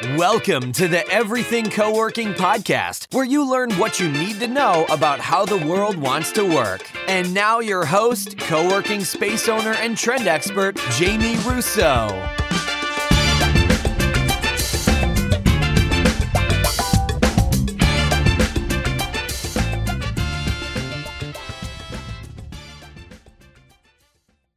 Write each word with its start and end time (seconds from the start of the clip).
Welcome 0.00 0.70
to 0.74 0.86
the 0.86 1.04
Everything 1.10 1.68
Co-working 1.68 2.32
podcast, 2.34 3.12
where 3.12 3.24
you 3.24 3.50
learn 3.50 3.72
what 3.72 3.98
you 3.98 4.08
need 4.08 4.38
to 4.38 4.46
know 4.46 4.86
about 4.90 5.18
how 5.18 5.44
the 5.44 5.56
world 5.66 5.96
wants 5.96 6.30
to 6.32 6.44
work. 6.44 6.88
And 7.08 7.34
now 7.34 7.58
your 7.58 7.84
host, 7.84 8.38
co-working 8.38 9.02
space 9.02 9.48
owner 9.48 9.72
and 9.72 9.98
trend 9.98 10.28
expert, 10.28 10.76
Jamie 10.92 11.34
Russo. 11.38 12.28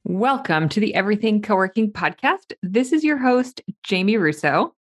Welcome 0.03 0.69
to 0.69 0.79
the 0.79 0.93
Everything 0.93 1.41
Co-working 1.41 1.91
podcast. 1.93 2.53
This 2.61 2.93
is 2.93 3.03
your 3.03 3.17
host, 3.17 3.61
Jamie 3.81 4.17
Russo. 4.17 4.75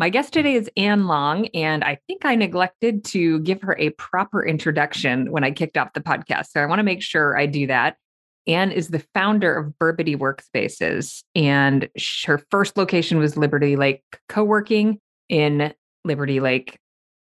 My 0.00 0.08
guest 0.08 0.32
today 0.32 0.54
is 0.54 0.70
Anne 0.78 1.08
Long, 1.08 1.48
and 1.48 1.84
I 1.84 1.98
think 2.06 2.24
I 2.24 2.34
neglected 2.34 3.04
to 3.04 3.38
give 3.40 3.60
her 3.60 3.76
a 3.78 3.90
proper 3.90 4.42
introduction 4.42 5.30
when 5.30 5.44
I 5.44 5.50
kicked 5.50 5.76
off 5.76 5.92
the 5.92 6.00
podcast. 6.00 6.46
So 6.52 6.62
I 6.62 6.64
want 6.64 6.78
to 6.78 6.84
make 6.84 7.02
sure 7.02 7.36
I 7.36 7.44
do 7.44 7.66
that. 7.66 7.98
Anne 8.46 8.72
is 8.72 8.88
the 8.88 9.04
founder 9.12 9.54
of 9.54 9.74
Burbity 9.78 10.16
Workspaces, 10.16 11.22
and 11.34 11.86
her 12.24 12.38
first 12.50 12.78
location 12.78 13.18
was 13.18 13.36
Liberty 13.36 13.76
Lake 13.76 14.02
Co-working 14.30 14.98
in 15.28 15.74
Liberty 16.06 16.40
Lake, 16.40 16.78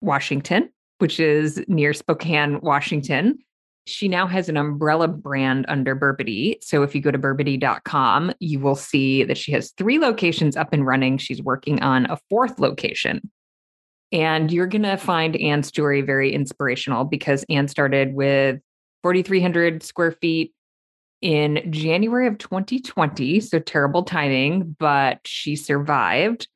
Washington, 0.03 0.69
which 0.99 1.19
is 1.19 1.65
near 1.69 1.95
Spokane, 1.95 2.61
Washington. 2.61 3.39
She 3.89 4.07
now 4.07 4.27
has 4.27 4.49
an 4.49 4.57
umbrella 4.57 5.09
brand 5.09 5.65
under 5.69 5.97
Burbity. 5.97 6.63
So 6.63 6.83
if 6.83 6.95
you 6.95 7.01
go 7.01 7.11
to 7.11 7.19
burbity.com, 7.19 8.33
you 8.39 8.61
will 8.61 8.77
see 8.77 9.25
that 9.25 9.39
she 9.39 9.51
has 9.53 9.73
three 9.73 9.99
locations 9.99 10.57
up 10.57 10.73
and 10.73 10.87
running. 10.87 11.17
She's 11.19 11.43
working 11.43 11.81
on 11.83 12.07
a 12.07 12.19
fourth 12.29 12.59
location. 12.59 13.31
And 14.13 14.53
you're 14.53 14.67
going 14.67 14.83
to 14.83 14.97
find 14.97 15.37
Anne's 15.37 15.69
story 15.69 16.03
very 16.03 16.33
inspirational 16.33 17.05
because 17.05 17.45
Anne 17.49 17.69
started 17.69 18.15
with 18.15 18.61
4,300 19.03 19.83
square 19.83 20.13
feet 20.13 20.55
in 21.21 21.61
January 21.71 22.27
of 22.27 22.39
2020. 22.39 23.41
So 23.41 23.59
terrible 23.59 24.03
timing, 24.03 24.77
but 24.79 25.21
she 25.25 25.57
survived. 25.57 26.49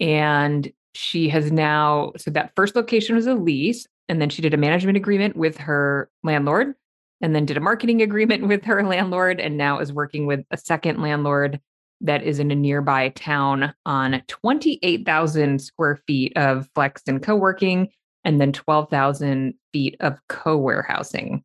And 0.00 0.72
she 0.94 1.28
has 1.28 1.50
now, 1.50 2.12
so 2.16 2.30
that 2.30 2.52
first 2.56 2.76
location 2.76 3.16
was 3.16 3.26
a 3.26 3.34
lease. 3.34 3.86
And 4.08 4.20
then 4.20 4.30
she 4.30 4.42
did 4.42 4.54
a 4.54 4.58
management 4.58 4.96
agreement 4.96 5.36
with 5.36 5.56
her 5.58 6.10
landlord 6.22 6.74
and 7.20 7.34
then 7.34 7.46
did 7.46 7.56
a 7.56 7.60
marketing 7.60 8.02
agreement 8.02 8.46
with 8.48 8.64
her 8.64 8.82
landlord 8.82 9.40
and 9.40 9.56
now 9.56 9.78
is 9.78 9.92
working 9.92 10.26
with 10.26 10.44
a 10.50 10.56
second 10.56 11.00
landlord 11.00 11.60
that 12.00 12.22
is 12.22 12.38
in 12.38 12.50
a 12.50 12.54
nearby 12.54 13.08
town 13.10 13.72
on 13.86 14.22
28,000 14.28 15.60
square 15.60 15.96
feet 16.06 16.36
of 16.36 16.68
flex 16.74 17.02
and 17.06 17.22
co-working 17.22 17.88
and 18.24 18.40
then 18.40 18.52
12,000 18.52 19.54
feet 19.72 19.96
of 20.00 20.18
co-warehousing. 20.28 21.42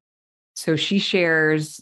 So 0.55 0.75
she 0.75 0.99
shares 0.99 1.81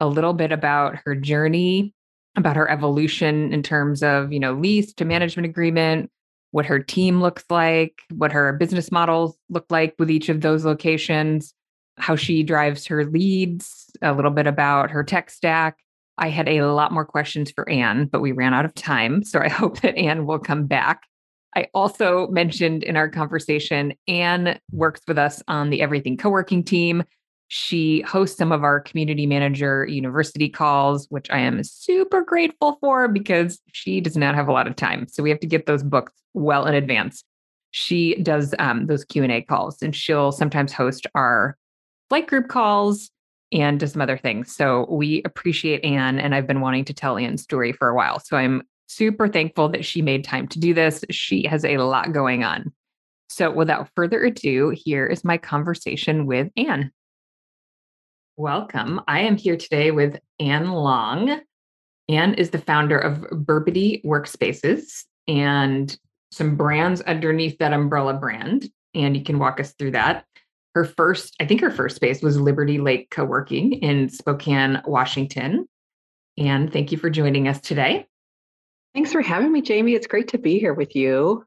a 0.00 0.06
little 0.06 0.34
bit 0.34 0.52
about 0.52 0.96
her 1.04 1.14
journey, 1.14 1.94
about 2.36 2.56
her 2.56 2.70
evolution 2.70 3.52
in 3.52 3.62
terms 3.62 4.02
of, 4.02 4.32
you 4.32 4.40
know, 4.40 4.54
lease 4.54 4.92
to 4.94 5.04
management 5.04 5.46
agreement, 5.46 6.10
what 6.50 6.66
her 6.66 6.78
team 6.78 7.20
looks 7.20 7.44
like, 7.50 8.00
what 8.14 8.32
her 8.32 8.52
business 8.54 8.90
models 8.90 9.36
look 9.50 9.66
like 9.70 9.94
with 9.98 10.10
each 10.10 10.28
of 10.28 10.40
those 10.40 10.64
locations, 10.64 11.52
how 11.98 12.16
she 12.16 12.42
drives 12.42 12.86
her 12.86 13.04
leads, 13.04 13.90
a 14.02 14.12
little 14.14 14.30
bit 14.30 14.46
about 14.46 14.90
her 14.90 15.04
tech 15.04 15.30
stack. 15.30 15.78
I 16.16 16.28
had 16.28 16.48
a 16.48 16.62
lot 16.62 16.92
more 16.92 17.04
questions 17.04 17.50
for 17.50 17.68
Anne, 17.68 18.06
but 18.06 18.20
we 18.20 18.32
ran 18.32 18.54
out 18.54 18.64
of 18.64 18.74
time. 18.74 19.22
So 19.22 19.40
I 19.40 19.48
hope 19.48 19.80
that 19.80 19.96
Anne 19.96 20.26
will 20.26 20.38
come 20.38 20.66
back. 20.66 21.02
I 21.56 21.66
also 21.74 22.28
mentioned 22.28 22.82
in 22.82 22.96
our 22.96 23.08
conversation, 23.08 23.94
Anne 24.06 24.60
works 24.70 25.00
with 25.08 25.18
us 25.18 25.42
on 25.48 25.70
the 25.70 25.82
Everything 25.82 26.16
Co 26.16 26.28
working 26.28 26.62
team. 26.62 27.02
She 27.48 28.02
hosts 28.02 28.36
some 28.36 28.52
of 28.52 28.62
our 28.62 28.78
community 28.78 29.26
manager 29.26 29.86
university 29.86 30.50
calls, 30.50 31.06
which 31.08 31.30
I 31.30 31.38
am 31.38 31.64
super 31.64 32.22
grateful 32.22 32.76
for 32.80 33.08
because 33.08 33.60
she 33.72 34.00
does 34.02 34.16
not 34.16 34.34
have 34.34 34.48
a 34.48 34.52
lot 34.52 34.66
of 34.66 34.76
time. 34.76 35.08
So 35.08 35.22
we 35.22 35.30
have 35.30 35.40
to 35.40 35.46
get 35.46 35.64
those 35.64 35.82
booked 35.82 36.12
well 36.34 36.66
in 36.66 36.74
advance. 36.74 37.24
She 37.70 38.16
does 38.22 38.54
um, 38.58 38.86
those 38.86 39.04
Q 39.04 39.22
and 39.22 39.32
A 39.32 39.42
calls, 39.42 39.82
and 39.82 39.96
she'll 39.96 40.30
sometimes 40.30 40.72
host 40.72 41.06
our 41.14 41.56
flight 42.10 42.26
group 42.26 42.48
calls 42.48 43.10
and 43.50 43.80
does 43.80 43.92
some 43.92 44.02
other 44.02 44.18
things. 44.18 44.54
So 44.54 44.86
we 44.90 45.22
appreciate 45.24 45.84
Anne, 45.84 46.18
and 46.18 46.34
I've 46.34 46.46
been 46.46 46.60
wanting 46.60 46.84
to 46.86 46.94
tell 46.94 47.16
Anne's 47.16 47.42
story 47.42 47.72
for 47.72 47.88
a 47.88 47.94
while. 47.94 48.20
So 48.20 48.36
I'm 48.36 48.62
super 48.88 49.26
thankful 49.28 49.70
that 49.70 49.84
she 49.84 50.02
made 50.02 50.24
time 50.24 50.48
to 50.48 50.58
do 50.58 50.74
this. 50.74 51.04
She 51.10 51.46
has 51.46 51.64
a 51.64 51.78
lot 51.78 52.12
going 52.12 52.44
on. 52.44 52.72
So 53.30 53.50
without 53.50 53.88
further 53.94 54.22
ado, 54.24 54.70
here 54.70 55.06
is 55.06 55.24
my 55.24 55.38
conversation 55.38 56.26
with 56.26 56.48
Anne. 56.56 56.90
Welcome. 58.38 59.00
I 59.08 59.22
am 59.22 59.36
here 59.36 59.56
today 59.56 59.90
with 59.90 60.16
Anne 60.38 60.70
Long. 60.70 61.40
Anne 62.08 62.34
is 62.34 62.50
the 62.50 62.60
founder 62.60 62.96
of 62.96 63.22
Burbity 63.32 64.00
Workspaces 64.04 65.06
and 65.26 65.98
some 66.30 66.54
brands 66.54 67.00
underneath 67.00 67.58
that 67.58 67.72
umbrella 67.72 68.14
brand. 68.14 68.70
And 68.94 69.16
you 69.16 69.24
can 69.24 69.40
walk 69.40 69.58
us 69.58 69.72
through 69.72 69.90
that. 69.90 70.24
Her 70.76 70.84
first, 70.84 71.34
I 71.40 71.46
think 71.46 71.60
her 71.62 71.70
first 71.72 71.96
space 71.96 72.22
was 72.22 72.40
Liberty 72.40 72.78
Lake 72.78 73.10
Co 73.10 73.24
working 73.24 73.72
in 73.72 74.08
Spokane, 74.08 74.82
Washington. 74.86 75.66
And 76.36 76.72
thank 76.72 76.92
you 76.92 76.98
for 76.98 77.10
joining 77.10 77.48
us 77.48 77.60
today. 77.60 78.06
Thanks 78.94 79.10
for 79.10 79.20
having 79.20 79.50
me, 79.50 79.62
Jamie. 79.62 79.94
It's 79.94 80.06
great 80.06 80.28
to 80.28 80.38
be 80.38 80.60
here 80.60 80.74
with 80.74 80.94
you. 80.94 81.44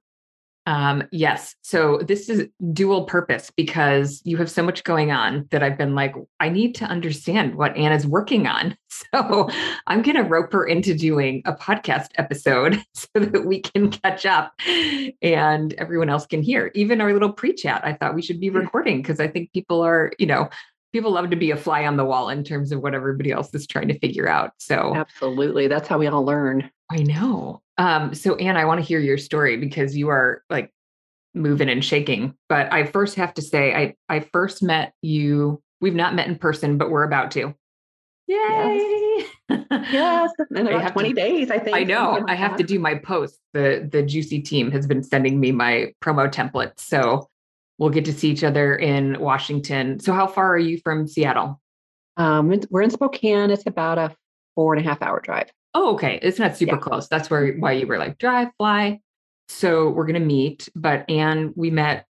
Um, 0.67 1.03
yes. 1.11 1.55
So 1.61 1.97
this 1.97 2.29
is 2.29 2.47
dual 2.71 3.05
purpose 3.05 3.51
because 3.55 4.21
you 4.25 4.37
have 4.37 4.49
so 4.49 4.61
much 4.61 4.83
going 4.83 5.11
on 5.11 5.47
that 5.49 5.63
I've 5.63 5.77
been 5.77 5.95
like, 5.95 6.13
I 6.39 6.49
need 6.49 6.75
to 6.75 6.85
understand 6.85 7.55
what 7.55 7.75
Anna's 7.75 8.05
working 8.07 8.47
on. 8.47 8.77
So 9.13 9.49
I'm 9.87 10.03
going 10.03 10.17
to 10.17 10.23
rope 10.23 10.51
her 10.53 10.65
into 10.65 10.93
doing 10.93 11.41
a 11.45 11.53
podcast 11.53 12.09
episode 12.17 12.83
so 12.93 13.07
that 13.15 13.45
we 13.45 13.61
can 13.61 13.89
catch 13.89 14.25
up 14.25 14.53
and 15.21 15.73
everyone 15.73 16.09
else 16.09 16.27
can 16.27 16.43
hear. 16.43 16.71
Even 16.75 17.01
our 17.01 17.11
little 17.11 17.31
pre 17.31 17.53
chat, 17.53 17.81
I 17.83 17.93
thought 17.93 18.15
we 18.15 18.21
should 18.21 18.39
be 18.39 18.49
recording 18.49 19.01
because 19.01 19.19
I 19.19 19.27
think 19.27 19.53
people 19.53 19.81
are, 19.81 20.11
you 20.19 20.27
know, 20.27 20.49
people 20.93 21.11
love 21.11 21.29
to 21.29 21.35
be 21.35 21.51
a 21.51 21.57
fly 21.57 21.85
on 21.85 21.97
the 21.97 22.05
wall 22.05 22.29
in 22.29 22.43
terms 22.43 22.71
of 22.71 22.81
what 22.81 22.93
everybody 22.93 23.31
else 23.31 23.53
is 23.53 23.65
trying 23.65 23.87
to 23.87 23.99
figure 23.99 24.27
out. 24.27 24.51
So 24.57 24.95
absolutely. 24.95 25.67
That's 25.67 25.87
how 25.87 25.97
we 25.97 26.07
all 26.07 26.25
learn. 26.25 26.69
I 26.91 26.97
know. 26.97 27.61
Um, 27.77 28.13
so 28.13 28.35
Anne, 28.35 28.57
I 28.57 28.65
want 28.65 28.79
to 28.79 28.85
hear 28.85 28.99
your 28.99 29.17
story 29.17 29.57
because 29.57 29.95
you 29.95 30.09
are 30.09 30.43
like 30.49 30.71
moving 31.33 31.69
and 31.69 31.83
shaking. 31.83 32.35
But 32.49 32.71
I 32.71 32.85
first 32.85 33.15
have 33.15 33.33
to 33.35 33.41
say, 33.41 33.73
I 33.73 33.95
I 34.09 34.19
first 34.19 34.61
met 34.61 34.93
you. 35.01 35.61
We've 35.79 35.95
not 35.95 36.13
met 36.13 36.27
in 36.27 36.37
person, 36.37 36.77
but 36.77 36.91
we're 36.91 37.03
about 37.03 37.31
to. 37.31 37.55
Yay! 38.27 39.25
Yes, 39.49 39.65
yes. 39.91 40.31
in 40.55 40.67
about 40.67 40.93
twenty 40.93 41.09
to, 41.09 41.15
days, 41.15 41.51
I 41.51 41.59
think. 41.59 41.75
I 41.75 41.83
know. 41.83 42.23
I 42.27 42.35
have 42.35 42.55
to 42.57 42.63
do 42.63 42.79
my 42.79 42.95
post. 42.95 43.39
The 43.53 43.87
the 43.91 44.03
GCUC 44.03 44.45
team 44.45 44.71
has 44.71 44.85
been 44.87 45.03
sending 45.03 45.39
me 45.39 45.51
my 45.51 45.93
promo 46.01 46.31
templates, 46.31 46.79
so 46.79 47.29
we'll 47.77 47.89
get 47.89 48.05
to 48.05 48.13
see 48.13 48.29
each 48.29 48.43
other 48.43 48.75
in 48.75 49.19
Washington. 49.19 49.99
So, 49.99 50.13
how 50.13 50.27
far 50.27 50.53
are 50.53 50.59
you 50.59 50.79
from 50.83 51.07
Seattle? 51.07 51.59
Um, 52.17 52.53
we're 52.69 52.81
in 52.81 52.91
Spokane. 52.91 53.51
It's 53.51 53.65
about 53.65 53.97
a 53.97 54.15
four 54.55 54.73
and 54.73 54.85
a 54.85 54.87
half 54.87 55.01
hour 55.01 55.19
drive. 55.19 55.49
Oh, 55.73 55.93
okay. 55.93 56.19
It's 56.21 56.39
not 56.39 56.57
super 56.57 56.75
yeah. 56.75 56.81
close. 56.81 57.07
That's 57.07 57.29
where 57.29 57.53
why 57.53 57.73
you 57.73 57.87
were 57.87 57.97
like 57.97 58.17
drive, 58.17 58.49
fly. 58.57 58.99
So 59.47 59.89
we're 59.89 60.05
gonna 60.05 60.19
meet. 60.19 60.69
But 60.75 61.09
Anne, 61.09 61.53
we 61.55 61.71
met 61.71 62.05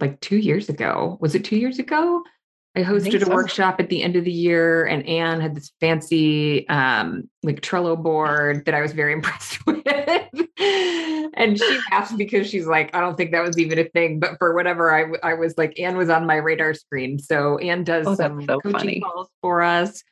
like 0.00 0.20
two 0.20 0.38
years 0.38 0.68
ago. 0.68 1.18
Was 1.20 1.34
it 1.34 1.44
two 1.44 1.56
years 1.56 1.78
ago? 1.78 2.22
I 2.76 2.82
hosted 2.82 3.20
I 3.20 3.22
a 3.22 3.26
so. 3.26 3.34
workshop 3.34 3.76
at 3.78 3.88
the 3.88 4.02
end 4.02 4.16
of 4.16 4.24
the 4.24 4.32
year, 4.32 4.84
and 4.84 5.06
Anne 5.06 5.40
had 5.40 5.54
this 5.54 5.72
fancy 5.80 6.68
um, 6.68 7.28
like 7.42 7.60
Trello 7.60 8.00
board 8.00 8.64
that 8.64 8.74
I 8.74 8.80
was 8.80 8.92
very 8.92 9.12
impressed 9.18 9.64
with. 9.66 9.86
and 11.36 11.58
she 11.58 11.78
laughed 11.92 12.16
because 12.16 12.48
she's 12.48 12.66
like, 12.66 12.94
I 12.94 13.00
don't 13.00 13.16
think 13.16 13.32
that 13.32 13.44
was 13.46 13.58
even 13.58 13.78
a 13.78 13.84
thing, 13.84 14.18
but 14.18 14.38
for 14.38 14.54
whatever, 14.54 14.92
I 14.92 15.06
I 15.22 15.34
was 15.34 15.56
like, 15.56 15.78
Anne 15.78 15.96
was 15.96 16.10
on 16.10 16.26
my 16.26 16.36
radar 16.36 16.74
screen. 16.74 17.18
So 17.18 17.58
Anne 17.58 17.84
does 17.84 18.06
oh, 18.06 18.14
some 18.14 18.44
so 18.44 18.60
coaching 18.60 18.72
funny. 18.72 19.00
calls 19.00 19.28
for 19.40 19.62
us 19.62 20.02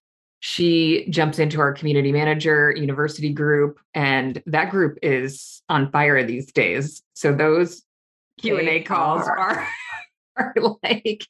she 0.44 1.06
jumps 1.08 1.38
into 1.38 1.60
our 1.60 1.72
community 1.72 2.10
manager 2.10 2.74
university 2.76 3.32
group 3.32 3.78
and 3.94 4.42
that 4.44 4.70
group 4.70 4.98
is 5.00 5.62
on 5.68 5.88
fire 5.92 6.24
these 6.24 6.50
days 6.50 7.00
so 7.14 7.32
those 7.32 7.84
q&a 8.40 8.80
calls 8.82 9.22
are. 9.28 9.38
are, 9.38 9.68
are 10.36 10.54
like 10.82 11.24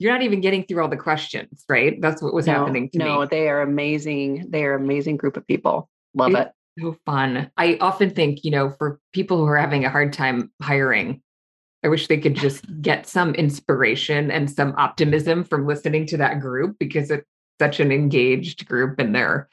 you're 0.00 0.12
not 0.12 0.22
even 0.22 0.40
getting 0.40 0.64
through 0.64 0.82
all 0.82 0.88
the 0.88 0.96
questions 0.96 1.64
right? 1.68 2.00
That's 2.00 2.20
what 2.20 2.34
was 2.34 2.46
no, 2.46 2.54
happening 2.54 2.90
to 2.90 2.98
no 2.98 3.04
me. 3.04 3.10
No, 3.10 3.26
they 3.26 3.48
are 3.48 3.62
amazing 3.62 4.46
they 4.50 4.64
are 4.64 4.74
amazing 4.74 5.16
group 5.16 5.36
of 5.36 5.46
people. 5.46 5.88
Love 6.14 6.32
it's 6.32 6.50
it. 6.76 6.82
so 6.82 6.96
fun. 7.06 7.50
I 7.56 7.78
often 7.80 8.10
think 8.10 8.42
you 8.42 8.50
know 8.50 8.70
for 8.70 8.98
people 9.12 9.36
who 9.36 9.46
are 9.46 9.56
having 9.56 9.84
a 9.84 9.90
hard 9.90 10.12
time 10.12 10.50
hiring 10.60 11.22
I 11.82 11.88
wish 11.88 12.08
they 12.08 12.18
could 12.18 12.34
just 12.34 12.64
get 12.82 13.06
some 13.06 13.34
inspiration 13.34 14.30
and 14.30 14.50
some 14.50 14.74
optimism 14.76 15.44
from 15.44 15.66
listening 15.66 16.06
to 16.06 16.16
that 16.18 16.40
group 16.40 16.76
because 16.78 17.10
it's 17.10 17.26
such 17.58 17.80
an 17.80 17.92
engaged 17.92 18.66
group 18.66 18.98
and 18.98 19.14
they're 19.14 19.48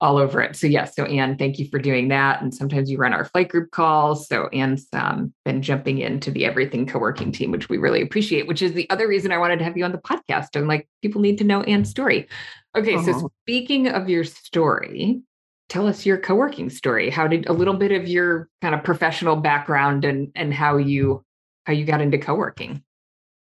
all 0.00 0.18
over 0.18 0.42
it. 0.42 0.54
So 0.56 0.66
yes, 0.66 0.94
so 0.94 1.04
Anne, 1.04 1.38
thank 1.38 1.58
you 1.58 1.68
for 1.68 1.78
doing 1.78 2.08
that. 2.08 2.42
And 2.42 2.54
sometimes 2.54 2.90
you 2.90 2.98
run 2.98 3.14
our 3.14 3.24
flight 3.24 3.48
group 3.48 3.70
calls. 3.70 4.28
So 4.28 4.48
Anne's 4.48 4.86
um, 4.92 5.32
been 5.44 5.62
jumping 5.62 5.98
into 5.98 6.30
the 6.30 6.44
everything 6.44 6.86
co-working 6.86 7.32
team, 7.32 7.50
which 7.50 7.70
we 7.70 7.78
really 7.78 8.02
appreciate, 8.02 8.46
which 8.46 8.60
is 8.60 8.74
the 8.74 8.88
other 8.90 9.08
reason 9.08 9.32
I 9.32 9.38
wanted 9.38 9.58
to 9.58 9.64
have 9.64 9.76
you 9.76 9.84
on 9.84 9.92
the 9.92 9.98
podcast. 9.98 10.48
I'm 10.54 10.68
like, 10.68 10.86
people 11.00 11.22
need 11.22 11.38
to 11.38 11.44
know 11.44 11.62
Anne's 11.62 11.88
story. 11.88 12.28
Okay, 12.76 12.96
uh-huh. 12.96 13.20
so 13.20 13.32
speaking 13.44 13.88
of 13.88 14.10
your 14.10 14.24
story, 14.24 15.22
tell 15.70 15.86
us 15.86 16.04
your 16.04 16.18
co-working 16.18 16.68
story. 16.68 17.08
How 17.08 17.26
did 17.26 17.46
a 17.46 17.52
little 17.54 17.74
bit 17.74 17.92
of 17.92 18.06
your 18.06 18.48
kind 18.60 18.74
of 18.74 18.84
professional 18.84 19.36
background 19.36 20.04
and 20.04 20.30
and 20.34 20.52
how 20.52 20.76
you 20.76 21.24
how 21.64 21.72
you 21.72 21.86
got 21.86 22.02
into 22.02 22.18
co-working? 22.18 22.82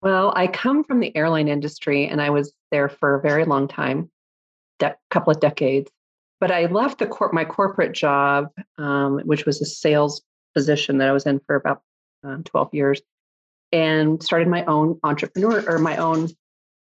Well, 0.04 0.32
I 0.36 0.46
come 0.46 0.84
from 0.84 1.00
the 1.00 1.16
airline 1.18 1.48
industry 1.48 2.08
and 2.08 2.22
I 2.22 2.30
was 2.30 2.54
there 2.70 2.88
for 2.88 3.16
a 3.16 3.22
very 3.22 3.46
long 3.46 3.68
time, 3.68 4.12
a 4.80 4.90
de- 4.90 4.98
couple 5.10 5.34
of 5.34 5.40
decades. 5.40 5.90
But 6.40 6.52
I 6.52 6.66
left 6.66 7.00
the 7.00 7.08
cor- 7.08 7.32
my 7.32 7.46
corporate 7.46 7.94
job, 7.94 8.50
um, 8.78 9.20
which 9.26 9.46
was 9.46 9.62
a 9.62 9.66
sales 9.66 10.22
position 10.54 10.98
that 10.98 11.10
I 11.10 11.12
was 11.12 11.26
in 11.26 11.40
for 11.46 11.56
about 11.56 11.82
um, 12.24 12.44
12 12.44 12.74
years, 12.74 13.02
and 13.72 14.22
started 14.22 14.48
my 14.48 14.64
own 14.66 15.00
entrepreneur 15.04 15.64
or 15.68 15.80
my 15.80 15.98
own 15.98 16.30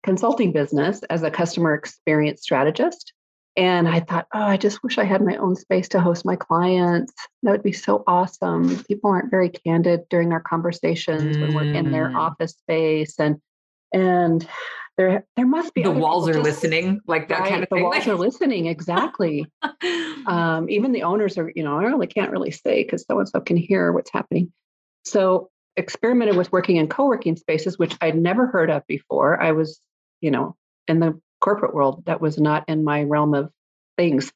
consulting 0.03 0.51
business 0.51 1.01
as 1.09 1.23
a 1.23 1.31
customer 1.31 1.73
experience 1.73 2.41
strategist. 2.41 3.13
And 3.57 3.87
I 3.87 4.01
thought, 4.01 4.27
oh, 4.35 4.43
I 4.43 4.55
just 4.55 4.83
wish 4.83 4.99
I 4.99 5.03
had 5.03 5.25
my 5.25 5.35
own 5.37 5.55
space 5.55 5.89
to 5.89 5.99
host 5.99 6.25
my 6.25 6.35
clients. 6.35 7.11
That 7.41 7.51
would 7.51 7.63
be 7.63 7.71
so 7.71 8.03
awesome. 8.05 8.83
People 8.83 9.09
aren't 9.09 9.31
very 9.31 9.49
candid 9.49 10.01
during 10.09 10.31
our 10.31 10.39
conversations 10.39 11.35
mm. 11.35 11.41
when 11.41 11.55
we're 11.55 11.73
in 11.73 11.91
their 11.91 12.09
mm. 12.09 12.15
office 12.15 12.51
space. 12.51 13.19
And 13.19 13.41
and 13.91 14.47
there 14.97 15.25
there 15.35 15.45
must 15.45 15.73
be 15.73 15.83
the 15.83 15.91
walls 15.91 16.27
are 16.27 16.33
just, 16.33 16.43
listening, 16.43 16.99
like 17.07 17.29
that 17.29 17.41
right, 17.41 17.49
kind 17.49 17.63
of 17.63 17.69
thing. 17.69 17.79
The 17.79 17.83
walls 17.83 18.07
are 18.07 18.15
listening, 18.27 18.65
exactly. 18.65 19.45
um, 20.25 20.69
even 20.69 20.91
the 20.91 21.03
owners 21.03 21.37
are, 21.37 21.51
you 21.55 21.63
know, 21.63 21.77
I 21.77 21.83
really 21.83 22.07
can't 22.07 22.31
really 22.31 22.51
say 22.51 22.83
because 22.83 23.05
so 23.09 23.19
and 23.19 23.29
so 23.29 23.39
can 23.39 23.57
hear 23.57 23.91
what's 23.91 24.11
happening. 24.11 24.51
So 25.05 25.49
experimented 25.77 26.35
with 26.35 26.51
working 26.51 26.77
in 26.77 26.87
co-working 26.87 27.35
spaces, 27.35 27.77
which 27.77 27.95
I'd 28.01 28.17
never 28.17 28.47
heard 28.47 28.69
of 28.69 28.85
before. 28.87 29.41
I 29.41 29.51
was, 29.51 29.79
you 30.21 30.31
know, 30.31 30.55
in 30.87 30.99
the 30.99 31.19
corporate 31.39 31.73
world. 31.73 32.03
That 32.05 32.19
was 32.19 32.39
not 32.39 32.65
in 32.67 32.83
my 32.83 33.03
realm 33.03 33.33
of 33.33 33.51
things. 33.97 34.31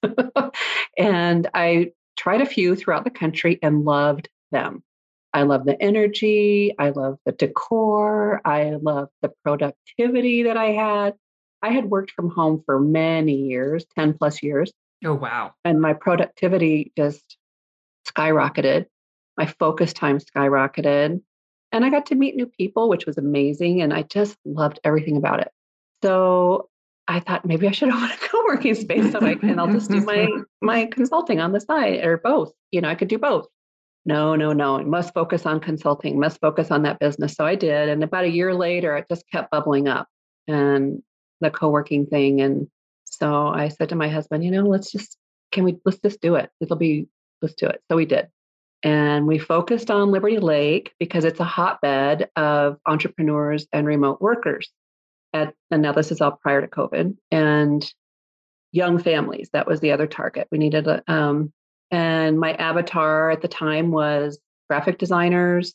and 0.98 1.50
I 1.54 1.92
tried 2.18 2.42
a 2.42 2.46
few 2.46 2.76
throughout 2.76 3.04
the 3.04 3.10
country 3.10 3.60
and 3.62 3.84
loved 3.84 4.30
them. 4.52 4.84
I 5.34 5.44
love 5.44 5.66
the 5.66 5.82
energy. 5.82 6.76
I 6.78 6.90
love 6.90 7.18
the 7.26 7.32
decor. 7.32 8.42
I 8.44 8.72
love 8.82 9.10
the 9.22 9.32
productivity 9.44 10.44
that 10.44 10.58
I 10.58 10.72
had. 10.72 11.14
I 11.62 11.70
had 11.70 11.86
worked 11.86 12.12
from 12.12 12.30
home 12.30 12.64
for 12.66 12.80
many 12.80 13.36
years, 13.36 13.86
10 13.96 14.18
plus 14.18 14.44
years. 14.44 14.72
Oh, 15.06 15.14
wow. 15.14 15.54
And 15.64 15.82
my 15.82 15.94
productivity 15.94 16.92
just 16.98 17.38
skyrocketed. 18.08 18.88
My 19.38 19.46
focus 19.46 19.94
time 19.94 20.20
skyrocketed. 20.20 21.22
And 21.72 21.86
I 21.86 21.90
got 21.90 22.08
to 22.08 22.16
meet 22.16 22.36
new 22.36 22.48
people, 22.48 22.90
which 22.90 23.06
was 23.06 23.18
amazing. 23.18 23.82
And 23.82 23.94
I 23.94 24.04
just 24.04 24.38
loved 24.44 24.80
everything 24.84 25.18
about 25.18 25.40
it. 25.40 25.52
So 26.04 26.70
I 27.08 27.20
thought 27.20 27.46
maybe 27.46 27.68
I 27.68 27.72
should 27.72 27.90
open 27.94 28.10
a 28.10 28.18
co-working 28.18 28.76
space 28.76 29.12
so 29.12 29.20
I 29.20 29.38
and 29.42 29.60
I'll 29.60 29.72
just 29.72 29.90
do 29.90 30.02
my 30.02 30.28
my 30.62 30.86
consulting 30.86 31.40
on 31.40 31.52
the 31.52 31.60
side 31.60 32.04
or 32.04 32.18
both. 32.18 32.54
You 32.72 32.82
know, 32.82 32.90
I 32.90 32.96
could 32.96 33.08
do 33.08 33.18
both. 33.18 33.48
No, 34.06 34.36
no, 34.36 34.52
no. 34.54 34.78
I 34.78 34.84
must 34.84 35.14
focus 35.14 35.46
on 35.46 35.60
consulting, 35.60 36.20
must 36.20 36.40
focus 36.42 36.72
on 36.72 36.84
that 36.84 37.00
business. 37.00 37.34
So 37.34 37.46
I 37.46 37.56
did. 37.56 37.90
And 37.90 38.04
about 38.04 38.26
a 38.26 38.30
year 38.32 38.54
later, 38.54 38.96
it 38.98 39.06
just 39.10 39.30
kept 39.32 39.52
bubbling 39.52 39.88
up 39.88 40.08
and 40.48 41.04
the 41.40 41.52
co-working 41.52 42.08
thing. 42.08 42.42
And 42.42 42.68
so 43.04 43.48
I 43.48 43.68
said 43.68 43.90
to 43.90 43.96
my 43.96 44.08
husband, 44.08 44.44
you 44.44 44.52
know, 44.52 44.64
let's 44.64 44.92
just 44.92 45.18
can 45.52 45.66
we 45.66 45.78
let's 45.86 46.00
just 46.00 46.22
do 46.22 46.36
it. 46.36 46.50
It'll 46.62 46.78
be 46.78 47.08
let's 47.42 47.56
do 47.56 47.68
it. 47.68 47.82
So 47.90 47.96
we 47.96 48.06
did. 48.06 48.28
And 48.84 49.28
we 49.28 49.38
focused 49.38 49.92
on 49.92 50.12
Liberty 50.12 50.40
Lake 50.40 50.94
because 51.00 51.24
it's 51.24 51.40
a 51.40 51.46
hotbed 51.46 52.30
of 52.36 52.78
entrepreneurs 52.88 53.68
and 53.72 53.86
remote 53.86 54.22
workers 54.22 54.72
at, 55.34 55.54
and 55.70 55.82
now 55.82 55.92
this 55.92 56.12
is 56.12 56.22
all 56.22 56.32
prior 56.32 56.62
to 56.62 56.68
COVID, 56.68 57.16
and 57.32 57.94
young 58.72 58.98
families. 58.98 59.50
That 59.54 59.68
was 59.68 59.80
the 59.80 59.92
other 59.92 60.08
target. 60.08 60.48
We 60.52 60.58
needed 60.58 60.88
a, 60.88 61.04
um, 61.12 61.54
and 61.92 62.40
my 62.40 62.54
avatar 62.54 63.30
at 63.32 63.42
the 63.42 63.48
time 63.48 63.92
was 63.92 64.40
graphic 64.70 64.98
designers 64.98 65.74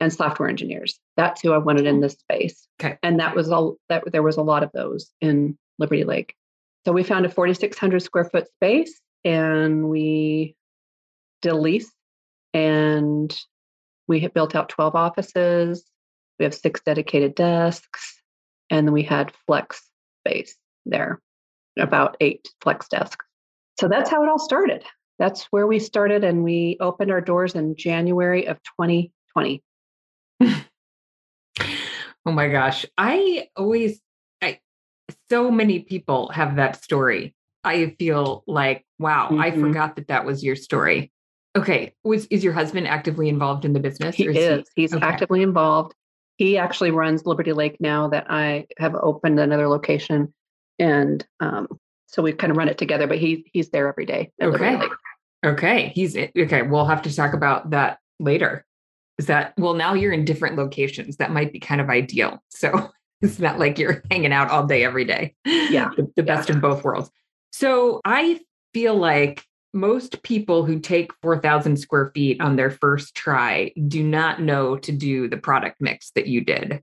and 0.00 0.12
software 0.12 0.48
engineers. 0.48 0.98
That's 1.16 1.40
who 1.40 1.52
I 1.52 1.58
wanted 1.58 1.86
in 1.86 1.98
oh. 1.98 2.00
this 2.00 2.14
space. 2.14 2.66
Okay. 2.80 2.98
And 3.02 3.20
that 3.20 3.34
was 3.34 3.50
all 3.50 3.76
that 3.88 4.04
there 4.10 4.22
was 4.22 4.36
a 4.36 4.42
lot 4.42 4.62
of 4.62 4.70
those 4.72 5.10
in 5.20 5.58
Liberty 5.78 6.04
Lake. 6.04 6.34
So 6.86 6.92
we 6.92 7.02
found 7.02 7.26
a 7.26 7.28
4,600 7.28 8.00
square 8.02 8.24
foot 8.24 8.48
space 8.48 9.00
and 9.24 9.88
we 9.88 10.56
did 11.40 11.52
a 11.52 11.56
lease 11.56 11.90
and 12.54 13.36
we 14.08 14.20
had 14.20 14.34
built 14.34 14.54
out 14.54 14.68
12 14.68 14.94
offices. 14.94 15.84
We 16.38 16.44
have 16.44 16.54
six 16.54 16.80
dedicated 16.84 17.34
desks. 17.34 18.20
And 18.70 18.86
then 18.86 18.92
we 18.92 19.02
had 19.02 19.32
flex 19.46 19.82
space 20.20 20.56
there, 20.86 21.20
about 21.78 22.16
eight 22.20 22.48
flex 22.60 22.88
desks. 22.88 23.24
So 23.78 23.88
that's 23.88 24.10
how 24.10 24.22
it 24.22 24.28
all 24.28 24.38
started. 24.38 24.84
That's 25.22 25.44
where 25.52 25.68
we 25.68 25.78
started, 25.78 26.24
and 26.24 26.42
we 26.42 26.76
opened 26.80 27.12
our 27.12 27.20
doors 27.20 27.54
in 27.54 27.76
January 27.76 28.48
of 28.48 28.58
2020. 28.80 29.62
oh 30.40 30.64
my 32.26 32.48
gosh. 32.48 32.84
I 32.98 33.46
always, 33.54 34.00
I, 34.42 34.58
so 35.30 35.48
many 35.48 35.78
people 35.78 36.28
have 36.30 36.56
that 36.56 36.82
story. 36.82 37.36
I 37.62 37.94
feel 38.00 38.42
like, 38.48 38.84
wow, 38.98 39.26
mm-hmm. 39.26 39.40
I 39.40 39.52
forgot 39.52 39.94
that 39.94 40.08
that 40.08 40.24
was 40.24 40.42
your 40.42 40.56
story. 40.56 41.12
Okay. 41.54 41.94
Was 42.02 42.26
is 42.26 42.42
your 42.42 42.54
husband 42.54 42.88
actively 42.88 43.28
involved 43.28 43.64
in 43.64 43.74
the 43.74 43.80
business? 43.80 44.16
He 44.16 44.26
is. 44.26 44.36
is 44.36 44.70
he? 44.74 44.82
He's 44.82 44.92
okay. 44.92 45.06
actively 45.06 45.42
involved. 45.42 45.94
He 46.36 46.58
actually 46.58 46.90
runs 46.90 47.26
Liberty 47.26 47.52
Lake 47.52 47.76
now 47.78 48.08
that 48.08 48.26
I 48.28 48.66
have 48.76 48.96
opened 48.96 49.38
another 49.38 49.68
location. 49.68 50.34
And 50.80 51.24
um, 51.38 51.68
so 52.08 52.22
we 52.22 52.32
kind 52.32 52.50
of 52.50 52.56
run 52.56 52.68
it 52.68 52.76
together, 52.76 53.06
but 53.06 53.18
he 53.18 53.48
he's 53.52 53.70
there 53.70 53.86
every 53.86 54.06
day. 54.06 54.32
Okay. 54.42 54.80
Okay. 55.44 55.92
He's 55.94 56.16
okay. 56.16 56.62
We'll 56.62 56.86
have 56.86 57.02
to 57.02 57.14
talk 57.14 57.34
about 57.34 57.70
that 57.70 57.98
later. 58.18 58.64
Is 59.18 59.26
that 59.26 59.54
well 59.58 59.74
now 59.74 59.94
you're 59.94 60.12
in 60.12 60.24
different 60.24 60.56
locations. 60.56 61.16
That 61.16 61.32
might 61.32 61.52
be 61.52 61.60
kind 61.60 61.80
of 61.80 61.90
ideal. 61.90 62.42
So 62.48 62.90
it's 63.22 63.38
not 63.38 63.58
like 63.58 63.78
you're 63.78 64.02
hanging 64.10 64.32
out 64.32 64.50
all 64.50 64.66
day 64.66 64.84
every 64.84 65.04
day. 65.04 65.34
Yeah. 65.44 65.90
the, 65.96 66.10
the 66.16 66.22
best 66.22 66.48
yeah. 66.48 66.56
of 66.56 66.62
both 66.62 66.84
worlds. 66.84 67.10
So 67.52 68.00
I 68.04 68.40
feel 68.72 68.96
like 68.96 69.44
most 69.74 70.22
people 70.22 70.64
who 70.64 70.78
take 70.78 71.12
4,000 71.22 71.76
square 71.78 72.10
feet 72.14 72.40
on 72.40 72.56
their 72.56 72.70
first 72.70 73.14
try 73.14 73.72
do 73.88 74.02
not 74.02 74.40
know 74.40 74.76
to 74.76 74.92
do 74.92 75.28
the 75.28 75.36
product 75.36 75.76
mix 75.80 76.10
that 76.14 76.26
you 76.26 76.42
did. 76.42 76.82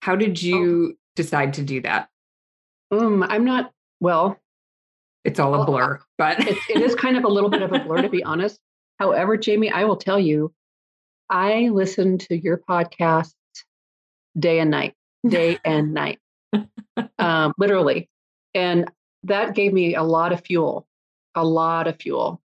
How 0.00 0.14
did 0.14 0.38
oh. 0.38 0.46
you 0.46 0.90
oh. 0.92 0.96
decide 1.16 1.54
to 1.54 1.62
do 1.62 1.80
that? 1.82 2.08
Um, 2.90 3.24
I'm 3.24 3.44
not, 3.44 3.72
well, 4.00 4.38
it's 5.26 5.40
all 5.40 5.60
a 5.60 5.64
blur, 5.64 6.00
but 6.18 6.40
it, 6.40 6.56
it 6.68 6.82
is 6.82 6.94
kind 6.94 7.16
of 7.16 7.24
a 7.24 7.28
little 7.28 7.50
bit 7.50 7.62
of 7.62 7.72
a 7.72 7.80
blur, 7.80 8.02
to 8.02 8.08
be 8.08 8.24
honest. 8.24 8.58
However, 8.98 9.36
Jamie, 9.36 9.70
I 9.70 9.84
will 9.84 9.96
tell 9.96 10.18
you, 10.18 10.52
I 11.28 11.68
listen 11.68 12.18
to 12.18 12.36
your 12.36 12.58
podcast 12.58 13.32
day 14.38 14.60
and 14.60 14.70
night, 14.70 14.94
day 15.26 15.58
and 15.64 15.92
night, 15.92 16.20
um, 17.18 17.52
literally. 17.58 18.08
And 18.54 18.90
that 19.24 19.54
gave 19.54 19.72
me 19.72 19.94
a 19.94 20.02
lot 20.02 20.32
of 20.32 20.44
fuel 20.44 20.86
a 21.36 21.44
lot 21.44 21.86
of 21.86 22.00
fuel. 22.00 22.42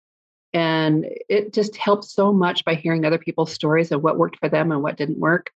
And 0.53 1.05
it 1.27 1.51
just 1.51 1.75
helped 1.75 2.05
so 2.05 2.31
much 2.31 2.63
by 2.63 2.75
hearing 2.75 3.03
other 3.03 3.17
people's 3.17 3.51
stories 3.51 3.91
of 3.91 4.01
what 4.01 4.17
worked 4.17 4.39
for 4.39 4.47
them 4.47 4.71
and 4.71 4.81
what 4.81 4.95
didn't 4.95 5.19
work. 5.19 5.51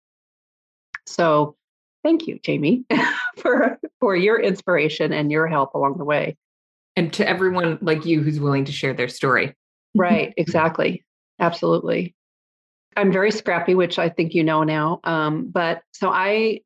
So 1.04 1.56
thank 2.02 2.26
you, 2.26 2.38
Jamie, 2.42 2.84
for 3.36 3.78
for 4.00 4.16
your 4.16 4.40
inspiration 4.40 5.12
and 5.12 5.30
your 5.30 5.48
help 5.48 5.74
along 5.74 5.98
the 5.98 6.04
way. 6.04 6.38
And 6.96 7.12
to 7.14 7.28
everyone 7.28 7.78
like 7.82 8.06
you 8.06 8.22
who's 8.22 8.40
willing 8.40 8.64
to 8.64 8.72
share 8.72 8.94
their 8.94 9.08
story. 9.08 9.54
right, 9.94 10.32
exactly. 10.36 11.04
Absolutely. 11.38 12.14
I'm 12.96 13.12
very 13.12 13.30
scrappy, 13.30 13.74
which 13.74 13.98
I 13.98 14.08
think 14.08 14.34
you 14.34 14.42
know 14.42 14.64
now. 14.64 15.00
Um, 15.04 15.48
but 15.48 15.82
so 15.92 16.08
I 16.08 16.60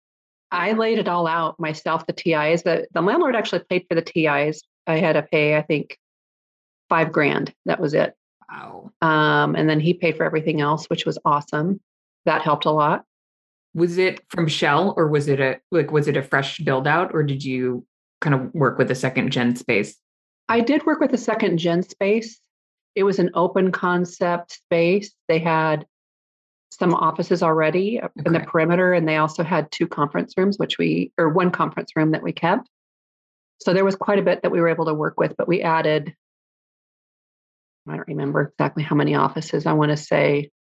I 0.53 0.73
laid 0.73 0.99
it 0.99 1.09
all 1.09 1.27
out 1.27 1.59
myself, 1.59 2.07
the 2.07 2.13
TIs. 2.13 2.63
The, 2.63 2.87
the 2.93 3.01
landlord 3.01 3.37
actually 3.37 3.63
paid 3.69 3.87
for 3.89 3.95
the 3.95 4.03
TIs. 4.03 4.63
I 4.87 4.97
had 4.97 5.13
to 5.13 5.23
pay, 5.23 5.57
I 5.57 5.63
think, 5.63 5.97
five 6.89 7.13
grand. 7.13 7.55
That 7.67 7.81
was 7.81 7.95
it. 7.95 8.15
Wow. 8.51 8.91
Um, 9.01 9.55
and 9.55 9.69
then 9.69 9.79
he 9.79 9.95
paid 9.95 10.17
for 10.17 10.25
everything 10.25 10.61
else, 10.61 10.87
which 10.87 11.07
was 11.07 11.19
awesome. 11.25 11.81
That 12.25 12.43
helped 12.43 12.65
a 12.65 12.71
lot. 12.71 13.05
Was 13.75 13.99
it 13.99 14.21
from 14.29 14.49
Shell 14.49 14.95
or 14.97 15.07
was 15.07 15.29
it 15.29 15.39
a 15.39 15.61
like 15.71 15.93
was 15.93 16.09
it 16.09 16.17
a 16.17 16.23
fresh 16.23 16.59
build 16.59 16.89
out 16.89 17.15
or 17.15 17.23
did 17.23 17.45
you 17.45 17.87
kind 18.21 18.35
of 18.35 18.53
work 18.53 18.77
with 18.79 18.91
a 18.91 18.97
second 18.97 19.31
gen 19.31 19.55
space? 19.55 19.97
I 20.51 20.59
did 20.59 20.85
work 20.85 20.99
with 20.99 21.13
a 21.13 21.19
second 21.19 21.59
gen 21.59 21.85
space. 21.85 22.41
It 22.97 23.05
was 23.05 23.21
an 23.21 23.31
open 23.35 23.71
concept 23.71 24.55
space. 24.55 25.13
They 25.29 25.39
had 25.39 25.87
some 26.73 26.93
offices 26.93 27.41
already 27.41 28.01
okay. 28.03 28.09
in 28.27 28.33
the 28.33 28.41
perimeter, 28.41 28.93
and 28.93 29.09
they 29.09 29.17
also 29.17 29.45
had 29.45 29.71
two 29.71 29.87
conference 29.87 30.35
rooms, 30.37 30.59
which 30.59 30.77
we 30.77 31.13
or 31.17 31.29
one 31.29 31.53
conference 31.53 31.93
room 31.95 32.11
that 32.11 32.25
we 32.25 32.33
kept. 32.33 32.69
So 33.61 33.73
there 33.73 33.85
was 33.85 33.95
quite 33.95 34.19
a 34.19 34.23
bit 34.23 34.43
that 34.43 34.51
we 34.51 34.61
were 34.61 34.69
able 34.69 34.87
to 34.87 34.95
work 34.95 35.21
with, 35.21 35.37
but 35.39 35.47
we 35.47 35.63
added, 35.63 36.17
I 37.89 37.95
don't 37.95 38.09
remember 38.09 38.53
exactly 38.59 38.83
how 38.83 38.97
many 38.97 39.15
offices. 39.15 39.67
I 39.67 39.75
want 39.75 39.93
to 39.93 39.97
say 39.97 40.51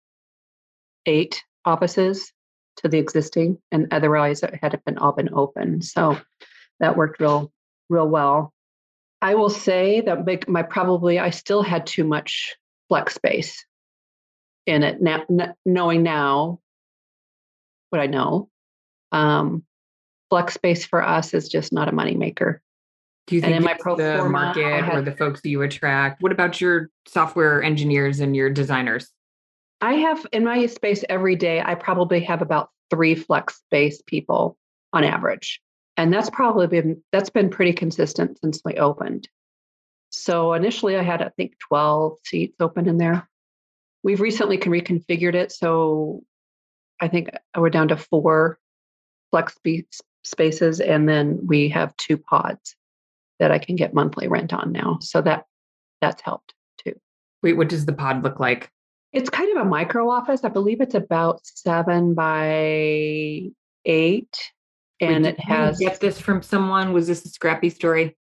eight 1.04 1.42
offices 1.64 2.32
to 2.76 2.88
the 2.88 2.98
existing, 2.98 3.58
and 3.72 3.88
otherwise 3.90 4.44
it 4.44 4.54
had 4.62 4.80
been 4.86 4.98
all 4.98 5.12
been 5.12 5.34
open. 5.34 5.82
So 5.82 6.16
that 6.78 6.96
worked 6.96 7.18
real, 7.18 7.50
real 7.88 8.08
well. 8.08 8.52
I 9.22 9.34
will 9.34 9.50
say 9.50 10.00
that 10.02 10.24
big, 10.24 10.48
my 10.48 10.62
probably 10.62 11.18
I 11.18 11.30
still 11.30 11.62
had 11.62 11.86
too 11.86 12.04
much 12.04 12.56
flex 12.88 13.14
space 13.14 13.64
in 14.66 14.82
it. 14.82 15.00
Now, 15.00 15.24
knowing 15.66 16.02
now 16.02 16.60
what 17.90 18.00
I 18.00 18.06
know, 18.06 18.48
um, 19.12 19.64
flex 20.30 20.54
space 20.54 20.86
for 20.86 21.02
us 21.02 21.34
is 21.34 21.48
just 21.48 21.72
not 21.72 21.88
a 21.88 21.92
moneymaker. 21.92 22.58
Do 23.26 23.36
you 23.36 23.42
think 23.42 23.56
in 23.56 23.62
my 23.62 23.76
pro 23.78 23.96
the 23.96 24.16
forma, 24.16 24.30
market 24.30 24.84
had, 24.84 24.94
or 24.94 25.02
the 25.02 25.12
folks 25.12 25.40
that 25.42 25.50
you 25.50 25.62
attract? 25.62 26.22
What 26.22 26.32
about 26.32 26.60
your 26.60 26.90
software 27.06 27.62
engineers 27.62 28.20
and 28.20 28.34
your 28.34 28.50
designers? 28.50 29.12
I 29.80 29.94
have 29.94 30.26
in 30.32 30.44
my 30.44 30.66
space 30.66 31.04
every 31.08 31.36
day, 31.36 31.62
I 31.64 31.74
probably 31.74 32.20
have 32.24 32.42
about 32.42 32.70
three 32.90 33.14
flex 33.14 33.58
space 33.58 34.02
people 34.06 34.56
on 34.92 35.04
average. 35.04 35.60
And 35.96 36.12
that's 36.12 36.30
probably 36.30 36.66
been 36.66 37.02
that's 37.12 37.30
been 37.30 37.50
pretty 37.50 37.72
consistent 37.72 38.38
since 38.40 38.60
we 38.64 38.74
opened. 38.74 39.28
So 40.10 40.54
initially 40.54 40.96
I 40.96 41.02
had 41.02 41.22
I 41.22 41.30
think 41.30 41.54
12 41.68 42.18
seats 42.24 42.56
open 42.60 42.88
in 42.88 42.98
there. 42.98 43.28
We've 44.02 44.20
recently 44.20 44.58
reconfigured 44.58 45.34
it 45.34 45.52
so 45.52 46.22
I 47.00 47.08
think 47.08 47.30
uh, 47.34 47.60
we're 47.60 47.70
down 47.70 47.88
to 47.88 47.96
four 47.96 48.58
flex 49.30 49.56
spaces 50.24 50.80
and 50.80 51.08
then 51.08 51.46
we 51.46 51.68
have 51.70 51.96
two 51.96 52.16
pods 52.16 52.76
that 53.38 53.50
I 53.50 53.58
can 53.58 53.76
get 53.76 53.94
monthly 53.94 54.28
rent 54.28 54.52
on 54.52 54.72
now. 54.72 54.98
So 55.00 55.20
that 55.22 55.46
that's 56.00 56.22
helped 56.22 56.54
too. 56.84 56.94
Wait, 57.42 57.54
what 57.54 57.68
does 57.68 57.86
the 57.86 57.92
pod 57.92 58.22
look 58.22 58.38
like? 58.38 58.70
It's 59.12 59.30
kind 59.30 59.56
of 59.56 59.66
a 59.66 59.68
micro 59.68 60.08
office. 60.08 60.44
I 60.44 60.50
believe 60.50 60.80
it's 60.80 60.94
about 60.94 61.40
seven 61.44 62.14
by 62.14 63.50
eight. 63.84 64.52
And 65.00 65.24
Wait, 65.24 65.34
it 65.34 65.40
has 65.40 65.78
get 65.78 66.00
this 66.00 66.20
from 66.20 66.42
someone. 66.42 66.92
Was 66.92 67.06
this 67.06 67.24
a 67.24 67.28
scrappy 67.28 67.70
story? 67.70 68.16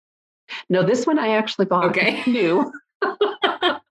No, 0.69 0.83
this 0.83 1.07
one 1.07 1.17
I 1.17 1.29
actually 1.29 1.65
bought 1.65 1.85
okay. 1.85 2.21
new. 2.27 2.71
um, 3.01 3.81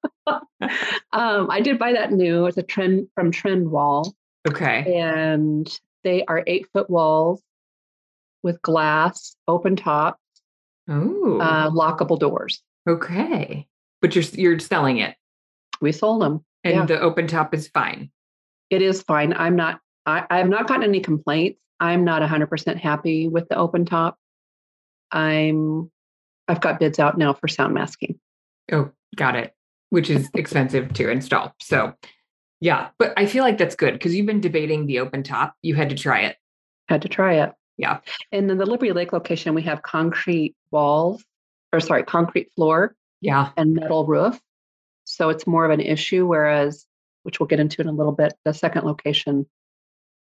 I 1.51 1.61
did 1.63 1.79
buy 1.79 1.93
that 1.93 2.13
new. 2.13 2.47
It's 2.47 2.59
a 2.59 2.63
trend 2.63 3.09
from 3.15 3.31
Trend 3.31 3.71
Wall. 3.71 4.15
Okay. 4.47 5.01
And 5.01 5.67
they 6.03 6.25
are 6.27 6.45
eight 6.47 6.67
foot 6.73 6.91
walls 6.91 7.43
with 8.43 8.61
glass, 8.63 9.37
open 9.49 9.75
top, 9.75 10.21
oh, 10.89 11.39
uh, 11.41 11.71
lockable 11.71 12.19
doors. 12.19 12.63
Okay, 12.87 13.67
but 14.03 14.15
you're 14.15 14.25
you're 14.35 14.59
selling 14.59 14.99
it. 14.99 15.17
We 15.81 15.93
sold 15.93 16.23
them, 16.23 16.45
and 16.63 16.75
yeah. 16.75 16.85
the 16.85 17.01
open 17.01 17.27
top 17.27 17.55
is 17.55 17.69
fine. 17.69 18.11
It 18.71 18.83
is 18.83 19.03
fine. 19.03 19.33
I'm 19.33 19.57
not. 19.57 19.81
I, 20.07 20.25
I 20.31 20.39
have 20.39 20.49
not 20.49 20.67
gotten 20.69 20.85
any 20.85 21.01
complaints. 21.01 21.59
I'm 21.81 22.05
not 22.05 22.23
100% 22.23 22.81
happy 22.81 23.29
with 23.29 23.49
the 23.49 23.57
open 23.57 23.85
top. 23.85 24.19
I'm. 25.11 25.91
I've 26.47 26.61
got 26.61 26.79
bids 26.79 26.99
out 26.99 27.17
now 27.17 27.33
for 27.33 27.49
sound 27.49 27.73
masking. 27.73 28.19
Oh, 28.71 28.91
got 29.17 29.35
it. 29.35 29.55
Which 29.91 30.11
is 30.11 30.29
expensive 30.35 30.93
to 30.95 31.11
install. 31.11 31.55
So 31.61 31.95
yeah, 32.61 32.89
but 32.99 33.13
I 33.17 33.27
feel 33.27 33.45
like 33.45 33.59
that's 33.59 33.75
good 33.75 33.93
because 33.93 34.15
you've 34.15 34.27
been 34.27 34.41
debating 34.41 34.87
the 34.87 35.01
open 35.01 35.23
top. 35.23 35.55
You 35.63 35.75
had 35.75 35.91
to 35.91 35.95
try 35.95 36.23
it. 36.23 36.37
Had 36.89 37.03
to 37.03 37.09
try 37.09 37.35
it. 37.43 37.53
Yeah. 37.77 37.99
And 38.33 38.49
then 38.49 38.59
the 38.59 38.67
Liberty 38.67 38.93
Lake 38.93 39.13
location, 39.13 39.55
we 39.55 39.63
have 39.63 39.83
concrete 39.83 40.55
walls, 40.71 41.25
or 41.73 41.81
sorry, 41.81 42.05
concrete 42.05 42.53
floor. 42.55 42.95
Yeah. 43.21 43.51
And 43.57 43.75
metal 43.75 44.07
roof. 44.07 44.41
So 45.05 45.29
it's 45.29 45.47
more 45.47 45.65
of 45.65 45.71
an 45.71 45.81
issue. 45.81 46.27
Whereas, 46.27 46.87
which 47.23 47.41
we'll 47.41 47.47
get 47.47 47.61
into 47.61 47.83
in 47.83 47.89
a 47.89 47.93
little 47.93 48.13
bit, 48.13 48.35
the 48.45 48.55
second 48.55 48.85
location 48.85 49.47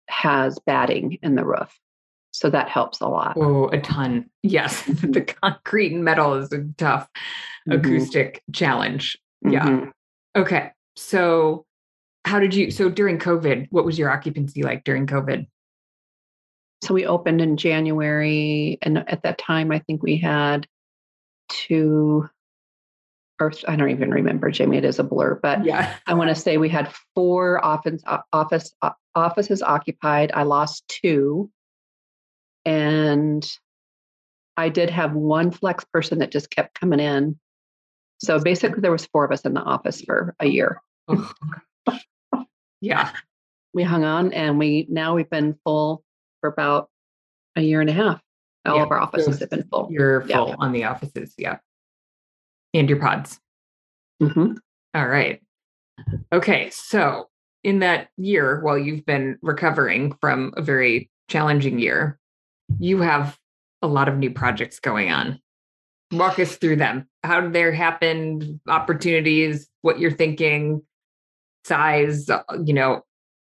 has 0.08 0.60
batting 0.66 1.18
in 1.22 1.36
the 1.36 1.46
roof. 1.46 1.78
So 2.32 2.50
that 2.50 2.70
helps 2.70 3.02
a 3.02 3.08
lot. 3.08 3.36
Oh, 3.38 3.68
a 3.70 3.80
ton. 3.80 4.30
Yes. 4.44 4.84
Mm-hmm. 4.88 5.12
the 5.12 5.22
concrete 5.22 5.94
and 5.94 6.04
metal 6.04 6.34
is 6.36 6.52
a 6.52 6.64
tough 6.78 7.10
mm-hmm. 7.68 7.80
acoustic 7.80 8.44
challenge. 8.52 9.18
Yeah. 9.42 9.66
Mm-hmm. 9.66 9.90
Okay. 10.36 10.72
So 10.96 11.66
how 12.28 12.40
did 12.40 12.54
you 12.54 12.70
so 12.70 12.90
during 12.90 13.18
covid 13.18 13.68
what 13.72 13.86
was 13.86 13.98
your 13.98 14.12
occupancy 14.12 14.62
like 14.62 14.84
during 14.84 15.08
covid 15.08 15.48
so 16.84 16.94
we 16.94 17.06
opened 17.06 17.40
in 17.42 17.56
january 17.56 18.78
and 18.82 18.98
at 19.10 19.24
that 19.24 19.38
time 19.38 19.72
i 19.72 19.80
think 19.80 20.04
we 20.04 20.18
had 20.18 20.68
two 21.48 22.30
or 23.40 23.52
i 23.68 23.76
don't 23.76 23.90
even 23.90 24.12
remember 24.12 24.50
jamie 24.52 24.78
it 24.78 24.86
is 24.86 25.00
a 25.00 25.04
blur 25.04 25.40
but 25.42 25.64
yeah 25.64 25.96
i 26.08 26.14
want 26.14 26.30
to 26.30 26.36
say 26.36 26.58
we 26.58 26.70
had 26.70 26.92
four 27.16 27.64
office 27.64 28.02
uh, 28.06 28.20
office 28.34 28.74
uh, 28.82 28.92
offices 29.16 29.62
occupied 29.62 30.32
i 30.34 30.44
lost 30.44 30.88
two 30.88 31.50
and 32.66 33.50
i 34.56 34.70
did 34.70 34.90
have 34.90 35.14
one 35.14 35.52
flex 35.52 35.86
person 35.86 36.20
that 36.20 36.32
just 36.32 36.50
kept 36.50 36.80
coming 36.80 37.00
in 37.00 37.38
so 38.20 38.40
basically 38.40 38.82
there 38.82 38.92
was 38.92 39.06
four 39.08 39.24
of 39.26 39.32
us 39.32 39.42
in 39.42 39.54
the 39.54 39.62
office 39.62 40.02
for 40.02 40.36
a 40.40 40.48
year 40.48 40.82
oh, 41.08 41.34
yeah. 42.82 43.12
We 43.74 43.84
hung 43.84 44.04
on 44.04 44.34
and 44.34 44.58
we 44.58 44.88
now 44.90 45.16
we've 45.16 45.30
been 45.30 45.58
full 45.64 46.04
for 46.42 46.50
about 46.50 46.90
a 47.56 47.62
year 47.62 47.82
and 47.82 47.90
a 47.90 47.94
half. 47.94 48.22
All 48.66 48.78
yeah. 48.78 48.84
of 48.84 48.92
our 48.92 49.00
offices 49.00 49.40
have 49.40 49.50
been 49.50 49.64
full. 49.64 49.88
You're 49.92 50.22
full 50.22 50.50
yeah. 50.50 50.56
on 50.60 50.72
the 50.72 50.86
offices, 50.86 51.34
yeah. 51.38 51.58
And 52.74 52.90
your 52.90 53.00
pods. 53.00 53.40
Mm-hmm. 54.22 54.54
All 54.94 55.08
right. 55.08 55.42
Okay. 56.32 56.70
So 56.72 57.30
in 57.64 57.80
that 57.80 58.10
year, 58.18 58.62
while 58.62 58.78
you've 58.78 59.06
been 59.06 59.38
recovering 59.42 60.16
from 60.22 60.54
a 60.58 60.62
very 60.62 61.10
challenging 61.28 61.80
year, 61.80 62.20
you 62.80 63.02
have 63.02 63.38
a 63.82 63.88
lot 63.88 64.08
of 64.08 64.18
new 64.18 64.32
projects 64.32 64.80
going 64.80 65.12
on. 65.12 65.40
Walk 66.12 66.40
us 66.40 66.56
through 66.56 66.78
them. 66.78 67.08
How 67.24 67.42
did 67.42 67.54
there 67.54 67.72
happen? 67.72 68.62
Opportunities, 68.68 69.68
what 69.82 70.00
you're 70.00 70.12
thinking, 70.12 70.82
size, 71.66 72.30
uh, 72.30 72.44
you 72.64 72.74
know, 72.74 73.02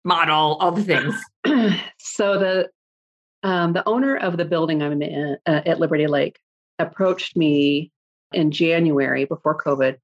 model, 0.04 0.56
all 0.60 0.72
the 0.72 0.82
things. 0.82 1.14
so 1.98 2.38
the 2.38 2.68
um, 3.42 3.72
the 3.72 3.86
owner 3.86 4.16
of 4.16 4.36
the 4.36 4.44
building 4.44 4.82
I'm 4.82 5.00
in 5.00 5.36
uh, 5.46 5.60
at 5.64 5.78
Liberty 5.78 6.06
Lake 6.06 6.40
approached 6.78 7.36
me 7.36 7.92
in 8.32 8.50
January 8.50 9.24
before 9.24 9.60
COVID 9.62 9.96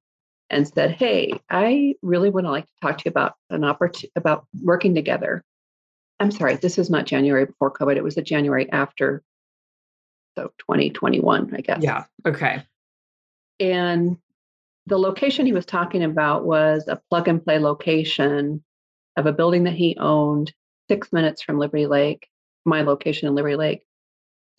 and 0.49 0.67
said, 0.67 0.91
"Hey, 0.91 1.33
I 1.49 1.95
really 2.01 2.29
would 2.29 2.45
like 2.45 2.65
to 2.65 2.71
talk 2.81 2.97
to 2.99 3.03
you 3.05 3.09
about 3.09 3.35
an 3.49 3.63
opportunity 3.63 4.11
about 4.15 4.45
working 4.61 4.95
together." 4.95 5.43
I'm 6.19 6.31
sorry, 6.31 6.55
this 6.55 6.77
is 6.77 6.89
not 6.89 7.05
January 7.05 7.45
before 7.45 7.71
COVID. 7.71 7.97
It 7.97 8.03
was 8.03 8.17
a 8.17 8.21
January 8.21 8.71
after, 8.71 9.21
so 10.35 10.51
2021, 10.59 11.53
I 11.55 11.61
guess. 11.61 11.83
Yeah. 11.83 12.05
Okay. 12.25 12.63
And 13.59 14.17
the 14.85 14.97
location 14.97 15.45
he 15.45 15.51
was 15.51 15.65
talking 15.65 16.03
about 16.03 16.45
was 16.45 16.87
a 16.87 17.01
plug 17.09 17.27
and 17.27 17.43
play 17.43 17.59
location 17.59 18.63
of 19.17 19.25
a 19.25 19.33
building 19.33 19.63
that 19.63 19.73
he 19.73 19.97
owned 19.99 20.53
six 20.89 21.11
minutes 21.11 21.41
from 21.41 21.57
Liberty 21.57 21.87
Lake, 21.87 22.27
my 22.65 22.81
location 22.81 23.27
in 23.27 23.35
Liberty 23.35 23.55
Lake. 23.55 23.81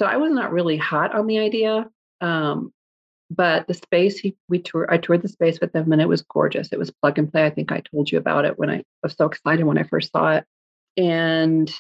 So 0.01 0.07
I 0.07 0.17
was 0.17 0.33
not 0.33 0.53
really 0.53 0.77
hot 0.77 1.15
on 1.15 1.27
the 1.27 1.39
idea. 1.39 1.89
Um, 2.21 2.73
but 3.31 3.67
the 3.67 3.75
space 3.75 4.19
he 4.19 4.37
we 4.49 4.61
tour 4.61 4.87
I 4.91 4.99
toured 4.99 5.23
the 5.23 5.29
space 5.29 5.61
with 5.61 5.75
him 5.75 5.93
and 5.93 6.01
it 6.01 6.09
was 6.09 6.23
gorgeous. 6.23 6.73
It 6.73 6.79
was 6.79 6.91
plug 6.91 7.19
and 7.19 7.31
play. 7.31 7.45
I 7.45 7.51
think 7.51 7.73
I 7.73 7.83
told 7.93 8.11
you 8.11 8.19
about 8.19 8.45
it 8.45 8.59
when 8.59 8.71
I 8.71 8.85
was 9.03 9.15
so 9.15 9.27
excited 9.27 9.65
when 9.65 9.79
I 9.79 9.83
first 9.85 10.13
saw 10.13 10.37
it. 10.37 10.45
And 10.97 11.73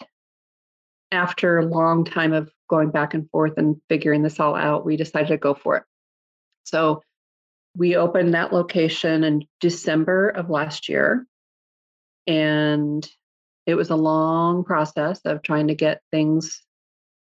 after 1.12 1.58
a 1.58 1.64
long 1.64 2.04
time 2.04 2.32
of 2.32 2.50
going 2.68 2.90
back 2.90 3.14
and 3.14 3.30
forth 3.30 3.54
and 3.56 3.80
figuring 3.88 4.22
this 4.22 4.40
all 4.40 4.56
out, 4.56 4.84
we 4.84 4.96
decided 4.96 5.28
to 5.28 5.36
go 5.36 5.54
for 5.54 5.76
it. 5.76 5.84
So 6.64 7.02
we 7.76 7.96
opened 7.96 8.34
that 8.34 8.52
location 8.52 9.22
in 9.22 9.46
December 9.60 10.30
of 10.30 10.50
last 10.50 10.88
year. 10.88 11.26
And 12.26 13.08
it 13.66 13.76
was 13.76 13.90
a 13.90 13.96
long 13.96 14.64
process 14.64 15.20
of 15.24 15.42
trying 15.42 15.68
to 15.68 15.74
get 15.74 16.02
things 16.10 16.62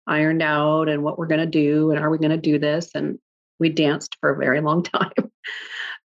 ironed 0.07 0.43
out 0.43 0.88
and 0.88 1.03
what 1.03 1.19
we're 1.19 1.27
going 1.27 1.41
to 1.41 1.47
do 1.47 1.91
and 1.91 2.00
are 2.00 2.09
we 2.09 2.17
going 2.17 2.31
to 2.31 2.38
do 2.38 2.59
this 2.59 2.91
and 2.95 3.19
we 3.59 3.69
danced 3.69 4.17
for 4.21 4.31
a 4.31 4.37
very 4.37 4.61
long 4.61 4.83
time 4.83 5.31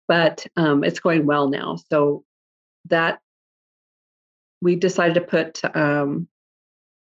but 0.07 0.45
um, 0.57 0.83
it's 0.83 0.99
going 0.99 1.25
well 1.25 1.49
now 1.49 1.77
so 1.89 2.23
that 2.89 3.19
we 4.61 4.75
decided 4.75 5.15
to 5.15 5.21
put 5.21 5.61
um, 5.75 6.27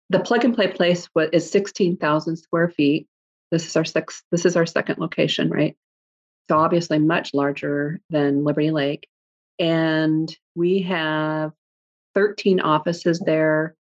the 0.09 0.21
plug 0.21 0.45
and 0.45 0.55
play 0.55 0.69
place 0.69 1.09
what 1.13 1.35
is 1.35 1.51
16,000 1.51 2.37
square 2.37 2.69
feet 2.69 3.07
this 3.51 3.67
is 3.67 3.77
our 3.77 3.85
six 3.85 4.23
this 4.31 4.45
is 4.45 4.57
our 4.57 4.67
second 4.67 4.99
location 4.99 5.51
right 5.51 5.77
so 6.51 6.59
obviously 6.59 6.99
much 6.99 7.33
larger 7.33 8.01
than 8.11 8.43
Liberty 8.43 8.73
Lake. 8.73 9.07
And 9.61 10.37
we 10.57 10.83
have 10.83 11.53
13 12.17 12.59
offices 12.59 13.21
there. 13.21 13.77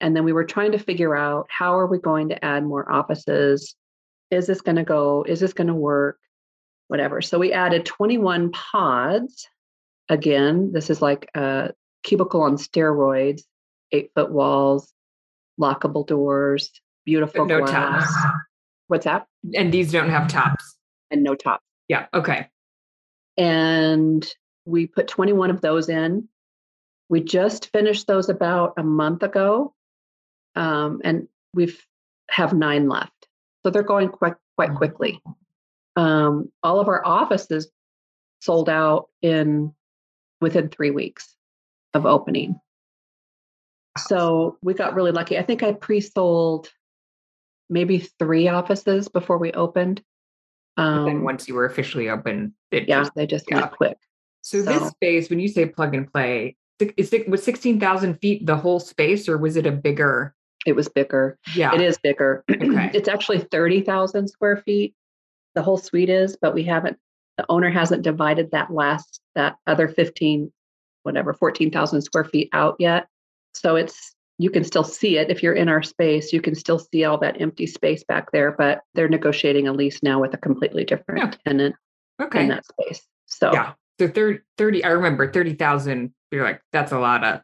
And 0.00 0.14
then 0.14 0.22
we 0.22 0.32
were 0.32 0.44
trying 0.44 0.70
to 0.72 0.78
figure 0.78 1.16
out 1.16 1.48
how 1.50 1.76
are 1.76 1.88
we 1.88 1.98
going 1.98 2.28
to 2.28 2.44
add 2.44 2.64
more 2.64 2.88
offices 2.90 3.74
is 4.34 4.46
this 4.46 4.60
going 4.60 4.76
to 4.76 4.84
go? 4.84 5.24
Is 5.26 5.40
this 5.40 5.52
going 5.52 5.68
to 5.68 5.74
work? 5.74 6.18
Whatever. 6.88 7.22
So 7.22 7.38
we 7.38 7.52
added 7.52 7.86
21 7.86 8.52
pods. 8.52 9.48
Again, 10.08 10.72
this 10.72 10.90
is 10.90 11.00
like 11.00 11.30
a 11.34 11.72
cubicle 12.02 12.42
on 12.42 12.56
steroids, 12.56 13.42
eight 13.90 14.10
foot 14.14 14.30
walls, 14.30 14.92
lockable 15.58 16.06
doors, 16.06 16.70
beautiful 17.04 17.46
no 17.46 17.60
glass. 17.60 18.04
tops. 18.12 18.36
What's 18.88 19.04
that? 19.06 19.26
And 19.54 19.72
these 19.72 19.92
don't 19.92 20.10
have 20.10 20.28
tops. 20.28 20.76
And 21.10 21.22
no 21.22 21.34
top. 21.34 21.60
Yeah. 21.88 22.06
Okay. 22.12 22.48
And 23.36 24.26
we 24.66 24.86
put 24.86 25.08
21 25.08 25.50
of 25.50 25.60
those 25.60 25.88
in. 25.88 26.28
We 27.08 27.20
just 27.20 27.70
finished 27.72 28.06
those 28.06 28.28
about 28.28 28.74
a 28.76 28.82
month 28.82 29.22
ago. 29.22 29.74
Um, 30.54 31.00
and 31.02 31.28
we've 31.52 31.82
have 32.30 32.52
nine 32.52 32.88
left. 32.88 33.12
So 33.64 33.70
they're 33.70 33.82
going 33.82 34.10
quite 34.10 34.34
quite 34.56 34.74
quickly. 34.74 35.20
Um, 35.96 36.50
all 36.62 36.80
of 36.80 36.88
our 36.88 37.04
offices 37.06 37.70
sold 38.40 38.68
out 38.68 39.08
in 39.22 39.72
within 40.40 40.68
three 40.68 40.90
weeks 40.90 41.34
of 41.94 42.04
opening. 42.04 42.60
So 43.96 44.58
we 44.62 44.74
got 44.74 44.94
really 44.94 45.12
lucky. 45.12 45.38
I 45.38 45.42
think 45.42 45.62
I 45.62 45.72
pre-sold 45.72 46.68
maybe 47.70 47.98
three 48.18 48.48
offices 48.48 49.08
before 49.08 49.38
we 49.38 49.52
opened. 49.52 50.02
Then 50.76 50.86
Um, 50.86 51.24
once 51.24 51.48
you 51.48 51.54
were 51.54 51.64
officially 51.64 52.10
open, 52.10 52.54
it 52.72 52.88
yeah, 52.88 53.00
just 53.00 53.14
they 53.14 53.26
just 53.26 53.46
yeah. 53.48 53.60
went 53.60 53.72
quick. 53.72 53.96
So, 54.42 54.60
this 54.60 54.88
space, 54.88 55.30
when 55.30 55.38
you 55.40 55.48
say 55.48 55.64
plug 55.66 55.94
and 55.94 56.12
play, 56.12 56.56
is 56.96 57.12
it 57.12 57.28
was 57.28 57.42
sixteen 57.42 57.78
thousand 57.78 58.16
feet 58.16 58.44
the 58.44 58.56
whole 58.56 58.80
space, 58.80 59.28
or 59.28 59.38
was 59.38 59.56
it 59.56 59.64
a 59.64 59.72
bigger? 59.72 60.34
It 60.66 60.74
was 60.74 60.88
bigger. 60.88 61.38
Yeah, 61.54 61.74
It 61.74 61.80
is 61.80 61.98
bigger. 61.98 62.44
Okay. 62.50 62.90
it's 62.94 63.08
actually 63.08 63.38
30,000 63.40 64.28
square 64.28 64.56
feet. 64.58 64.94
The 65.54 65.62
whole 65.62 65.76
suite 65.76 66.08
is, 66.08 66.36
but 66.40 66.54
we 66.54 66.64
haven't, 66.64 66.98
the 67.36 67.44
owner 67.48 67.70
hasn't 67.70 68.02
divided 68.02 68.50
that 68.52 68.72
last, 68.72 69.20
that 69.34 69.56
other 69.66 69.88
15, 69.88 70.52
whatever, 71.02 71.34
14,000 71.34 72.00
square 72.02 72.24
feet 72.24 72.48
out 72.52 72.76
yet. 72.78 73.06
So 73.54 73.76
it's, 73.76 74.14
you 74.38 74.50
can 74.50 74.64
still 74.64 74.82
see 74.82 75.16
it. 75.18 75.30
If 75.30 75.42
you're 75.42 75.52
in 75.54 75.68
our 75.68 75.82
space, 75.82 76.32
you 76.32 76.40
can 76.40 76.54
still 76.56 76.78
see 76.78 77.04
all 77.04 77.18
that 77.18 77.40
empty 77.40 77.66
space 77.66 78.02
back 78.02 78.32
there, 78.32 78.50
but 78.52 78.80
they're 78.94 79.08
negotiating 79.08 79.68
a 79.68 79.72
lease 79.72 80.02
now 80.02 80.20
with 80.20 80.34
a 80.34 80.38
completely 80.38 80.84
different 80.84 81.20
Yeah. 81.20 81.30
tenant 81.46 81.76
Okay. 82.20 82.42
in 82.42 82.48
that 82.48 82.64
space. 82.66 83.06
So 83.26 83.52
Yeah. 83.52 83.74
So 84.00 84.08
30, 84.08 84.40
30 84.58 84.82
I 84.84 84.88
remember 84.88 85.30
30,000. 85.30 86.12
You're 86.32 86.42
like, 86.42 86.60
that's 86.72 86.90
a 86.90 86.98
lot 86.98 87.22
of 87.22 87.42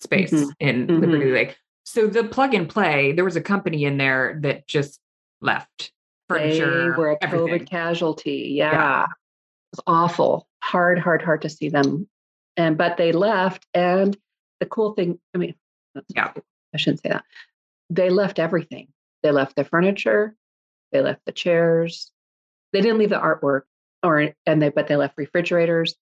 space 0.00 0.32
Mhm. 0.32 0.50
in 0.58 0.86
Mhm. 0.88 1.00
Liberty 1.00 1.30
Lake. 1.30 1.56
So 1.84 2.06
the 2.06 2.24
plug 2.24 2.54
and 2.54 2.68
play, 2.68 3.12
there 3.12 3.24
was 3.24 3.36
a 3.36 3.40
company 3.40 3.84
in 3.84 3.96
there 3.98 4.38
that 4.42 4.66
just 4.66 5.00
left 5.40 5.92
furniture. 6.28 6.92
they 6.92 6.98
were 6.98 7.12
a 7.12 7.18
everything. 7.20 7.60
COVID 7.60 7.70
casualty. 7.70 8.52
Yeah. 8.56 9.04
It 9.04 9.76
was 9.76 9.84
awful. 9.86 10.48
Hard, 10.62 10.98
hard, 10.98 11.22
hard 11.22 11.42
to 11.42 11.48
see 11.48 11.68
them. 11.68 12.08
And 12.56 12.78
but 12.78 12.96
they 12.96 13.12
left. 13.12 13.66
And 13.74 14.16
the 14.60 14.66
cool 14.66 14.92
thing, 14.94 15.18
I 15.34 15.38
mean, 15.38 15.54
Yeah. 16.08 16.32
I 16.74 16.76
shouldn't 16.78 17.02
say 17.02 17.10
that. 17.10 17.24
They 17.90 18.08
left 18.10 18.38
everything. 18.38 18.88
They 19.22 19.30
left 19.30 19.56
the 19.56 19.64
furniture, 19.64 20.34
they 20.90 21.00
left 21.00 21.20
the 21.26 21.32
chairs. 21.32 22.10
They 22.72 22.80
didn't 22.80 22.98
leave 22.98 23.10
the 23.10 23.16
artwork 23.20 23.62
or 24.02 24.34
and 24.46 24.62
they 24.62 24.70
but 24.70 24.86
they 24.88 24.96
left 24.96 25.18
refrigerators. 25.18 25.94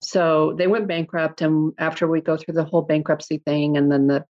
So 0.00 0.54
they 0.56 0.66
went 0.66 0.88
bankrupt. 0.88 1.40
And 1.42 1.72
after 1.78 2.06
we 2.08 2.20
go 2.20 2.36
through 2.36 2.54
the 2.54 2.64
whole 2.64 2.82
bankruptcy 2.82 3.38
thing, 3.38 3.76
and 3.76 3.90
then 3.90 4.06
the 4.06 4.24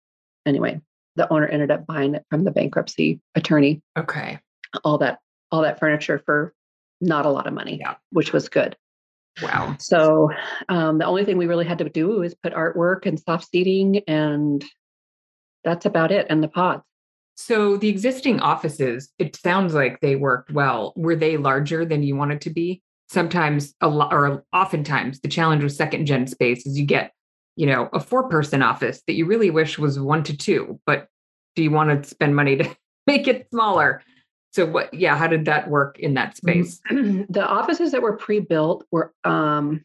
anyway, 0.46 0.80
the 1.16 1.30
owner 1.32 1.46
ended 1.46 1.70
up 1.70 1.86
buying 1.86 2.14
it 2.14 2.24
from 2.30 2.44
the 2.44 2.50
bankruptcy 2.50 3.20
attorney 3.34 3.82
Okay. 3.98 4.38
all 4.84 4.98
that 4.98 5.18
all 5.50 5.62
that 5.62 5.78
furniture 5.78 6.20
for 6.24 6.54
not 7.00 7.26
a 7.26 7.30
lot 7.30 7.46
of 7.46 7.52
money, 7.54 7.78
Yeah. 7.80 7.96
which 8.10 8.32
was 8.32 8.48
good. 8.48 8.76
Wow. 9.42 9.76
So 9.78 10.30
um, 10.68 10.98
the 10.98 11.04
only 11.04 11.24
thing 11.24 11.36
we 11.36 11.46
really 11.46 11.66
had 11.66 11.78
to 11.78 11.88
do 11.90 12.22
is 12.22 12.34
put 12.34 12.54
artwork 12.54 13.04
and 13.04 13.20
soft 13.20 13.48
seating, 13.50 14.00
and 14.08 14.64
that's 15.62 15.84
about 15.84 16.10
it. 16.10 16.26
And 16.30 16.42
the 16.42 16.48
pods. 16.48 16.82
So 17.36 17.76
the 17.76 17.88
existing 17.90 18.40
offices, 18.40 19.10
it 19.18 19.36
sounds 19.36 19.74
like 19.74 20.00
they 20.00 20.16
worked 20.16 20.50
well. 20.52 20.94
Were 20.96 21.16
they 21.16 21.36
larger 21.36 21.84
than 21.84 22.02
you 22.02 22.16
wanted 22.16 22.40
to 22.42 22.50
be? 22.50 22.82
Sometimes 23.10 23.74
a 23.82 23.88
lot 23.88 24.12
or 24.12 24.44
oftentimes 24.54 25.20
the 25.20 25.28
challenge 25.28 25.62
with 25.62 25.74
second 25.74 26.06
gen 26.06 26.26
space 26.26 26.64
is 26.66 26.78
you 26.78 26.86
get, 26.86 27.12
you 27.56 27.66
know, 27.66 27.88
a 27.92 28.00
four 28.00 28.28
person 28.28 28.62
office 28.62 29.02
that 29.06 29.14
you 29.14 29.26
really 29.26 29.50
wish 29.50 29.78
was 29.78 29.98
one 29.98 30.22
to 30.24 30.36
two, 30.36 30.78
but 30.86 31.08
do 31.54 31.62
you 31.62 31.70
want 31.70 32.02
to 32.02 32.08
spend 32.08 32.36
money 32.36 32.56
to 32.56 32.76
make 33.06 33.26
it 33.26 33.48
smaller? 33.50 34.02
So 34.52 34.64
what 34.66 34.92
yeah, 34.94 35.16
how 35.16 35.26
did 35.26 35.44
that 35.46 35.68
work 35.68 35.98
in 35.98 36.14
that 36.14 36.36
space? 36.36 36.80
the 36.90 37.46
offices 37.46 37.92
that 37.92 38.02
were 38.02 38.16
pre-built 38.16 38.86
were 38.90 39.12
um, 39.24 39.84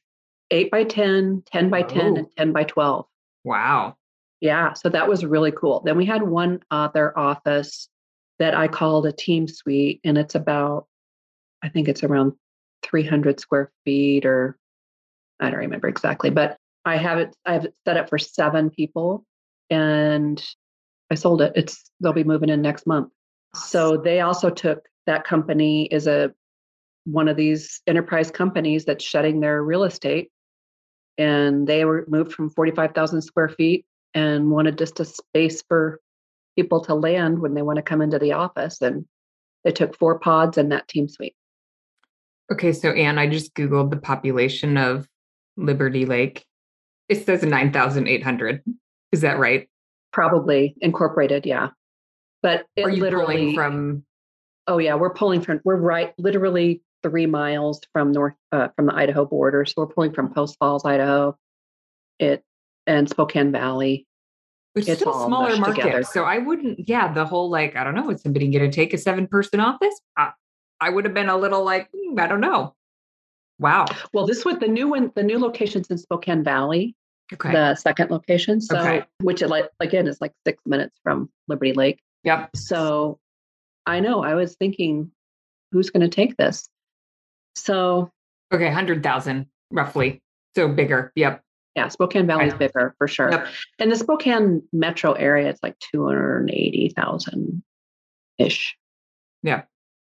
eight 0.52 0.70
by 0.72 0.84
10, 0.84 1.44
10 1.46 1.70
by 1.70 1.82
10, 1.82 2.02
Oh. 2.02 2.16
and 2.18 2.28
10 2.38 2.52
by 2.54 2.64
12. 2.64 3.06
Wow. 3.44 3.96
Yeah, 4.40 4.74
so 4.74 4.90
that 4.90 5.08
was 5.08 5.26
really 5.26 5.52
cool. 5.52 5.82
Then 5.86 5.98
we 5.98 6.06
had 6.06 6.24
one 6.24 6.62
other 6.72 7.18
office 7.18 7.90
that 8.40 8.56
I 8.56 8.68
called 8.68 9.06
a 9.06 9.12
team 9.12 9.48
suite, 9.48 10.00
and 10.04 10.18
it's 10.18 10.36
about, 10.36 10.88
I 11.64 11.70
think 11.70 11.88
it's 11.88 12.04
around 12.04 12.34
300 12.84 13.40
square 13.40 13.72
feet, 13.86 14.26
or 14.26 14.58
I 15.40 15.50
don't 15.50 15.60
remember 15.60 15.88
exactly, 15.88 16.32
but 16.32 16.58
I 16.86 16.98
have 16.98 17.20
it. 17.20 17.36
I 17.46 17.54
have 17.54 17.66
it 17.66 17.76
set 17.86 17.98
up 17.98 18.10
for 18.10 18.18
seven 18.18 18.70
people, 18.70 19.26
and 19.70 20.44
I 21.12 21.16
sold 21.16 21.42
it. 21.42 21.54
It's 21.56 21.92
they'll 22.00 22.14
be 22.14 22.24
moving 22.24 22.50
in 22.50 22.62
next 22.62 22.88
month. 22.88 23.10
So 23.56 23.98
they 23.98 24.22
also 24.22 24.50
took 24.50 24.86
that 25.08 25.24
company 25.24 25.86
is 25.86 26.08
a 26.08 26.34
one 27.06 27.28
of 27.28 27.36
these 27.36 27.82
enterprise 27.88 28.32
companies 28.32 28.86
that's 28.86 29.04
shutting 29.04 29.40
their 29.40 29.64
real 29.64 29.84
estate, 29.84 30.30
and 31.18 31.68
they 31.68 31.86
were 31.86 32.06
moved 32.08 32.34
from 32.34 32.50
45,000 32.50 33.22
square 33.22 33.50
feet 33.50 33.86
and 34.14 34.52
wanted 34.52 34.78
just 34.78 35.00
a 35.00 35.06
space 35.06 35.64
for 35.68 36.00
people 36.56 36.82
to 36.82 36.96
land 36.96 37.40
when 37.40 37.54
they 37.54 37.62
want 37.62 37.78
to 37.78 37.84
come 37.84 38.02
into 38.02 38.20
the 38.20 38.34
office. 38.34 38.82
And 38.82 39.06
they 39.64 39.72
took 39.72 39.98
four 39.98 40.20
pods 40.20 40.58
and 40.58 40.72
that 40.72 40.88
team 40.88 41.08
suite. 41.08 41.36
Okay, 42.52 42.74
so 42.74 42.92
Anne, 42.92 43.18
I 43.18 43.28
just 43.28 43.54
Googled 43.54 43.92
the 43.92 43.98
population 43.98 44.78
of 44.78 45.08
Liberty 45.56 46.06
Lake. 46.06 46.46
It 47.12 47.26
says 47.26 47.44
9,800. 47.44 48.64
Is 49.12 49.20
that 49.22 49.38
right? 49.38 49.68
Probably 50.14 50.76
incorporated, 50.80 51.46
yeah. 51.46 51.72
But 52.42 52.66
it 52.78 52.86
Are 52.86 52.90
you 52.90 53.02
literally 53.02 53.36
pulling 53.36 53.56
from 53.56 54.06
oh 54.68 54.78
yeah, 54.78 54.96
we're 54.96 55.14
pulling 55.14 55.42
from 55.42 55.60
we're 55.66 55.76
right 55.76 56.14
literally 56.18 56.82
three 57.04 57.26
miles 57.26 57.82
from 57.92 58.14
north 58.14 58.36
uh, 58.54 58.70
from 58.78 58.86
the 58.86 58.96
Idaho 58.96 59.26
border. 59.26 59.66
So 59.66 59.74
we're 59.78 59.88
pulling 59.88 60.14
from 60.14 60.34
Post 60.34 60.56
Falls, 60.58 60.86
Idaho, 60.86 61.38
it 62.18 62.46
and 62.88 63.10
Spokane 63.10 63.52
Valley. 63.52 64.08
Which 64.72 64.88
It's 64.88 65.02
still 65.02 65.12
all 65.12 65.28
smaller 65.28 65.58
market. 65.58 65.82
together. 65.82 66.04
So 66.04 66.24
I 66.24 66.38
wouldn't, 66.38 66.88
yeah, 66.88 67.12
the 67.12 67.26
whole 67.26 67.50
like, 67.50 67.76
I 67.76 67.84
don't 67.84 67.94
know, 67.94 68.10
is 68.10 68.22
somebody 68.22 68.50
going 68.50 68.72
to 68.72 68.74
take 68.74 68.94
a 68.94 68.98
seven 68.98 69.28
person 69.28 69.60
office? 69.60 70.00
I, 70.16 70.32
I 70.80 70.90
would 70.92 71.04
have 71.04 71.14
been 71.14 71.28
a 71.28 71.36
little 71.36 71.66
like, 71.66 71.90
"Hmm, 71.94 72.18
I 72.18 72.28
don't 72.28 72.40
know. 72.40 72.74
Wow. 73.60 73.86
Well, 74.14 74.26
this 74.26 74.46
was 74.46 74.58
the 74.60 74.68
new 74.68 74.88
one, 74.88 75.12
the 75.14 75.24
new 75.24 75.38
locations 75.40 75.88
in 75.92 75.98
Spokane 75.98 76.44
Valley, 76.44 76.96
Okay. 77.34 77.52
the 77.52 77.76
second 77.76 78.12
location. 78.12 78.60
So 78.62 78.78
Okay. 78.80 79.04
which 79.22 79.42
like 79.42 79.70
again 79.80 80.08
is 80.08 80.20
like 80.22 80.34
six 80.46 80.62
minutes 80.66 80.98
from 81.04 81.30
Liberty 81.48 81.74
Lake. 81.74 82.02
yep. 82.24 82.50
So 82.56 83.20
I 83.86 84.00
know 84.00 84.24
I 84.24 84.36
was 84.36 84.56
thinking, 84.56 85.12
who's 85.72 85.90
going 85.90 86.02
to 86.02 86.10
take 86.14 86.38
this? 86.38 86.68
So 87.56 88.12
Okay. 88.54 88.66
100,000 88.66 89.46
roughly. 89.72 90.22
So 90.56 90.68
bigger. 90.68 91.12
Yep. 91.16 91.42
yeah, 91.76 91.88
Spokane 91.88 92.28
Valley 92.28 92.48
is 92.48 92.54
bigger 92.54 92.94
for 92.98 93.08
sure. 93.08 93.32
Yep. 93.32 93.48
And 93.80 93.92
the 93.92 93.96
Spokane 93.96 94.62
metro 94.74 95.14
area, 95.14 95.50
it's 95.50 95.64
like 95.64 95.78
280,000 95.94 97.64
ish. 98.38 98.76
Yeah. 99.44 99.64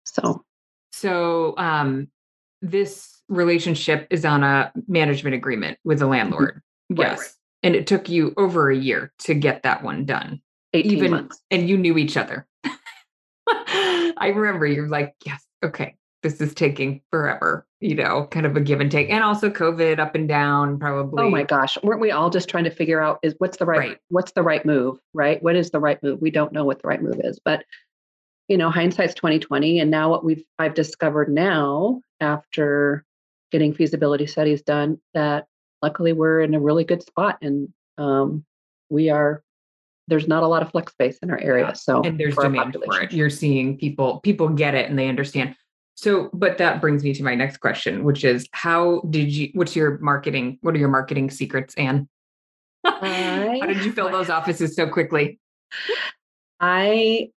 So 0.04 0.44
So 0.92 1.54
um, 1.58 2.08
this 2.62 3.20
relationship 3.28 4.06
is 4.10 4.24
on 4.24 4.42
a 4.44 4.72
management 4.86 5.34
agreement 5.34 5.78
with 5.84 5.98
the 5.98 6.06
landlord. 6.06 6.62
Right. 6.90 7.10
Yes. 7.12 7.36
And 7.62 7.74
it 7.74 7.86
took 7.86 8.08
you 8.08 8.34
over 8.36 8.70
a 8.70 8.76
year 8.76 9.12
to 9.20 9.34
get 9.34 9.62
that 9.64 9.82
one 9.82 10.04
done. 10.04 10.40
18 10.74 10.92
Even 10.92 11.10
months. 11.10 11.42
and 11.50 11.68
you 11.68 11.76
knew 11.78 11.96
each 11.98 12.16
other. 12.16 12.46
I 13.48 14.32
remember 14.34 14.66
you're 14.66 14.88
like, 14.88 15.14
yes, 15.24 15.44
okay, 15.64 15.96
this 16.22 16.40
is 16.40 16.54
taking 16.54 17.00
forever, 17.10 17.66
you 17.80 17.94
know, 17.94 18.26
kind 18.30 18.46
of 18.46 18.56
a 18.56 18.60
give 18.60 18.80
and 18.80 18.90
take. 18.90 19.08
And 19.10 19.24
also 19.24 19.50
COVID 19.50 19.98
up 19.98 20.14
and 20.14 20.28
down, 20.28 20.78
probably. 20.78 21.22
Oh 21.22 21.30
my 21.30 21.42
gosh, 21.44 21.78
weren't 21.82 22.00
we 22.00 22.10
all 22.10 22.30
just 22.30 22.48
trying 22.48 22.64
to 22.64 22.70
figure 22.70 23.00
out 23.00 23.18
is 23.22 23.34
what's 23.38 23.56
the 23.56 23.64
right, 23.66 23.78
Right. 23.78 23.98
what's 24.08 24.32
the 24.32 24.42
right 24.42 24.64
move, 24.66 24.98
right? 25.14 25.42
What 25.42 25.56
is 25.56 25.70
the 25.70 25.80
right 25.80 26.02
move? 26.02 26.20
We 26.20 26.30
don't 26.30 26.52
know 26.52 26.64
what 26.64 26.82
the 26.82 26.88
right 26.88 27.02
move 27.02 27.20
is, 27.24 27.38
but 27.44 27.64
you 28.48 28.56
know, 28.56 28.70
hindsight's 28.70 29.14
2020 29.14 29.80
and 29.80 29.90
now 29.90 30.10
what 30.10 30.24
we've 30.24 30.42
I've 30.58 30.74
discovered 30.74 31.28
now 31.30 32.00
after 32.20 33.04
getting 33.52 33.74
feasibility 33.74 34.26
studies 34.26 34.62
done 34.62 34.98
that 35.14 35.46
luckily 35.82 36.12
we're 36.12 36.40
in 36.40 36.54
a 36.54 36.60
really 36.60 36.84
good 36.84 37.02
spot 37.02 37.38
and 37.42 37.72
um, 37.98 38.44
we 38.90 39.10
are 39.10 39.42
there's 40.08 40.26
not 40.26 40.42
a 40.42 40.46
lot 40.46 40.62
of 40.62 40.70
flex 40.70 40.92
space 40.92 41.18
in 41.18 41.30
our 41.30 41.38
area. 41.38 41.74
So 41.74 42.02
and 42.02 42.18
there's 42.18 42.34
for 42.34 42.44
demand 42.44 42.76
for 42.84 43.02
it. 43.02 43.12
You're 43.12 43.30
seeing 43.30 43.76
people 43.76 44.20
people 44.20 44.48
get 44.48 44.74
it 44.74 44.88
and 44.88 44.98
they 44.98 45.08
understand. 45.08 45.54
So, 45.94 46.30
but 46.32 46.58
that 46.58 46.80
brings 46.80 47.02
me 47.02 47.12
to 47.14 47.24
my 47.24 47.34
next 47.34 47.56
question, 47.58 48.04
which 48.04 48.24
is 48.24 48.48
how 48.52 49.00
did 49.10 49.34
you 49.34 49.50
what's 49.54 49.76
your 49.76 49.98
marketing? 49.98 50.58
What 50.62 50.74
are 50.74 50.78
your 50.78 50.88
marketing 50.88 51.30
secrets, 51.30 51.74
Anne? 51.74 52.08
I- 52.84 53.58
how 53.60 53.66
did 53.66 53.84
you 53.84 53.92
fill 53.92 54.10
those 54.10 54.30
offices 54.30 54.74
so 54.74 54.88
quickly? 54.88 55.38
I 56.60 57.30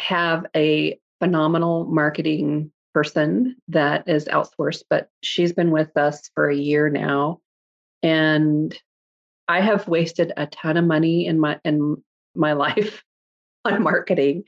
have 0.00 0.46
a 0.56 0.98
phenomenal 1.20 1.84
marketing 1.86 2.70
person 2.94 3.56
that 3.68 4.08
is 4.08 4.26
outsourced, 4.26 4.84
but 4.88 5.08
she's 5.22 5.52
been 5.52 5.70
with 5.70 5.96
us 5.96 6.30
for 6.34 6.48
a 6.48 6.56
year 6.56 6.88
now. 6.88 7.40
And 8.02 8.76
I 9.48 9.60
have 9.60 9.88
wasted 9.88 10.32
a 10.36 10.46
ton 10.46 10.76
of 10.76 10.84
money 10.84 11.26
in 11.26 11.40
my 11.40 11.58
in 11.64 12.02
my 12.34 12.52
life 12.64 13.02
on 13.64 13.82
marketing, 13.82 14.44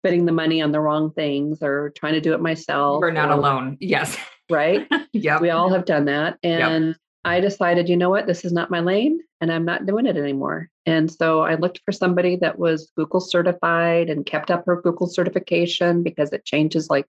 spending 0.00 0.24
the 0.26 0.32
money 0.32 0.62
on 0.62 0.72
the 0.72 0.80
wrong 0.80 1.12
things 1.12 1.62
or 1.62 1.90
trying 1.96 2.14
to 2.14 2.20
do 2.20 2.32
it 2.34 2.40
myself. 2.40 3.00
We're 3.00 3.10
not 3.10 3.30
or- 3.30 3.32
alone. 3.38 3.76
Yes. 3.80 4.16
Right. 4.48 4.86
yeah. 5.12 5.40
We 5.40 5.50
all 5.50 5.70
have 5.70 5.86
done 5.86 6.04
that. 6.04 6.38
Yep. 6.44 6.70
And 6.70 6.96
I 7.24 7.40
decided, 7.40 7.88
you 7.88 7.96
know 7.96 8.10
what, 8.10 8.28
this 8.28 8.44
is 8.44 8.52
not 8.52 8.70
my 8.70 8.78
lane 8.78 9.18
and 9.40 9.50
I'm 9.52 9.64
not 9.64 9.86
doing 9.86 10.06
it 10.06 10.16
anymore. 10.16 10.70
And 10.86 11.10
so 11.10 11.40
I 11.40 11.56
looked 11.56 11.80
for 11.84 11.90
somebody 11.90 12.36
that 12.36 12.56
was 12.56 12.92
Google 12.96 13.18
certified 13.18 14.08
and 14.08 14.24
kept 14.24 14.52
up 14.52 14.64
her 14.66 14.80
Google 14.80 15.08
certification 15.08 16.04
because 16.04 16.32
it 16.32 16.44
changes 16.44 16.88
like 16.88 17.06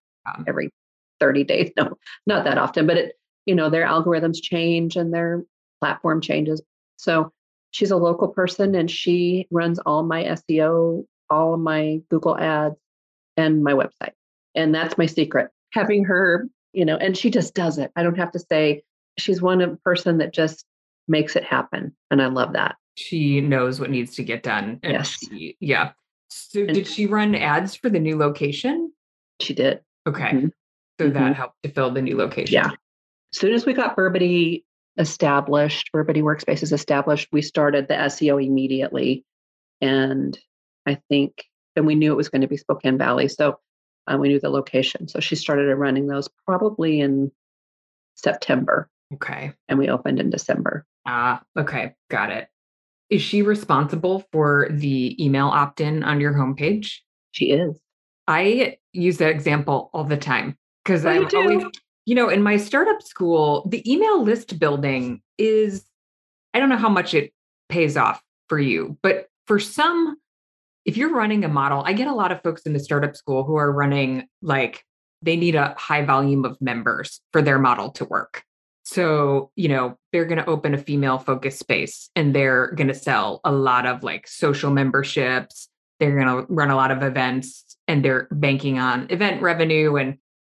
every 0.48 0.70
30 1.20 1.44
days. 1.44 1.70
No, 1.76 1.96
not 2.26 2.42
that 2.42 2.58
often, 2.58 2.88
but 2.88 2.96
it, 2.96 3.12
you 3.46 3.54
know, 3.54 3.70
their 3.70 3.86
algorithms 3.86 4.42
change 4.42 4.96
and 4.96 5.14
their 5.14 5.44
platform 5.80 6.20
changes. 6.20 6.60
So 6.96 7.32
she's 7.70 7.90
a 7.90 7.96
local 7.96 8.28
person 8.28 8.74
and 8.74 8.90
she 8.90 9.46
runs 9.50 9.78
all 9.80 10.02
my 10.02 10.24
SEO, 10.24 11.04
all 11.30 11.54
of 11.54 11.60
my 11.60 12.00
Google 12.10 12.36
ads 12.38 12.76
and 13.36 13.62
my 13.62 13.72
website. 13.72 14.12
And 14.54 14.74
that's 14.74 14.98
my 14.98 15.06
secret. 15.06 15.50
Having 15.72 16.04
her, 16.04 16.48
you 16.72 16.84
know, 16.84 16.96
and 16.96 17.16
she 17.16 17.30
just 17.30 17.54
does 17.54 17.78
it. 17.78 17.90
I 17.96 18.02
don't 18.02 18.18
have 18.18 18.32
to 18.32 18.38
say 18.38 18.82
she's 19.18 19.40
one 19.42 19.60
of 19.60 19.82
person 19.84 20.18
that 20.18 20.32
just 20.32 20.64
makes 21.06 21.36
it 21.36 21.44
happen. 21.44 21.94
And 22.10 22.20
I 22.22 22.26
love 22.26 22.52
that. 22.54 22.76
she 23.00 23.40
knows 23.40 23.78
what 23.78 23.90
needs 23.90 24.16
to 24.16 24.24
get 24.24 24.42
done. 24.42 24.80
And 24.82 24.94
Yes. 24.94 25.16
she- 25.30 25.56
yeah. 25.60 25.92
So 26.30 26.62
And- 26.62 26.74
did 26.74 26.88
she 26.88 27.06
run 27.06 27.36
ads 27.36 27.76
for 27.76 27.88
the 27.88 28.00
new 28.00 28.16
location? 28.18 28.92
She 29.40 29.54
did. 29.54 29.82
Okay. 30.04 30.32
Mhm. 30.32 30.50
So 31.00 31.08
that 31.10 31.32
Mhm. 31.32 31.34
helped 31.36 31.62
to 31.62 31.68
fill 31.70 31.92
the 31.92 32.02
new 32.02 32.16
location. 32.16 32.54
Yeah. 32.54 32.70
As 32.72 33.38
soon 33.38 33.52
as 33.52 33.64
we 33.64 33.72
got 33.72 33.96
Burbity 33.96 34.64
established, 34.98 35.90
Burbity 35.94 36.22
Workspaces 36.22 36.72
established, 36.72 37.28
we 37.32 37.40
started 37.42 37.88
the 37.88 37.94
SEO 37.94 38.44
immediately. 38.44 39.24
And 39.80 40.38
I 40.86 40.98
think, 41.08 41.44
and 41.76 41.86
we 41.86 41.94
knew 41.94 42.12
it 42.12 42.16
was 42.16 42.28
going 42.28 42.42
to 42.42 42.48
be 42.48 42.56
Spokane 42.56 42.98
Valley. 42.98 43.28
So 43.28 43.58
uh, 44.06 44.16
we 44.18 44.28
knew 44.28 44.40
the 44.40 44.50
location. 44.50 45.08
So 45.08 45.20
she 45.20 45.36
started 45.36 45.74
running 45.76 46.06
those 46.08 46.28
probably 46.46 47.00
in 47.00 47.30
September 48.16 48.90
Okay. 49.14 49.52
and 49.68 49.78
we 49.78 49.88
opened 49.88 50.18
in 50.18 50.30
December. 50.30 50.84
Ah, 51.06 51.42
okay. 51.58 51.94
Got 52.10 52.30
it. 52.32 52.48
Is 53.08 53.22
she 53.22 53.40
responsible 53.42 54.24
for 54.32 54.68
the 54.70 55.22
email 55.24 55.46
opt 55.46 55.80
in 55.80 56.02
on 56.04 56.20
your 56.20 56.34
homepage? 56.34 56.96
She 57.30 57.52
is. 57.52 57.80
I 58.26 58.76
use 58.92 59.16
that 59.18 59.30
example 59.30 59.88
all 59.94 60.04
the 60.04 60.16
time 60.18 60.58
because 60.84 61.06
Oh, 61.06 61.10
I'm 61.10 61.28
always? 61.34 61.64
You 62.08 62.14
know, 62.14 62.30
in 62.30 62.42
my 62.42 62.56
startup 62.56 63.02
school, 63.02 63.68
the 63.68 63.82
email 63.86 64.24
list 64.24 64.58
building 64.58 65.20
is, 65.36 65.84
I 66.54 66.58
don't 66.58 66.70
know 66.70 66.78
how 66.78 66.88
much 66.88 67.12
it 67.12 67.34
pays 67.68 67.98
off 67.98 68.22
for 68.48 68.58
you, 68.58 68.96
but 69.02 69.28
for 69.46 69.58
some, 69.58 70.16
if 70.86 70.96
you're 70.96 71.12
running 71.12 71.44
a 71.44 71.48
model, 71.48 71.82
I 71.84 71.92
get 71.92 72.06
a 72.06 72.14
lot 72.14 72.32
of 72.32 72.42
folks 72.42 72.62
in 72.62 72.72
the 72.72 72.80
startup 72.80 73.14
school 73.14 73.44
who 73.44 73.56
are 73.56 73.70
running 73.70 74.26
like 74.40 74.84
they 75.20 75.36
need 75.36 75.54
a 75.54 75.74
high 75.76 76.02
volume 76.02 76.46
of 76.46 76.58
members 76.62 77.20
for 77.30 77.42
their 77.42 77.58
model 77.58 77.90
to 77.90 78.06
work. 78.06 78.42
So, 78.84 79.50
you 79.54 79.68
know, 79.68 79.98
they're 80.10 80.24
going 80.24 80.42
to 80.42 80.48
open 80.48 80.72
a 80.72 80.78
female 80.78 81.18
focused 81.18 81.58
space 81.58 82.08
and 82.16 82.34
they're 82.34 82.72
going 82.72 82.88
to 82.88 82.94
sell 82.94 83.42
a 83.44 83.52
lot 83.52 83.84
of 83.84 84.02
like 84.02 84.26
social 84.26 84.70
memberships. 84.70 85.68
They're 86.00 86.18
going 86.18 86.46
to 86.46 86.50
run 86.50 86.70
a 86.70 86.76
lot 86.76 86.90
of 86.90 87.02
events 87.02 87.76
and 87.86 88.02
they're 88.02 88.28
banking 88.30 88.78
on 88.78 89.08
event 89.10 89.42
revenue 89.42 89.96
and 89.96 90.16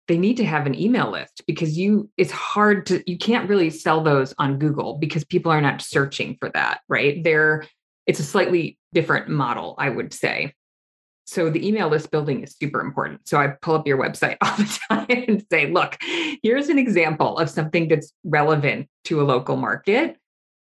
they 0.09 0.19
need 0.19 0.39
to 0.39 0.45
have 0.45 0.67
an 0.67 0.79
email 0.79 1.11
list 1.11 1.43
because 1.47 1.79
you 1.79 2.11
it's 2.17 2.33
hard 2.33 2.87
to 2.87 3.03
you 3.09 3.17
can't 3.19 3.49
really 3.49 3.71
sell 3.71 4.03
those 4.03 4.35
on 4.39 4.59
Google 4.59 4.95
because 4.99 5.23
people 5.25 5.53
are 5.53 5.61
not 5.61 5.83
searching 5.83 6.37
for 6.41 6.51
that, 6.51 6.81
right? 6.89 7.23
They're 7.23 7.67
it's 8.07 8.19
a 8.19 8.25
slightly 8.25 8.79
different 8.95 9.29
model, 9.29 9.75
I 9.79 9.91
would 9.91 10.15
say. 10.15 10.55
So 11.27 11.51
the 11.51 11.67
email 11.67 11.89
list 11.89 12.11
building 12.11 12.43
is 12.43 12.57
super 12.59 12.81
important. 12.81 13.29
So 13.29 13.39
I 13.39 13.49
pull 13.49 13.75
up 13.75 13.87
your 13.87 13.99
website 13.99 14.39
all 14.41 14.57
the 14.57 14.81
time 14.89 15.25
and 15.29 15.45
say, 15.53 15.71
look, 15.71 15.99
here's 16.43 16.71
an 16.71 16.79
example 16.79 17.37
of 17.39 17.51
something 17.51 17.87
that's 17.87 18.15
relevant 18.25 18.89
to 19.05 19.21
a 19.21 19.25
local 19.25 19.57
market. 19.57 20.17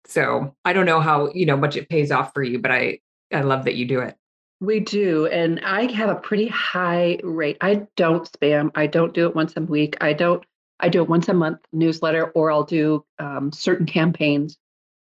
So 0.06 0.56
I 0.64 0.72
don't 0.72 0.86
know 0.86 1.00
how, 1.00 1.30
you 1.34 1.44
know, 1.44 1.58
much 1.58 1.76
it 1.76 1.90
pays 1.90 2.10
off 2.10 2.32
for 2.32 2.42
you, 2.42 2.58
but 2.58 2.70
I 2.70 3.00
I 3.32 3.42
love 3.42 3.64
that 3.64 3.74
you 3.74 3.84
do 3.86 4.00
it. 4.00 4.16
We 4.60 4.80
do. 4.80 5.26
And 5.26 5.60
I 5.60 5.90
have 5.92 6.08
a 6.08 6.14
pretty 6.14 6.48
high 6.48 7.18
rate. 7.22 7.58
I 7.60 7.86
don't 7.96 8.30
spam. 8.30 8.70
I 8.74 8.86
don't 8.86 9.12
do 9.12 9.26
it 9.26 9.34
once 9.34 9.52
a 9.56 9.60
week. 9.60 9.96
I 10.00 10.12
don't, 10.14 10.44
I 10.80 10.88
do 10.88 11.02
it 11.02 11.08
once 11.08 11.28
a 11.28 11.34
month 11.34 11.58
newsletter, 11.72 12.26
or 12.30 12.50
I'll 12.50 12.64
do 12.64 13.04
um, 13.18 13.52
certain 13.52 13.86
campaigns 13.86 14.56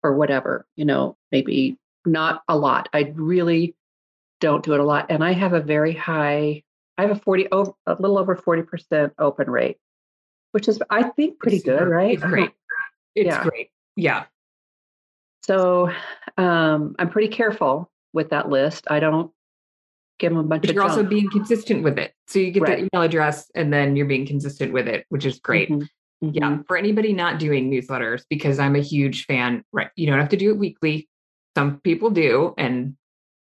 or 0.02 0.14
whatever, 0.14 0.66
you 0.76 0.84
know, 0.84 1.16
maybe 1.32 1.78
not 2.06 2.42
a 2.48 2.56
lot. 2.56 2.88
I 2.92 3.12
really 3.14 3.74
don't 4.40 4.64
do 4.64 4.74
it 4.74 4.80
a 4.80 4.84
lot. 4.84 5.06
And 5.10 5.22
I 5.22 5.32
have 5.32 5.52
a 5.52 5.60
very 5.60 5.92
high, 5.92 6.62
I 6.96 7.02
have 7.02 7.10
a 7.10 7.16
40, 7.16 7.48
over, 7.52 7.72
a 7.86 7.96
little 7.98 8.18
over 8.18 8.36
40% 8.36 9.12
open 9.18 9.50
rate, 9.50 9.76
which 10.52 10.68
is, 10.68 10.82
I 10.90 11.04
think, 11.04 11.38
pretty 11.38 11.58
It's 11.58 11.66
good, 11.66 11.88
right? 11.88 12.14
It's 12.14 12.24
great. 12.24 12.50
It's 13.14 13.26
Yeah. 13.36 13.42
great. 13.42 13.70
Yeah. 13.96 14.24
So 15.42 15.90
um, 16.36 16.94
I'm 16.98 17.10
pretty 17.10 17.28
careful 17.28 17.89
with 18.12 18.30
that 18.30 18.48
list. 18.48 18.86
I 18.90 19.00
don't 19.00 19.30
give 20.18 20.30
them 20.32 20.38
a 20.38 20.42
bunch 20.42 20.62
But 20.62 20.70
of 20.70 20.74
you're 20.74 20.84
also 20.84 21.02
being 21.02 21.30
consistent 21.30 21.82
with 21.82 21.98
it. 21.98 22.12
So 22.26 22.38
you 22.38 22.50
get 22.50 22.62
Right. 22.62 22.78
the 22.78 22.88
email 22.94 23.04
address 23.06 23.50
and 23.54 23.72
then 23.72 23.96
you're 23.96 24.06
being 24.06 24.26
consistent 24.26 24.72
with 24.72 24.86
it, 24.86 25.06
which 25.08 25.24
is 25.24 25.38
great. 25.38 25.70
Mhm, 25.70 25.88
Yeah. 26.20 26.50
mhm. 26.50 26.66
For 26.66 26.76
anybody 26.76 27.12
not 27.12 27.38
doing 27.38 27.70
newsletters, 27.70 28.24
because 28.28 28.58
I'm 28.58 28.76
a 28.76 28.80
huge 28.80 29.24
fan, 29.24 29.64
right? 29.72 29.88
You 29.96 30.06
don't 30.06 30.18
have 30.18 30.28
to 30.30 30.36
do 30.36 30.50
it 30.50 30.58
weekly. 30.58 31.08
Some 31.56 31.80
people 31.80 32.10
do, 32.10 32.54
and 32.58 32.96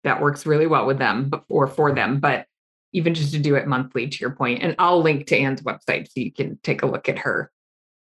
that 0.04 0.20
works 0.20 0.46
really 0.46 0.66
well 0.66 0.86
with 0.86 0.98
them 0.98 1.28
but, 1.30 1.44
or 1.48 1.66
for 1.66 1.92
them. 1.92 2.20
But 2.20 2.46
even 2.92 3.14
just 3.14 3.32
to 3.32 3.38
do 3.38 3.56
it 3.56 3.66
monthly, 3.66 4.06
to 4.08 4.18
your 4.20 4.30
point, 4.30 4.62
and 4.62 4.74
I'll 4.78 5.02
link 5.02 5.26
to 5.28 5.36
Anne's 5.36 5.62
website 5.62 6.06
so 6.06 6.20
you 6.20 6.32
can 6.32 6.58
take 6.62 6.82
a 6.82 6.86
look 6.86 7.08
at 7.08 7.18
her 7.18 7.50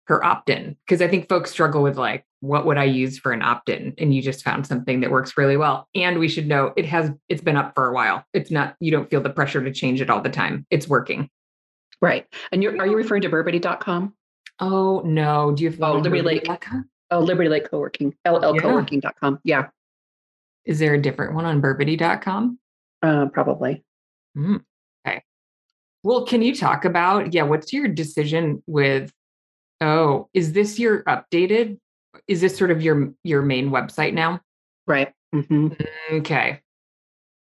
her 0.08 0.24
opt-in 0.24 0.78
because 0.86 1.02
I 1.02 1.08
think 1.08 1.28
folks 1.28 1.50
struggle 1.50 1.82
with 1.82 1.98
like, 1.98 2.24
what 2.46 2.66
would 2.66 2.78
I 2.78 2.84
use 2.86 3.18
for 3.18 3.32
an 3.32 3.42
opt-in? 3.42 3.94
And 3.98 4.14
you 4.14 4.22
just 4.22 4.44
found 4.44 4.66
something 4.68 5.00
that 5.02 5.12
works 5.12 5.38
really 5.38 5.58
well. 5.58 5.88
And 5.96 6.20
we 6.20 6.28
should 6.28 6.48
know 6.48 6.74
it 6.76 6.86
has 6.86 7.12
it's 7.30 7.42
been 7.42 7.58
up 7.58 7.74
for 7.76 7.88
a 7.88 7.94
while. 7.94 8.24
It's 8.34 8.52
not 8.52 8.76
you 8.80 8.92
don't 8.92 9.10
feel 9.10 9.22
the 9.22 9.30
pressure 9.30 9.64
to 9.64 9.72
change 9.72 10.02
it 10.02 10.10
all 10.10 10.22
the 10.22 10.30
time. 10.30 10.66
It's 10.70 10.88
working. 10.88 11.30
Right. 12.02 12.26
And 12.52 12.62
you're, 12.62 12.78
are 12.80 12.88
you 12.88 12.96
referring 12.96 13.22
to 13.24 13.30
burbity.com? 13.30 14.14
Oh 14.60 15.02
no, 15.06 15.52
do 15.54 15.64
you 15.64 15.70
have 15.72 15.82
Oh, 15.82 15.94
Liberty 15.98 16.22
Lake. 16.22 16.48
Oh, 17.12 17.20
Liberty 17.20 17.50
Lake 17.50 17.70
Co-working, 17.70 18.16
llcoworking.com. 18.26 19.40
Yeah, 19.44 19.68
Is 20.66 20.80
there 20.80 20.94
a 20.94 21.02
different 21.02 21.36
one 21.36 21.46
on 21.46 21.62
burbity.com? 21.62 22.60
uh, 23.04 23.28
probably. 23.28 23.84
Okay. 24.38 25.22
Well, 26.04 26.26
can 26.26 26.42
you 26.42 26.56
talk 26.56 26.86
about, 26.86 27.34
yeah, 27.34 27.44
what's 27.44 27.72
your 27.74 27.88
decision 27.88 28.64
with, 28.66 29.12
oh, 29.82 30.30
is 30.34 30.54
this 30.54 30.80
your 30.80 31.04
updated? 31.04 31.78
Is 32.28 32.42
this 32.42 32.58
sort 32.58 32.72
of 32.72 32.82
your 32.82 33.14
your 33.24 33.42
main 33.42 33.70
website 33.70 34.14
now? 34.14 34.42
Right. 34.88 35.14
hmm 35.34 35.70
Okay. 36.12 36.62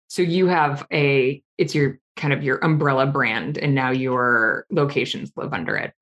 So 0.07 0.21
you 0.23 0.47
have 0.47 0.87
a, 0.91 1.41
it's 1.59 1.75
your 1.75 1.99
kind 2.15 2.33
of 2.33 2.43
your 2.43 2.57
umbrella 2.57 3.05
brand, 3.05 3.57
and 3.59 3.75
now 3.75 3.91
your 3.91 4.65
locations 4.71 5.31
live 5.35 5.53
under 5.53 5.75
it. 5.77 5.93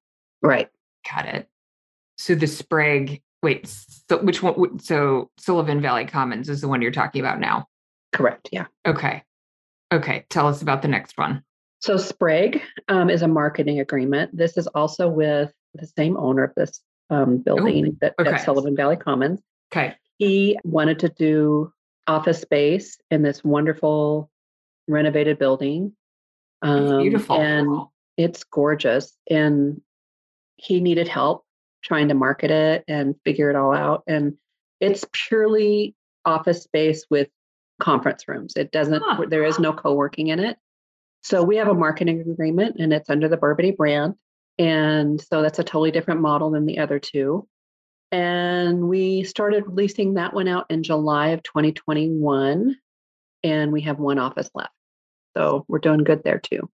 Right. 0.42 0.70
Got 1.14 1.26
it. 1.26 1.50
So 2.18 2.34
the 2.34 2.48
Sprague, 2.48 3.22
wait, 3.44 3.68
so 3.68 4.18
which 4.18 4.42
one? 4.42 4.80
So 4.80 5.30
Sullivan 5.38 5.82
Valley 5.82 6.06
Commons 6.06 6.50
is 6.50 6.62
the 6.62 6.68
one 6.68 6.82
you're 6.82 6.92
talking 6.92 7.22
about 7.22 7.40
now. 7.40 7.68
Correct. 8.14 8.50
Yeah. 8.52 8.68
Okay. 8.86 9.24
Okay. 9.94 10.26
Tell 10.30 10.48
us 10.48 10.62
about 10.62 10.82
the 10.82 10.88
next 10.88 11.18
one. 11.18 11.44
So 11.80 11.98
Sprague 11.98 12.62
um, 12.88 13.10
is 13.10 13.22
a 13.22 13.28
marketing 13.28 13.80
agreement. 13.80 14.36
This 14.36 14.58
is 14.58 14.68
also 14.68 15.08
with 15.08 15.52
the 15.76 15.86
same 15.86 16.18
owner 16.18 16.44
of 16.44 16.56
this 16.56 16.82
um, 17.10 17.38
building 17.38 17.98
that, 18.02 18.16
okay. 18.20 18.32
at 18.32 18.44
Sullivan 18.44 18.76
Valley 18.76 18.98
Commons. 18.98 19.42
Okay. 19.72 19.96
He 20.18 20.58
wanted 20.64 21.00
to 21.00 21.10
do 21.10 21.72
office 22.08 22.42
space 22.42 22.98
in 23.12 23.22
this 23.22 23.44
wonderful 23.44 24.30
renovated 24.88 25.38
building. 25.38 25.94
Um, 26.62 27.02
beautiful. 27.02 27.40
And 27.40 27.82
it's 28.18 28.44
gorgeous. 28.44 29.16
And 29.30 29.82
he 30.56 30.80
needed 30.80 31.08
help 31.08 31.46
trying 31.84 32.08
to 32.08 32.16
market 32.16 32.52
it 32.52 32.84
and 32.88 33.16
figure 33.24 33.50
it 33.50 33.56
all 33.56 33.74
out. 33.74 34.04
And 34.08 34.38
it's 34.80 35.06
purely 35.12 35.96
office 36.26 36.64
space 36.64 37.06
with 37.10 37.30
conference 37.80 38.28
rooms. 38.28 38.54
It 38.56 38.72
doesn't, 38.72 39.04
Huh. 39.06 39.26
there 39.30 39.46
is 39.46 39.60
no 39.60 39.74
co 39.74 39.94
working 39.94 40.28
in 40.28 40.40
it. 40.40 40.58
So 41.22 41.44
we 41.44 41.58
have 41.58 41.68
a 41.68 41.74
marketing 41.74 42.22
agreement 42.22 42.78
and 42.80 42.92
it's 42.94 43.10
under 43.10 43.28
the 43.28 43.38
Burbity 43.38 43.76
brand. 43.76 44.16
And 44.60 45.22
so 45.22 45.42
that's 45.42 45.60
a 45.60 45.64
totally 45.64 45.92
different 45.92 46.22
model 46.22 46.52
than 46.52 46.66
the 46.66 46.80
other 46.80 47.00
two. 47.00 47.48
And 48.12 48.88
we 48.88 49.24
started 49.24 49.68
releasing 49.68 50.16
that 50.16 50.34
one 50.34 50.48
out 50.48 50.66
in 50.70 50.84
July 50.84 51.30
of 51.30 51.44
2021. 51.44 52.76
And 53.44 53.72
we 53.72 53.82
have 53.82 54.00
one 54.00 54.18
office 54.18 54.50
left. 54.56 54.72
So 55.36 55.66
we're 55.68 55.80
doing 55.80 56.04
good 56.04 56.24
there 56.24 56.40
too. 56.40 56.70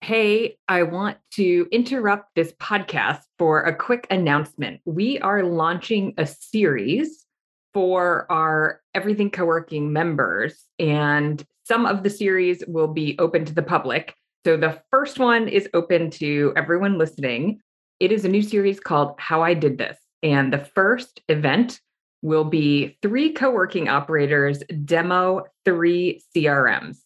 Hey, 0.00 0.58
I 0.68 0.82
want 0.82 1.16
to 1.34 1.66
interrupt 1.70 2.34
this 2.34 2.52
podcast 2.60 3.20
for 3.38 3.62
a 3.62 3.74
quick 3.74 4.06
announcement. 4.10 4.80
We 4.84 5.18
are 5.20 5.42
launching 5.42 6.12
a 6.18 6.26
series 6.26 7.24
for 7.72 8.30
our 8.30 8.82
Everything 8.94 9.30
Co-working 9.30 9.92
members, 9.92 10.64
and 10.78 11.42
some 11.64 11.86
of 11.86 12.02
the 12.02 12.10
series 12.10 12.62
will 12.68 12.88
be 12.88 13.16
open 13.18 13.46
to 13.46 13.54
the 13.54 13.62
public. 13.62 14.14
So 14.44 14.58
the 14.58 14.78
first 14.90 15.18
one 15.18 15.48
is 15.48 15.70
open 15.72 16.10
to 16.10 16.52
everyone 16.54 16.98
listening. 16.98 17.60
It 17.98 18.12
is 18.12 18.26
a 18.26 18.28
new 18.28 18.42
series 18.42 18.78
called 18.78 19.14
How 19.18 19.42
I 19.42 19.54
Did 19.54 19.78
This. 19.78 19.96
And 20.22 20.52
the 20.52 20.58
first 20.58 21.22
event 21.30 21.80
will 22.20 22.44
be 22.44 22.98
three 23.00 23.32
co-working 23.32 23.88
operators 23.88 24.62
demo 24.84 25.44
three 25.64 26.22
CRMs. 26.36 26.98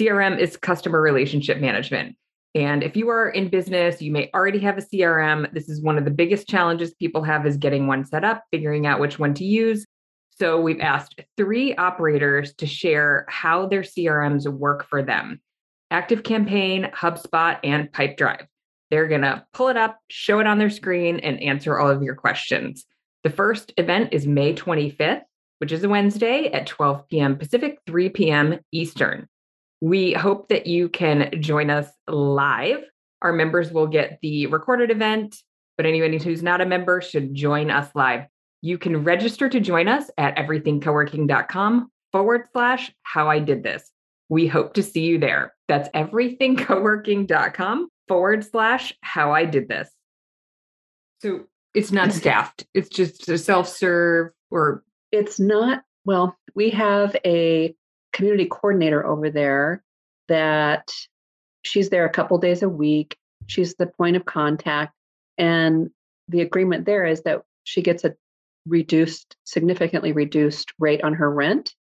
CRM 0.00 0.36
is 0.38 0.56
customer 0.56 1.00
relationship 1.00 1.60
management. 1.60 2.16
And 2.56 2.82
if 2.82 2.96
you 2.96 3.08
are 3.10 3.28
in 3.28 3.50
business, 3.50 4.02
you 4.02 4.10
may 4.10 4.28
already 4.34 4.58
have 4.58 4.76
a 4.76 4.82
CRM. 4.82 5.52
This 5.52 5.68
is 5.68 5.80
one 5.80 5.96
of 5.96 6.04
the 6.04 6.10
biggest 6.10 6.48
challenges 6.48 6.92
people 6.94 7.22
have 7.22 7.46
is 7.46 7.56
getting 7.56 7.86
one 7.86 8.04
set 8.04 8.24
up, 8.24 8.42
figuring 8.50 8.86
out 8.86 8.98
which 8.98 9.16
one 9.16 9.34
to 9.34 9.44
use. 9.44 9.86
So 10.30 10.60
we've 10.60 10.80
asked 10.80 11.20
three 11.36 11.76
operators 11.76 12.52
to 12.54 12.66
share 12.66 13.26
how 13.28 13.68
their 13.68 13.82
CRMs 13.82 14.48
work 14.48 14.84
for 14.86 15.04
them. 15.04 15.40
Active 15.90 16.22
Campaign, 16.22 16.90
HubSpot, 16.94 17.58
and 17.64 17.90
Pipedrive. 17.92 18.46
They're 18.90 19.08
going 19.08 19.22
to 19.22 19.44
pull 19.52 19.68
it 19.68 19.76
up, 19.76 19.98
show 20.08 20.40
it 20.40 20.46
on 20.46 20.58
their 20.58 20.70
screen, 20.70 21.20
and 21.20 21.40
answer 21.40 21.78
all 21.78 21.90
of 21.90 22.02
your 22.02 22.14
questions. 22.14 22.84
The 23.22 23.30
first 23.30 23.72
event 23.76 24.12
is 24.12 24.26
May 24.26 24.54
25th, 24.54 25.22
which 25.58 25.72
is 25.72 25.84
a 25.84 25.88
Wednesday 25.88 26.50
at 26.52 26.66
12 26.66 27.08
p.m. 27.08 27.36
Pacific, 27.36 27.78
3 27.86 28.08
p.m. 28.10 28.58
Eastern. 28.72 29.28
We 29.80 30.12
hope 30.12 30.48
that 30.48 30.66
you 30.66 30.88
can 30.88 31.30
join 31.40 31.70
us 31.70 31.88
live. 32.08 32.82
Our 33.22 33.32
members 33.32 33.70
will 33.70 33.86
get 33.86 34.18
the 34.22 34.46
recorded 34.46 34.90
event, 34.90 35.36
but 35.76 35.86
anyone 35.86 36.12
who's 36.12 36.42
not 36.42 36.60
a 36.60 36.66
member 36.66 37.00
should 37.00 37.34
join 37.34 37.70
us 37.70 37.88
live. 37.94 38.24
You 38.62 38.78
can 38.78 39.04
register 39.04 39.48
to 39.48 39.60
join 39.60 39.88
us 39.88 40.10
at 40.18 40.36
everythingcoworking.com 40.36 41.90
forward 42.12 42.48
slash 42.52 42.92
how 43.02 43.28
I 43.28 43.38
did 43.38 43.62
this. 43.62 43.90
We 44.28 44.46
hope 44.46 44.74
to 44.74 44.82
see 44.82 45.02
you 45.02 45.18
there. 45.18 45.54
That's 45.70 45.88
everythingcoworking.com 45.90 47.88
forward 48.08 48.44
slash 48.44 48.92
how 49.02 49.30
I 49.30 49.44
did 49.44 49.68
this. 49.68 49.88
So 51.22 51.44
it's 51.74 51.92
not 51.92 52.12
staffed, 52.12 52.66
it's 52.74 52.88
just 52.88 53.28
a 53.28 53.38
self 53.38 53.68
serve 53.68 54.32
or 54.50 54.82
It's 55.12 55.38
not, 55.38 55.84
well, 56.04 56.36
we 56.56 56.70
have 56.70 57.14
a 57.24 57.72
community 58.12 58.46
coordinator 58.46 59.06
over 59.06 59.30
there 59.30 59.84
that 60.26 60.90
she's 61.62 61.88
there 61.88 62.04
a 62.04 62.10
couple 62.10 62.36
days 62.38 62.64
a 62.64 62.68
week. 62.68 63.16
She's 63.46 63.76
the 63.76 63.86
point 63.86 64.16
of 64.16 64.24
contact. 64.24 64.92
And 65.38 65.90
the 66.26 66.40
agreement 66.40 66.84
there 66.84 67.06
is 67.06 67.22
that 67.22 67.42
she 67.62 67.80
gets 67.80 68.02
a 68.02 68.16
reduced, 68.66 69.36
significantly 69.44 70.10
reduced 70.10 70.72
rate 70.80 71.04
on 71.04 71.14
her 71.14 71.30
rent. 71.30 71.76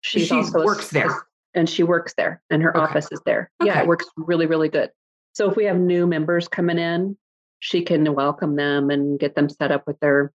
she 0.00 0.26
a 0.30 0.50
works 0.54 0.88
there. 0.88 1.26
And 1.54 1.68
she 1.68 1.82
works 1.82 2.14
there 2.16 2.42
and 2.50 2.62
her 2.62 2.76
Okay. 2.76 2.84
office 2.84 3.08
is 3.12 3.20
there. 3.24 3.50
Yeah, 3.62 3.80
it 3.80 3.86
works 3.86 4.06
really, 4.16 4.46
really 4.46 4.68
good. 4.68 4.90
So 5.34 5.48
if 5.50 5.56
we 5.56 5.64
have 5.64 5.76
new 5.78 6.06
members 6.06 6.48
coming 6.48 6.78
in, 6.78 7.16
she 7.60 7.82
can 7.82 8.14
welcome 8.14 8.56
them 8.56 8.90
and 8.90 9.18
get 9.18 9.34
them 9.34 9.48
set 9.48 9.72
up 9.72 9.86
with 9.86 9.98
their, 10.00 10.32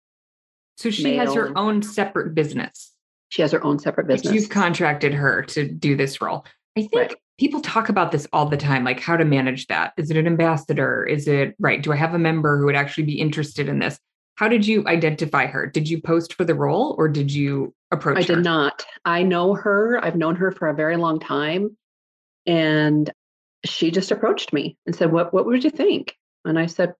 So 0.76 0.90
she 0.90 1.16
has 1.16 1.34
her 1.34 1.56
own 1.56 1.82
separate 1.82 2.34
business. 2.34 2.92
she 3.28 3.42
has 3.42 3.50
her 3.52 3.62
own 3.64 3.78
separate 3.78 4.08
Like 4.08 4.18
business. 4.22 4.34
you've 4.34 4.50
contracted 4.50 5.12
her 5.14 5.42
to 5.42 5.68
do 5.68 5.96
this 5.96 6.20
role. 6.20 6.44
I 6.76 6.82
think 6.82 6.94
Right. 6.94 7.14
people 7.38 7.60
talk 7.60 7.88
about 7.88 8.12
this 8.12 8.26
all 8.32 8.46
the 8.46 8.56
time, 8.56 8.84
like 8.84 9.00
how 9.00 9.16
to 9.16 9.24
manage 9.24 9.66
that. 9.66 9.92
Is 9.96 10.10
it 10.10 10.16
an 10.16 10.26
ambassador? 10.26 11.04
Is 11.04 11.26
it 11.26 11.54
right? 11.58 11.82
Do 11.82 11.92
I 11.92 11.96
have 11.96 12.14
a 12.14 12.18
member 12.18 12.58
who 12.58 12.66
would 12.66 12.76
actually 12.76 13.04
be 13.04 13.18
interested 13.20 13.68
in 13.68 13.78
this? 13.80 13.98
How 14.36 14.48
did 14.48 14.66
you 14.66 14.86
identify 14.86 15.46
her? 15.46 15.66
Did 15.66 15.88
you 15.88 16.00
post 16.00 16.34
for 16.34 16.44
the 16.44 16.54
role 16.54 16.94
or 16.98 17.08
did 17.08 17.32
you 17.32 17.74
approach 17.90 18.18
I 18.18 18.20
her? 18.22 18.34
did 18.36 18.44
not. 18.44 18.84
I 19.04 19.22
know 19.22 19.54
her. 19.54 19.98
I've 20.02 20.16
known 20.16 20.36
her 20.36 20.52
for 20.52 20.68
a 20.68 20.74
very 20.74 20.96
long 20.96 21.18
time. 21.20 21.76
And 22.46 23.10
she 23.64 23.90
just 23.90 24.10
approached 24.10 24.52
me 24.52 24.76
and 24.86 24.94
said, 24.94 25.10
What 25.10 25.32
what 25.32 25.46
would 25.46 25.64
you 25.64 25.70
think? 25.70 26.14
And 26.44 26.58
I 26.58 26.66
said, 26.66 26.94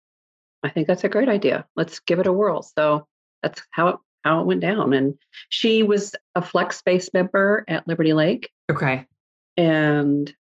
I 0.63 0.71
think 0.71 0.87
that's 0.87 1.05
a 1.05 1.09
great 1.09 1.29
idea. 1.29 1.67
Let's 1.77 2.01
give 2.01 2.19
it 2.19 2.27
a 2.27 2.33
whirl. 2.33 2.63
So 2.63 3.07
that's 3.43 3.63
how 3.71 3.89
it 3.89 3.97
how 4.25 4.41
it 4.41 4.47
went 4.47 4.61
down. 4.63 4.93
And 4.93 5.15
she 5.51 5.83
was 5.83 6.15
a 6.35 6.43
flex 6.43 6.79
space 6.79 7.11
member 7.15 7.65
at 7.69 7.87
Liberty 7.87 8.13
Lake. 8.13 8.51
Okay. 8.71 9.07
And 9.57 10.35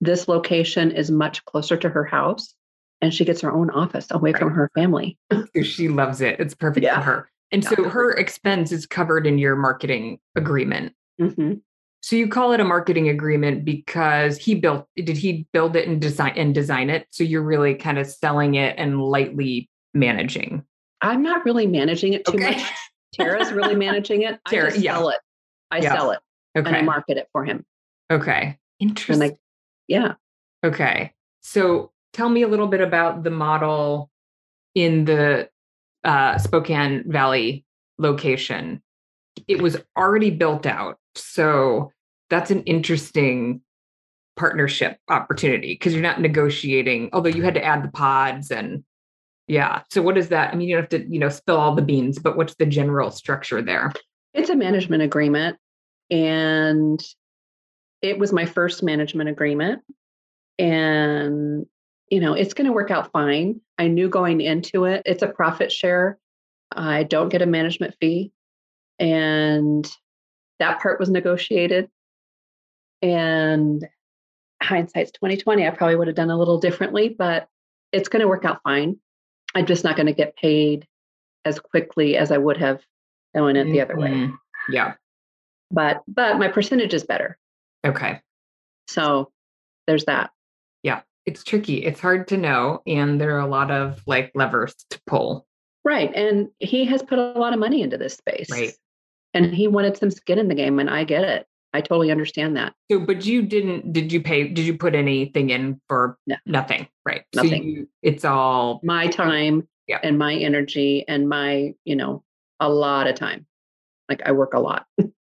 this 0.00 0.28
location 0.28 0.90
is 0.90 1.10
much 1.10 1.44
closer 1.44 1.76
to 1.76 1.88
her 1.88 2.04
house. 2.04 2.54
And 3.02 3.12
she 3.12 3.24
gets 3.24 3.40
her 3.40 3.52
own 3.52 3.68
office 3.70 4.06
away 4.10 4.32
from 4.32 4.50
her 4.54 4.70
family. 4.74 5.18
She 5.62 5.88
loves 5.88 6.20
it. 6.20 6.38
It's 6.40 6.54
perfect 6.54 6.84
Yeah. 6.84 6.94
for 7.00 7.02
her. 7.02 7.28
And 7.50 7.62
so 7.62 7.84
her 7.88 8.12
expense 8.12 8.72
is 8.72 8.86
covered 8.86 9.26
in 9.26 9.36
your 9.36 9.56
marketing 9.56 10.18
agreement. 10.36 10.94
Mhm. 11.20 11.60
So 12.00 12.16
you 12.16 12.26
call 12.28 12.52
it 12.52 12.60
a 12.60 12.64
marketing 12.64 13.08
agreement 13.10 13.64
because 13.64 14.38
he 14.38 14.54
built 14.54 14.88
did 14.96 15.16
he 15.18 15.46
build 15.52 15.76
it 15.76 15.86
and 15.86 16.00
design 16.00 16.32
and 16.36 16.54
design 16.54 16.88
it? 16.90 17.06
So 17.10 17.22
you're 17.24 17.42
really 17.42 17.74
kind 17.74 17.98
of 17.98 18.06
selling 18.06 18.54
it 18.54 18.74
and 18.78 19.02
lightly 19.02 19.68
managing. 19.94 20.64
I'm 21.02 21.22
not 21.22 21.44
really 21.44 21.66
managing 21.66 22.14
it 22.14 22.24
too 22.24 22.34
Okay. 22.34 22.52
much. 22.56 22.70
Tara's 23.14 23.52
really 23.52 23.74
managing 23.86 24.22
it. 24.22 24.40
Tara, 24.48 24.68
I 24.68 24.70
just 24.70 24.82
yeah. 24.82 24.94
sell 24.96 25.08
it. 25.10 25.18
I 25.70 25.78
Yeah. 25.78 25.94
sell 25.94 26.10
it 26.12 26.20
Okay. 26.56 26.68
and 26.68 26.76
I 26.76 26.82
market 26.82 27.18
it 27.18 27.28
for 27.32 27.44
him. 27.44 27.64
Okay. 28.10 28.58
Interesting. 28.80 29.18
like, 29.28 29.38
yeah. 29.88 30.14
Okay. 30.64 31.12
So 31.42 31.92
tell 32.12 32.28
me 32.28 32.42
a 32.42 32.48
little 32.48 32.66
bit 32.66 32.80
about 32.80 33.22
the 33.22 33.30
model 33.30 34.10
in 34.74 35.04
the 35.04 35.48
uh, 36.04 36.38
Spokane 36.38 37.04
Valley 37.06 37.64
location. 37.98 38.82
It 39.48 39.62
was 39.62 39.76
already 39.96 40.30
built 40.30 40.66
out. 40.66 40.98
So 41.14 41.90
that's 42.30 42.50
an 42.50 42.62
interesting 42.64 43.60
partnership 44.36 44.98
opportunity 45.08 45.74
because 45.74 45.92
you're 45.92 46.02
not 46.02 46.20
negotiating, 46.20 47.10
although 47.12 47.28
you 47.28 47.42
had 47.42 47.54
to 47.54 47.64
add 47.64 47.84
the 47.84 47.90
pods 47.90 48.50
and 48.50 48.84
yeah. 49.48 49.82
So 49.90 50.02
what 50.02 50.16
is 50.16 50.28
that? 50.28 50.52
I 50.52 50.56
mean, 50.56 50.68
you 50.68 50.76
don't 50.76 50.90
have 50.90 51.00
to, 51.00 51.12
you 51.12 51.18
know, 51.18 51.28
spill 51.28 51.56
all 51.56 51.74
the 51.74 51.82
beans, 51.82 52.18
but 52.18 52.36
what's 52.36 52.54
the 52.54 52.66
general 52.66 53.10
structure 53.10 53.60
there? 53.60 53.92
It's 54.32 54.50
a 54.50 54.56
management 54.56 55.02
agreement. 55.02 55.58
And 56.10 57.02
it 58.00 58.18
was 58.18 58.32
my 58.32 58.46
first 58.46 58.82
management 58.82 59.28
agreement. 59.28 59.82
And, 60.58 61.66
you 62.12 62.20
know, 62.20 62.34
it's 62.34 62.52
going 62.52 62.66
to 62.66 62.74
work 62.74 62.90
out 62.90 63.10
fine. 63.10 63.62
I 63.78 63.88
knew 63.88 64.06
going 64.06 64.42
into 64.42 64.84
it, 64.84 65.00
it's 65.06 65.22
a 65.22 65.28
profit 65.28 65.72
share. 65.72 66.18
I 66.70 67.04
don't 67.04 67.30
get 67.30 67.40
a 67.40 67.46
management 67.46 67.94
fee. 67.98 68.32
And 68.98 69.90
that 70.58 70.82
part 70.82 71.00
was 71.00 71.08
negotiated. 71.08 71.88
And 73.00 73.88
hindsight's 74.62 75.12
2020. 75.12 75.66
I 75.66 75.70
probably 75.70 75.96
would 75.96 76.06
have 76.06 76.14
done 76.14 76.28
a 76.28 76.36
little 76.36 76.58
differently, 76.58 77.08
but 77.08 77.48
it's 77.92 78.10
going 78.10 78.20
to 78.20 78.28
work 78.28 78.44
out 78.44 78.60
fine. 78.62 78.98
I'm 79.54 79.64
just 79.64 79.82
not 79.82 79.96
going 79.96 80.04
to 80.04 80.12
get 80.12 80.36
paid 80.36 80.86
as 81.46 81.60
quickly 81.60 82.18
as 82.18 82.30
I 82.30 82.36
would 82.36 82.58
have 82.58 82.82
going 83.34 83.56
it 83.56 83.64
the 83.64 83.80
other 83.80 83.96
way. 83.96 84.10
Mhm. 84.10 84.38
Yeah. 84.68 84.94
But 85.70 86.02
but 86.06 86.38
my 86.38 86.48
percentage 86.48 86.92
is 86.92 87.04
better. 87.04 87.38
Okay. 87.86 88.20
So 88.86 89.32
there's 89.86 90.04
that. 90.04 90.30
It's 91.26 91.44
tricky. 91.44 91.84
It's 91.84 92.00
hard 92.00 92.28
to 92.28 92.36
know. 92.36 92.82
And 92.86 93.20
there 93.20 93.34
are 93.36 93.40
a 93.40 93.46
lot 93.46 93.70
of 93.70 94.02
like 94.06 94.32
levers 94.34 94.74
to 94.90 95.00
pull. 95.06 95.46
Right. 95.84 96.12
And 96.14 96.48
he 96.58 96.84
has 96.86 97.02
put 97.02 97.18
a 97.18 97.32
lot 97.38 97.52
of 97.52 97.58
money 97.58 97.82
into 97.82 97.98
this 97.98 98.14
space. 98.14 98.50
Right. 98.50 98.72
And 99.34 99.54
he 99.54 99.68
wanted 99.68 99.96
some 99.96 100.10
skin 100.10 100.38
in 100.38 100.48
the 100.48 100.54
game. 100.54 100.78
And 100.78 100.90
I 100.90 101.04
get 101.04 101.24
it. 101.24 101.46
I 101.74 101.80
totally 101.80 102.10
understand 102.10 102.56
that. 102.56 102.74
So, 102.90 103.00
but 103.00 103.24
you 103.24 103.40
didn't, 103.42 103.92
did 103.92 104.12
you 104.12 104.20
pay, 104.20 104.46
did 104.48 104.66
you 104.66 104.76
put 104.76 104.94
anything 104.94 105.50
in 105.50 105.80
for 105.88 106.18
No. 106.26 106.36
nothing? 106.44 106.86
Right. 107.06 107.22
So 107.34 107.42
Nothing. 107.42 107.64
you, 107.64 107.88
it's 108.02 108.24
all, 108.24 108.80
My 108.82 109.06
time 109.06 109.66
Yeah. 109.88 109.98
and 110.02 110.18
my 110.18 110.34
energy 110.34 111.04
and 111.08 111.28
my, 111.28 111.72
you 111.84 111.96
know, 111.96 112.22
a 112.60 112.68
lot 112.68 113.06
of 113.06 113.14
time. 113.14 113.46
Like 114.08 114.20
I 114.26 114.32
work 114.32 114.52
a 114.54 114.60
lot. 114.60 114.86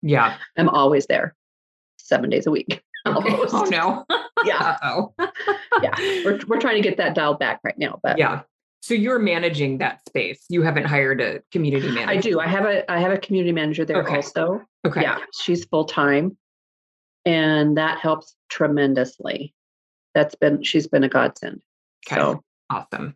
yeah. 0.02 0.38
I'm 0.58 0.70
always 0.70 1.06
there 1.06 1.36
seven 1.98 2.30
days 2.32 2.48
a 2.48 2.52
week. 2.52 2.82
Okay. 3.06 3.32
Almost. 3.34 3.54
Oh 3.54 3.64
no. 3.66 4.06
Yeah. 4.46 4.78
oh 4.84 5.14
Yeah. 5.82 5.96
We're, 6.26 6.40
we're 6.48 6.60
trying 6.60 6.76
to 6.76 6.82
get 6.82 6.98
that 6.98 7.16
dialed 7.16 7.40
back 7.40 7.62
right 7.64 7.78
now. 7.78 8.00
But 8.04 8.18
yeah. 8.18 8.42
So 8.82 8.94
you're 8.94 9.20
managing 9.20 9.78
that 9.78 10.06
space. 10.06 10.44
You 10.50 10.62
haven't 10.64 10.84
hired 10.86 11.22
a 11.22 11.40
community 11.52 11.90
manager. 11.90 12.10
I 12.12 12.18
do. 12.18 12.40
I 12.42 12.48
have 12.48 12.66
a 12.66 12.92
I 12.92 13.00
have 13.00 13.14
a 13.14 13.18
community 13.18 13.54
manager 13.54 13.86
there 13.86 14.04
Okay. 14.04 14.18
also. 14.18 14.62
Okay. 14.86 15.02
Yeah, 15.02 15.20
she's 15.42 15.64
full 15.66 15.86
time, 15.86 16.38
and 17.26 17.78
that 17.78 18.00
helps 18.00 18.36
tremendously. 18.50 19.54
That's 20.14 20.36
been 20.36 20.62
she's 20.64 20.88
been 20.88 21.04
a 21.06 21.10
godsend. 21.10 21.62
Okay. 22.06 22.20
So 22.20 22.44
Awesome. 22.70 23.16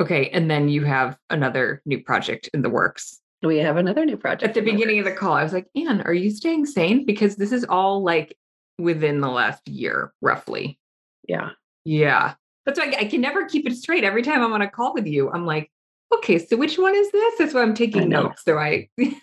Okay. 0.00 0.28
And 0.30 0.50
then 0.50 0.68
you 0.68 0.84
have 0.84 1.16
another 1.30 1.82
new 1.86 2.02
project 2.02 2.48
in 2.54 2.62
the 2.62 2.70
works. 2.70 3.18
we 3.42 3.58
have 3.58 3.76
another 3.78 4.04
new 4.04 4.16
project 4.16 4.50
At 4.50 4.54
the 4.54 4.60
beginning 4.60 4.98
of 5.00 5.04
the 5.04 5.12
call, 5.12 5.32
I 5.32 5.42
was 5.42 5.52
like, 5.52 5.66
Anne, 5.74 6.02
are 6.02 6.12
you 6.14 6.30
staying 6.30 6.66
sane? 6.66 7.04
Because 7.06 7.36
this 7.36 7.50
is 7.52 7.64
all 7.64 8.02
like 8.04 8.36
within 8.82 9.20
the 9.20 9.28
last 9.28 9.66
year, 9.68 10.12
roughly. 10.20 10.78
Yeah, 11.28 11.50
Yeah. 11.84 12.34
That's 12.66 12.78
why 12.78 12.94
I 12.96 13.00
I 13.00 13.04
can 13.06 13.20
never 13.20 13.46
keep 13.46 13.66
it 13.66 13.76
straight. 13.76 14.04
Every 14.04 14.22
time 14.22 14.42
I'm 14.42 14.52
on 14.52 14.62
a 14.62 14.70
call 14.70 14.94
with 14.94 15.06
you, 15.06 15.30
I'm 15.30 15.46
like, 15.46 15.70
okay, 16.14 16.38
so 16.38 16.56
which 16.56 16.78
one 16.78 16.94
is 16.94 17.10
this? 17.10 17.34
That's 17.38 17.54
why 17.54 17.62
I'm 17.62 17.74
taking 17.74 18.08
notes. 18.08 18.42
So 18.44 18.58
I, 18.58 18.88
it's, 18.98 19.16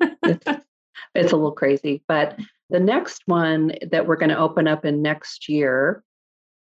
it's 1.14 1.32
a 1.32 1.36
little 1.36 1.52
crazy, 1.52 2.02
but 2.06 2.38
the 2.68 2.80
next 2.80 3.22
one 3.26 3.72
that 3.90 4.06
we're 4.06 4.16
going 4.16 4.30
to 4.30 4.38
open 4.38 4.68
up 4.68 4.84
in 4.84 5.02
next 5.02 5.48
year, 5.48 6.04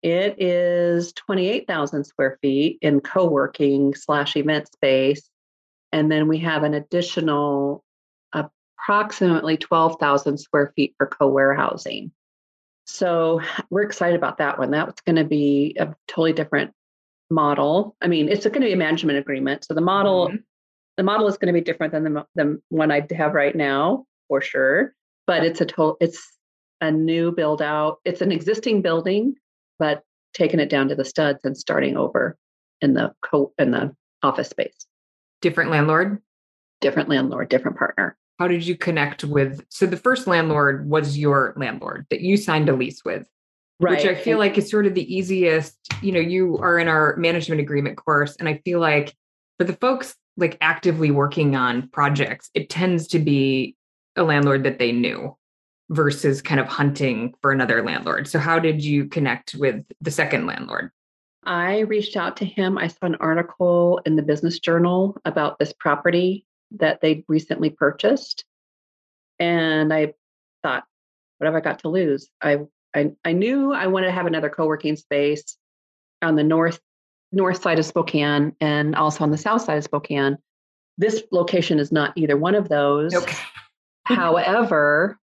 it 0.02 0.40
is 0.42 1.12
twenty 1.12 1.48
eight 1.48 1.66
thousand 1.66 2.04
square 2.04 2.38
feet 2.40 2.78
in 2.80 3.00
co 3.00 3.28
working 3.28 3.94
slash 3.94 4.36
event 4.36 4.68
space, 4.68 5.28
and 5.92 6.10
then 6.10 6.26
we 6.28 6.38
have 6.38 6.62
an 6.62 6.74
additional 6.74 7.84
approximately 8.82 9.56
twelve 9.56 9.96
thousand 10.00 10.38
square 10.38 10.72
feet 10.76 10.94
for 10.98 11.06
co 11.06 11.28
warehousing. 11.28 12.12
So 12.86 13.40
we're 13.70 13.82
excited 13.82 14.16
about 14.16 14.38
that 14.38 14.58
one. 14.58 14.70
That's 14.70 15.00
going 15.02 15.16
to 15.16 15.24
be 15.24 15.76
a 15.78 15.94
totally 16.08 16.32
different 16.32 16.72
model. 17.30 17.96
I 18.02 18.08
mean, 18.08 18.28
it's 18.28 18.44
going 18.44 18.60
to 18.60 18.66
be 18.66 18.72
a 18.72 18.76
management 18.76 19.18
agreement. 19.18 19.64
So 19.64 19.74
the 19.74 19.80
model 19.80 20.28
Mhm. 20.28 20.42
the 20.96 21.02
model 21.04 21.26
is 21.28 21.38
going 21.38 21.52
to 21.52 21.58
be 21.58 21.64
different 21.64 21.92
than 21.92 22.04
the, 22.04 22.26
the 22.34 22.60
one 22.68 22.90
I 22.90 23.06
have 23.12 23.34
right 23.34 23.54
now 23.54 24.04
for 24.28 24.40
sure. 24.40 24.94
But 25.26 25.44
it's 25.44 25.60
a 25.60 25.64
total 25.66 25.96
it's 26.00 26.20
a 26.80 26.90
new 26.90 27.30
build 27.32 27.62
out. 27.62 28.00
It's 28.04 28.20
an 28.20 28.32
existing 28.32 28.82
building, 28.82 29.36
but 29.78 30.02
taking 30.34 30.58
it 30.60 30.68
down 30.68 30.88
to 30.88 30.94
the 30.96 31.04
studs 31.04 31.38
and 31.44 31.56
starting 31.56 31.96
over 31.96 32.36
in 32.80 32.94
the 32.94 33.14
co 33.22 33.52
in 33.58 33.70
the 33.70 33.94
office 34.22 34.48
space. 34.48 34.86
different 35.40 35.70
landlord. 35.70 36.20
Different 36.80 37.08
landlord, 37.08 37.48
different 37.48 37.76
partner. 37.76 38.16
How 38.38 38.48
did 38.48 38.66
you 38.66 38.76
connect 38.76 39.24
with? 39.24 39.64
So 39.68 39.86
the 39.86 39.96
first 39.96 40.26
landlord 40.26 40.88
was 40.88 41.18
your 41.18 41.54
landlord 41.56 42.06
that 42.10 42.20
you 42.20 42.36
signed 42.36 42.68
a 42.68 42.74
lease 42.74 43.04
with. 43.04 43.28
which 43.78 44.04
I 44.06 44.14
feel 44.14 44.38
like 44.38 44.56
is 44.58 44.70
sort 44.70 44.86
of 44.86 44.94
the 44.94 45.14
easiest. 45.14 45.76
You 46.02 46.12
know, 46.12 46.20
you 46.20 46.58
are 46.58 46.78
in 46.78 46.88
our 46.88 47.16
management 47.16 47.60
agreement 47.60 47.96
course, 47.96 48.36
and 48.36 48.48
I 48.48 48.60
feel 48.64 48.80
like 48.80 49.14
for 49.58 49.64
the 49.64 49.74
folks 49.74 50.14
like 50.36 50.56
actively 50.60 51.10
working 51.10 51.56
on 51.56 51.88
projects, 51.88 52.50
it 52.54 52.70
tends 52.70 53.06
to 53.08 53.18
be 53.18 53.76
a 54.16 54.22
landlord 54.22 54.64
that 54.64 54.78
they 54.78 54.92
knew 54.92 55.36
versus 55.90 56.40
kind 56.40 56.60
of 56.60 56.66
hunting 56.66 57.34
for 57.42 57.52
another 57.52 57.82
landlord. 57.82 58.28
So, 58.28 58.38
how 58.38 58.58
did 58.58 58.82
you 58.82 59.06
connect 59.06 59.54
with 59.54 59.84
the 60.00 60.10
second 60.10 60.46
landlord? 60.46 60.90
I 61.44 61.80
reached 61.80 62.16
out 62.16 62.36
to 62.38 62.44
him. 62.44 62.78
I 62.78 62.86
saw 62.86 63.06
an 63.06 63.16
article 63.16 64.00
in 64.06 64.16
the 64.16 64.22
business 64.22 64.58
journal 64.58 65.16
about 65.24 65.58
this 65.58 65.72
property 65.72 66.44
that 66.76 67.00
they'd 67.00 67.24
recently 67.28 67.70
purchased. 67.70 68.44
And 69.38 69.92
I 69.92 70.14
thought, 70.62 70.84
what 71.38 71.46
have 71.46 71.54
I 71.54 71.60
got 71.60 71.80
to 71.80 71.88
lose? 71.88 72.28
I 72.40 72.60
I, 72.94 73.12
I 73.24 73.32
knew 73.32 73.72
I 73.72 73.86
wanted 73.86 74.06
to 74.06 74.12
have 74.12 74.26
another 74.26 74.50
co-working 74.50 74.96
space 74.96 75.56
on 76.20 76.36
the 76.36 76.44
north 76.44 76.80
north 77.32 77.62
side 77.62 77.78
of 77.78 77.86
Spokane 77.86 78.54
and 78.60 78.94
also 78.94 79.24
on 79.24 79.30
the 79.30 79.38
south 79.38 79.62
side 79.62 79.78
of 79.78 79.84
Spokane. 79.84 80.36
This 80.98 81.22
location 81.32 81.78
is 81.78 81.90
not 81.90 82.12
either 82.16 82.36
one 82.36 82.54
of 82.54 82.68
those. 82.68 83.14
Okay. 83.14 83.36
However, 84.04 85.18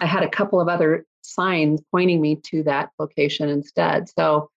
I 0.00 0.06
had 0.06 0.22
a 0.22 0.28
couple 0.28 0.60
of 0.60 0.68
other 0.68 1.06
signs 1.22 1.80
pointing 1.90 2.20
me 2.20 2.36
to 2.36 2.62
that 2.64 2.90
location 2.98 3.48
instead. 3.48 4.10
So 4.10 4.50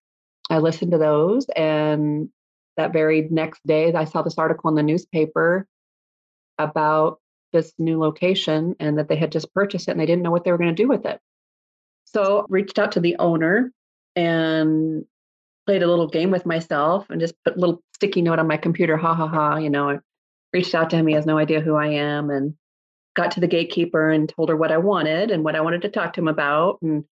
I 0.50 0.58
listened 0.58 0.92
to 0.92 0.98
those. 0.98 1.48
And 1.56 2.30
that 2.76 2.92
very 2.92 3.28
next 3.30 3.66
day, 3.66 3.94
I 3.94 4.04
saw 4.04 4.22
this 4.22 4.38
article 4.38 4.70
in 4.70 4.76
the 4.76 4.84
newspaper 4.84 5.66
about 6.58 7.20
this 7.54 7.72
new 7.78 8.00
location 8.00 8.76
and 8.80 8.98
that 8.98 9.08
they 9.08 9.16
had 9.16 9.32
just 9.32 9.54
purchased 9.54 9.88
it 9.88 9.92
and 9.92 10.00
they 10.00 10.06
didn't 10.06 10.24
know 10.24 10.32
what 10.32 10.44
they 10.44 10.52
were 10.52 10.58
going 10.58 10.76
to 10.76 10.84
do 10.84 10.90
with 10.90 11.06
it. 11.06 11.20
So 12.06 12.46
reached 12.50 12.80
out 12.80 12.94
to 12.94 13.00
the 13.00 13.16
owner 13.20 13.72
and 14.16 15.06
played 15.66 15.84
a 15.84 15.88
little 15.88 16.08
game 16.08 16.32
with 16.32 16.46
myself 16.46 17.10
and 17.10 17.22
just 17.22 17.36
put 17.46 17.56
a 17.56 17.60
little 17.60 17.82
sticky 17.96 18.22
note 18.22 18.40
on 18.40 18.48
my 18.48 18.58
computer, 18.58 18.98
ha 18.98 19.14
ha 19.14 19.28
ha. 19.28 19.58
You 19.58 19.70
know, 19.70 19.90
I 19.90 20.00
reached 20.52 20.76
out 20.76 20.90
to 20.90 20.98
him. 20.98 21.08
He 21.08 21.14
has 21.14 21.26
no 21.26 21.38
idea 21.38 21.62
who 21.62 21.76
I 21.76 21.88
am 21.88 22.30
and 22.30 22.56
got 23.16 23.32
to 23.32 23.40
the 23.40 23.48
gatekeeper 23.48 24.10
and 24.10 24.28
told 24.28 24.50
her 24.50 24.58
what 24.58 24.72
I 24.72 24.78
wanted 24.78 25.32
and 25.32 25.44
what 25.44 25.56
I 25.56 25.62
wanted 25.62 25.84
to 25.84 25.90
talk 25.90 26.14
to 26.14 26.22
him 26.22 26.28
about. 26.28 26.80
And 26.82 27.06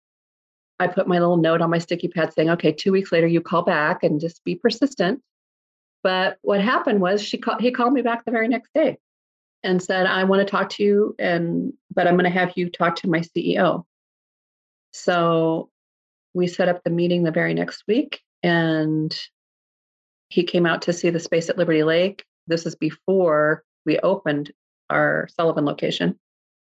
I 0.79 0.87
put 0.87 1.07
my 1.07 1.19
little 1.19 1.37
note 1.37 1.61
on 1.61 1.69
my 1.69 1.77
sticky 1.77 2.07
pad 2.07 2.33
saying, 2.33 2.49
okay, 2.49 2.71
two 2.71 2.91
weeks 2.91 3.11
later, 3.11 3.27
you 3.27 3.41
call 3.41 3.61
back 3.61 4.03
and 4.03 4.19
just 4.19 4.43
be 4.43 4.55
persistent. 4.55 5.21
But 6.03 6.37
what 6.41 6.61
happened 6.61 6.99
was 6.99 7.23
she 7.23 7.37
called, 7.37 7.61
he 7.61 7.71
called 7.71 7.93
me 7.93 8.01
back 8.01 8.25
the 8.25 8.31
very 8.31 8.47
next 8.47 8.71
day 8.73 8.97
and 9.63 9.81
said, 9.81 10.05
I 10.05 10.23
want 10.23 10.45
to 10.45 10.49
talk 10.49 10.69
to 10.71 10.83
you 10.83 11.15
and 11.19 11.73
but 11.93 12.07
I'm 12.07 12.15
going 12.15 12.31
to 12.31 12.39
have 12.39 12.53
you 12.55 12.69
talk 12.69 12.95
to 12.97 13.09
my 13.09 13.19
CEO. 13.19 13.83
So 14.91 15.69
we 16.33 16.47
set 16.47 16.69
up 16.69 16.83
the 16.83 16.89
meeting 16.89 17.23
the 17.23 17.31
very 17.31 17.53
next 17.53 17.83
week 17.87 18.21
and 18.43 19.17
he 20.29 20.43
came 20.43 20.65
out 20.65 20.83
to 20.83 20.93
see 20.93 21.09
the 21.09 21.19
space 21.19 21.49
at 21.49 21.57
Liberty 21.57 21.83
Lake. 21.83 22.23
This 22.47 22.65
is 22.65 22.75
before 22.75 23.63
we 23.85 23.99
opened 23.99 24.51
our 24.89 25.27
Sullivan 25.35 25.65
location 25.65 26.17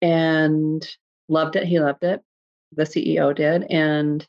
and 0.00 0.86
loved 1.28 1.56
it. 1.56 1.66
He 1.66 1.78
loved 1.78 2.04
it. 2.04 2.20
The 2.72 2.84
CEO 2.84 3.34
did. 3.34 3.64
And 3.70 4.26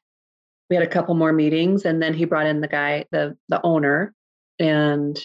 we 0.70 0.76
had 0.76 0.86
a 0.86 0.90
couple 0.90 1.16
more 1.16 1.34
meetings 1.34 1.86
and 1.86 2.02
then 2.02 2.14
he 2.14 2.26
brought 2.26 2.48
in 2.48 2.62
the 2.62 2.68
guy, 2.68 3.06
the 3.12 3.38
the 3.50 3.62
owner, 3.64 4.14
and 4.60 5.20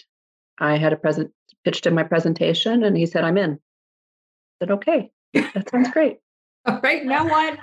I 0.57 0.77
had 0.77 0.93
a 0.93 0.97
present 0.97 1.31
pitched 1.65 1.85
in 1.85 1.93
my 1.95 2.03
presentation 2.03 2.83
and 2.83 2.97
he 2.97 3.05
said, 3.05 3.23
I'm 3.23 3.37
in. 3.37 3.53
I 3.53 4.65
said, 4.65 4.71
okay, 4.71 5.11
that 5.33 5.69
sounds 5.69 5.89
great. 5.93 6.19
All 6.65 6.79
right. 6.81 7.05
Now 7.05 7.27
what? 7.27 7.57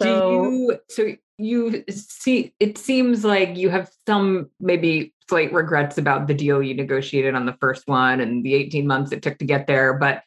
So- 0.00 0.04
Do 0.04 0.50
you 0.50 0.78
so 0.88 1.12
you 1.40 1.84
see 1.88 2.52
it 2.58 2.76
seems 2.78 3.24
like 3.24 3.56
you 3.56 3.68
have 3.68 3.88
some 4.06 4.50
maybe 4.60 5.14
slight 5.28 5.52
regrets 5.52 5.96
about 5.98 6.26
the 6.26 6.34
deal 6.34 6.62
you 6.62 6.74
negotiated 6.74 7.34
on 7.34 7.46
the 7.46 7.56
first 7.60 7.86
one 7.86 8.20
and 8.20 8.44
the 8.44 8.54
18 8.54 8.86
months 8.86 9.12
it 9.12 9.22
took 9.22 9.38
to 9.38 9.44
get 9.44 9.66
there, 9.66 9.94
but 9.94 10.22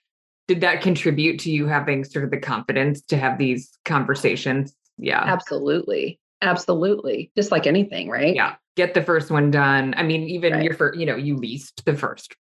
did 0.47 0.61
that 0.61 0.81
contribute 0.81 1.39
to 1.39 1.51
you 1.51 1.65
having 1.67 2.03
sort 2.03 2.23
of 2.25 2.31
the 2.31 2.37
confidence 2.37 3.01
to 3.01 3.17
have 3.17 3.37
these 3.37 3.77
conversations? 3.85 4.73
Yeah. 4.97 5.21
Absolutely. 5.23 6.19
Absolutely. 6.41 7.31
Just 7.35 7.51
like 7.51 7.67
anything, 7.67 8.09
right? 8.09 8.35
Yeah. 8.35 8.55
Get 8.75 8.93
the 8.93 9.01
first 9.01 9.31
one 9.31 9.51
done. 9.51 9.93
I 9.97 10.03
mean, 10.03 10.23
even 10.23 10.53
Right. 10.53 10.63
your 10.63 10.73
first, 10.75 10.97
you 10.99 11.05
know, 11.05 11.15
you 11.15 11.35
leased 11.37 11.83
the 11.85 11.93
first 11.95 12.35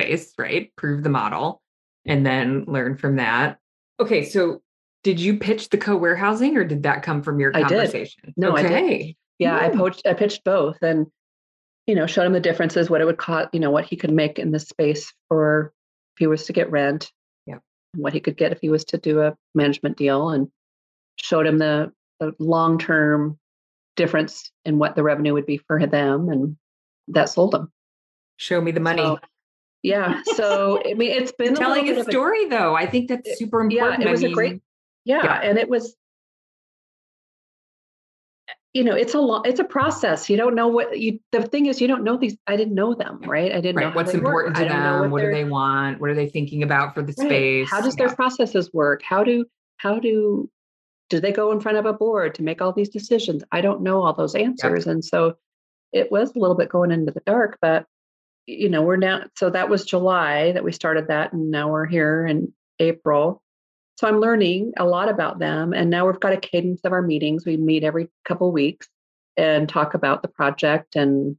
space, 0.00 0.32
right? 0.38 0.74
Prove 0.76 1.02
the 1.02 1.10
model 1.10 1.62
and 2.06 2.24
then 2.24 2.64
learn 2.66 2.96
from 2.96 3.16
that. 3.16 3.58
Okay. 4.00 4.24
So 4.24 4.62
did 5.02 5.20
you 5.20 5.38
pitch 5.38 5.68
the 5.70 5.78
co-warehousing 5.78 6.56
or 6.56 6.64
did 6.64 6.82
that 6.84 7.02
come 7.02 7.22
from 7.22 7.40
your 7.40 7.50
I 7.54 7.60
did. 7.60 7.68
conversation? 7.68 8.34
No, 8.36 8.56
I 8.56 8.62
did. 8.62 8.72
okay. 8.72 9.16
Yeah, 9.38 9.56
I 9.56 9.68
poached 9.68 10.02
I 10.04 10.14
pitched 10.14 10.42
both 10.42 10.78
and 10.82 11.06
you 11.88 11.94
know, 11.94 12.06
showed 12.06 12.26
him 12.26 12.34
the 12.34 12.40
differences, 12.40 12.90
what 12.90 13.00
it 13.00 13.06
would 13.06 13.16
cost, 13.16 13.48
you 13.54 13.60
know, 13.60 13.70
what 13.70 13.86
he 13.86 13.96
could 13.96 14.12
make 14.12 14.38
in 14.38 14.50
the 14.50 14.60
space 14.60 15.10
for 15.26 15.72
if 16.14 16.18
he 16.18 16.26
was 16.26 16.44
to 16.44 16.52
get 16.52 16.70
rent. 16.70 17.10
Yeah. 17.46 17.58
And 17.94 18.02
what 18.02 18.12
he 18.12 18.20
could 18.20 18.36
get 18.36 18.52
if 18.52 18.60
he 18.60 18.68
was 18.68 18.84
to 18.86 18.98
do 18.98 19.22
a 19.22 19.34
management 19.54 19.96
deal 19.96 20.28
and 20.28 20.48
showed 21.16 21.46
him 21.46 21.56
the, 21.56 21.90
the 22.20 22.34
long-term 22.38 23.38
difference 23.96 24.52
in 24.66 24.78
what 24.78 24.96
the 24.96 25.02
revenue 25.02 25.32
would 25.32 25.46
be 25.46 25.56
for 25.56 25.86
them 25.86 26.28
and 26.28 26.58
that 27.08 27.30
sold 27.30 27.54
him. 27.54 27.72
Show 28.36 28.60
me 28.60 28.70
the 28.70 28.80
money. 28.80 29.02
So, 29.02 29.18
yeah. 29.82 30.22
So 30.34 30.82
I 30.84 30.94
mean 30.94 31.10
it's 31.10 31.32
been 31.32 31.54
Telling 31.54 31.88
a 31.88 32.00
of 32.00 32.06
story 32.10 32.46
though. 32.48 32.74
I 32.74 32.86
think 32.86 33.08
that's 33.08 33.28
It- 33.28 33.38
super 33.38 33.66
yeah, 33.70 33.96
it 34.00 34.10
was 34.10 34.22
a 34.22 34.30
great- 34.30 34.60
yeah, 35.04 35.22
Yeah. 35.24 35.40
and 35.42 35.58
it 35.58 35.68
was 35.68 35.96
you 38.74 38.84
know 38.84 38.94
it's 38.94 39.14
a 39.14 39.18
lot 39.20 39.46
it's 39.46 39.60
a 39.60 39.64
process 39.64 40.28
you 40.28 40.36
don't 40.36 40.54
know 40.54 40.68
what 40.68 40.98
you 40.98 41.18
the 41.32 41.40
thing 41.42 41.66
is 41.66 41.80
you 41.80 41.88
don't 41.88 42.04
know 42.04 42.18
these 42.18 42.36
i 42.46 42.54
didn't 42.54 42.74
know 42.74 42.94
them 42.94 43.18
right 43.22 43.50
i 43.52 43.60
didn't 43.62 43.76
know 43.76 43.84
right. 43.86 43.90
how 43.92 43.96
What's 43.96 44.12
they 44.12 44.18
work. 44.18 44.48
important 44.48 44.56
to 44.56 44.62
I 44.74 44.92
know 44.92 45.02
them? 45.02 45.10
What 45.10 45.22
do 45.22 45.30
they 45.32 45.44
want? 45.44 46.00
What 46.00 46.10
are 46.10 46.14
they 46.14 46.28
thinking 46.28 46.62
about 46.62 46.94
for 46.94 47.00
the 47.02 47.14
right. 47.18 47.26
space? 47.28 47.70
how 47.70 47.80
does 47.80 47.96
Yeah. 47.98 48.06
their 48.06 48.14
processes 48.14 48.70
work 48.74 49.00
how 49.02 49.24
do 49.24 49.46
how 49.78 49.98
do 49.98 50.50
do 51.08 51.18
they 51.18 51.32
go 51.32 51.50
in 51.52 51.60
front 51.60 51.78
of 51.78 51.86
a 51.86 51.94
board 51.94 52.34
to 52.34 52.42
make 52.42 52.60
all 52.60 52.72
these 52.72 52.90
decisions 52.90 53.42
i 53.52 53.62
don't 53.62 53.80
know 53.80 54.02
all 54.02 54.12
those 54.12 54.34
answers 54.34 54.86
and 54.86 55.02
so 55.02 55.34
it 55.92 56.12
was 56.12 56.36
a 56.36 56.38
little 56.38 56.56
bit 56.56 56.68
going 56.68 56.90
into 56.90 57.10
the 57.10 57.22
dark 57.24 57.56
but 57.62 57.86
you 58.48 58.68
know 58.68 58.82
we're 58.82 58.96
now 58.96 59.22
so 59.36 59.50
that 59.50 59.68
was 59.68 59.84
july 59.84 60.52
that 60.52 60.64
we 60.64 60.72
started 60.72 61.08
that 61.08 61.32
and 61.32 61.50
now 61.50 61.70
we're 61.70 61.86
here 61.86 62.26
in 62.26 62.52
april 62.78 63.42
so 63.96 64.08
i'm 64.08 64.20
learning 64.20 64.72
a 64.78 64.84
lot 64.84 65.08
about 65.08 65.38
them 65.38 65.72
and 65.72 65.90
now 65.90 66.06
we've 66.06 66.20
got 66.20 66.32
a 66.32 66.38
cadence 66.38 66.80
of 66.84 66.92
our 66.92 67.02
meetings 67.02 67.44
we 67.44 67.56
meet 67.56 67.84
every 67.84 68.08
couple 68.24 68.50
weeks 68.50 68.88
and 69.36 69.68
talk 69.68 69.94
about 69.94 70.22
the 70.22 70.28
project 70.28 70.96
and 70.96 71.36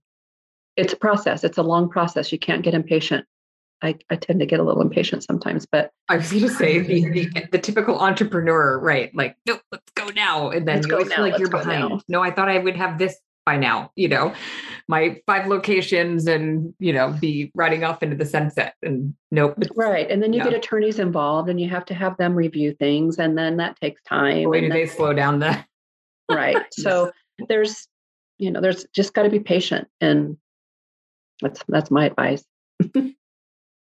it's 0.80 0.94
a 0.94 0.98
process. 0.98 1.44
It's 1.44 1.58
a 1.58 1.64
long 1.64 1.90
process. 1.90 2.32
You 2.32 2.40
can't 2.40 2.64
get 2.64 2.74
impatient. 2.74 3.26
I, 3.82 3.96
I 4.10 4.16
tend 4.16 4.40
to 4.40 4.46
get 4.46 4.60
a 4.60 4.64
little 4.64 4.82
impatient 4.82 5.24
sometimes, 5.24 5.66
but 5.66 5.92
I 6.10 6.18
was 6.18 6.32
going 6.32 6.44
to 6.44 6.50
say 6.50 6.80
the, 6.80 7.10
the, 7.10 7.48
the, 7.52 7.58
typical 7.58 7.98
entrepreneur, 8.00 8.78
right? 8.80 9.14
Like, 9.16 9.38
no, 9.46 9.60
let's 9.72 9.92
go 9.96 10.08
now. 10.10 10.50
And 10.50 10.68
then 10.68 10.82
let's 10.82 10.88
you 10.88 11.06
feel 11.06 11.24
like 11.24 11.38
you're 11.38 11.50
behind. 11.50 11.90
Now. 11.90 12.02
No, 12.08 12.22
I 12.22 12.32
thought 12.32 12.50
I 12.50 12.58
would 12.58 12.76
have 12.76 12.98
this 12.98 13.16
by 13.50 13.58
now, 13.58 13.92
you 13.96 14.08
know, 14.08 14.32
my 14.88 15.20
five 15.26 15.48
locations 15.48 16.28
and, 16.28 16.72
you 16.78 16.94
know, 16.94 17.12
be 17.20 17.52
riding 17.56 17.84
off 17.84 18.04
into 18.04 18.16
the 18.16 18.26
sunset. 18.26 18.76
And 18.84 19.16
nope. 19.32 19.56
Right. 19.76 20.08
And 20.08 20.22
then 20.22 20.34
you 20.34 20.44
get 20.44 20.54
attorneys 20.54 21.00
involved 21.00 21.50
and 21.50 21.60
you 21.60 21.68
have 21.68 21.84
to 21.86 21.96
have 21.96 22.16
them 22.18 22.36
review 22.36 22.76
things. 22.76 23.18
And 23.18 23.36
then 23.36 23.58
that 23.58 23.76
takes 23.82 24.04
time. 24.04 24.44
Boy, 24.44 24.62
do 24.62 24.70
they 24.70 24.86
slow 24.86 25.14
down 25.14 25.40
the. 25.40 25.66
right. 26.32 26.58
So 26.74 27.12
there's, 27.50 27.88
you 28.38 28.52
know, 28.52 28.62
there's 28.62 28.86
just 28.94 29.16
got 29.16 29.24
to 29.24 29.32
be 29.32 29.40
patient. 29.40 29.88
And 30.00 30.38
that's, 31.42 31.64
that's 31.68 31.90
my 31.90 32.06
advice. 32.06 32.44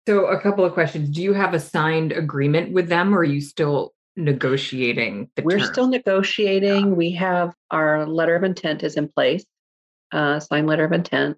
so 0.06 0.26
a 0.26 0.40
couple 0.40 0.64
of 0.64 0.74
questions. 0.74 1.08
Do 1.08 1.24
you 1.24 1.32
have 1.32 1.54
a 1.54 1.60
signed 1.60 2.12
agreement 2.12 2.72
with 2.72 2.88
them 2.88 3.12
or 3.12 3.18
are 3.18 3.24
you 3.24 3.40
still 3.40 3.94
negotiating 4.18 5.28
we're 5.42 5.58
terms? 5.58 5.70
still 5.70 5.88
negotiating 5.88 6.86
yeah. 6.86 6.92
we 6.92 7.10
have 7.10 7.52
our 7.70 8.06
letter 8.06 8.34
of 8.34 8.44
intent 8.44 8.82
is 8.82 8.96
in 8.96 9.08
place 9.08 9.44
uh, 10.12 10.40
signed 10.40 10.66
letter 10.66 10.84
of 10.84 10.92
intent. 10.92 11.36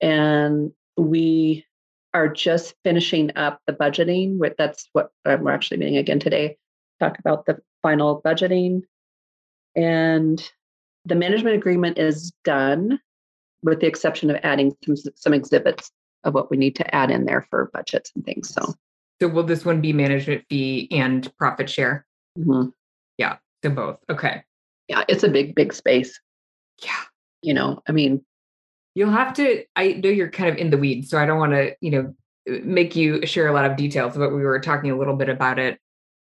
And 0.00 0.72
we 0.96 1.66
are 2.14 2.28
just 2.28 2.74
finishing 2.84 3.30
up 3.36 3.60
the 3.66 3.72
budgeting. 3.72 4.38
With 4.38 4.54
that's 4.58 4.88
what 4.92 5.10
um, 5.24 5.42
we're 5.42 5.52
actually 5.52 5.78
meeting 5.78 5.96
again 5.96 6.20
today. 6.20 6.56
Talk 6.98 7.18
about 7.18 7.46
the 7.46 7.58
final 7.82 8.20
budgeting, 8.22 8.82
and 9.76 10.42
the 11.04 11.14
management 11.14 11.56
agreement 11.56 11.98
is 11.98 12.32
done, 12.44 13.00
with 13.62 13.80
the 13.80 13.86
exception 13.86 14.30
of 14.30 14.38
adding 14.42 14.74
some 14.84 14.96
some 15.14 15.34
exhibits 15.34 15.90
of 16.24 16.34
what 16.34 16.50
we 16.50 16.56
need 16.56 16.76
to 16.76 16.94
add 16.94 17.10
in 17.10 17.24
there 17.24 17.46
for 17.48 17.70
budgets 17.72 18.12
and 18.14 18.24
things. 18.24 18.52
So, 18.52 18.74
so 19.20 19.28
will 19.28 19.44
this 19.44 19.64
one 19.64 19.80
be 19.80 19.92
management 19.92 20.44
fee 20.50 20.88
and 20.90 21.30
profit 21.38 21.70
share? 21.70 22.06
Mm-hmm. 22.38 22.70
Yeah, 23.16 23.36
so 23.64 23.70
both. 23.70 23.98
Okay. 24.10 24.42
Yeah, 24.88 25.04
it's 25.08 25.22
a 25.22 25.28
big, 25.28 25.54
big 25.54 25.72
space. 25.72 26.18
Yeah 26.82 27.04
you 27.42 27.54
know, 27.54 27.82
I 27.88 27.92
mean, 27.92 28.24
you'll 28.94 29.10
have 29.10 29.32
to, 29.34 29.64
I 29.76 29.92
know 29.92 30.10
you're 30.10 30.30
kind 30.30 30.48
of 30.48 30.56
in 30.56 30.70
the 30.70 30.78
weeds, 30.78 31.10
so 31.10 31.18
I 31.18 31.26
don't 31.26 31.38
want 31.38 31.52
to, 31.52 31.74
you 31.80 31.90
know, 31.90 32.14
uh, 32.50 32.58
make 32.62 32.96
you 32.96 33.24
share 33.26 33.48
a 33.48 33.52
lot 33.52 33.64
of 33.64 33.76
details, 33.76 34.16
but 34.16 34.30
we 34.30 34.42
were 34.42 34.60
talking 34.60 34.90
a 34.90 34.98
little 34.98 35.16
bit 35.16 35.28
about 35.28 35.58
it 35.58 35.78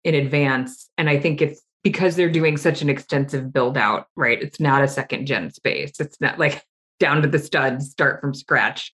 in 0.05 0.15
advance. 0.15 0.91
And 0.99 1.09
I 1.09 1.19
think 1.19 1.41
it's 1.41 1.63
because 1.83 2.17
they're 2.17 2.31
doing 2.31 2.57
such 2.57 2.83
an 2.83 2.89
extensive 2.89 3.53
build 3.53 3.77
out, 3.77 4.07
right? 4.17 4.41
It's 4.43 4.61
not 4.61 4.83
a 4.83 4.89
second 4.89 5.27
gen 5.27 5.51
space. 5.51 6.01
It's 6.01 6.21
not 6.21 6.39
like 6.39 6.65
down 7.01 7.23
to 7.23 7.29
the 7.29 7.39
studs, 7.39 7.91
start 7.91 8.21
from 8.21 8.35
scratch. 8.35 8.93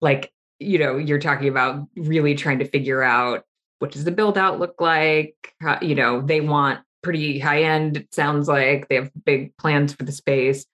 Like, 0.00 0.32
you 0.58 0.78
know, 0.78 0.96
you're 0.96 1.18
talking 1.18 1.48
about 1.48 1.86
really 1.96 2.34
trying 2.34 2.60
to 2.60 2.68
figure 2.68 3.02
out 3.02 3.44
what 3.80 3.90
does 3.90 4.04
the 4.04 4.12
build 4.12 4.38
out 4.38 4.60
look 4.60 4.80
like? 4.80 5.34
How, 5.60 5.78
you 5.82 5.96
know, 5.96 6.20
they 6.20 6.40
want 6.40 6.80
pretty 7.02 7.40
high 7.40 7.64
end, 7.64 7.96
it 7.96 8.14
sounds 8.14 8.46
like 8.46 8.88
they 8.88 8.94
have 8.94 9.10
big 9.24 9.56
plans 9.56 9.92
for 9.92 10.04
the 10.04 10.12
space 10.12 10.66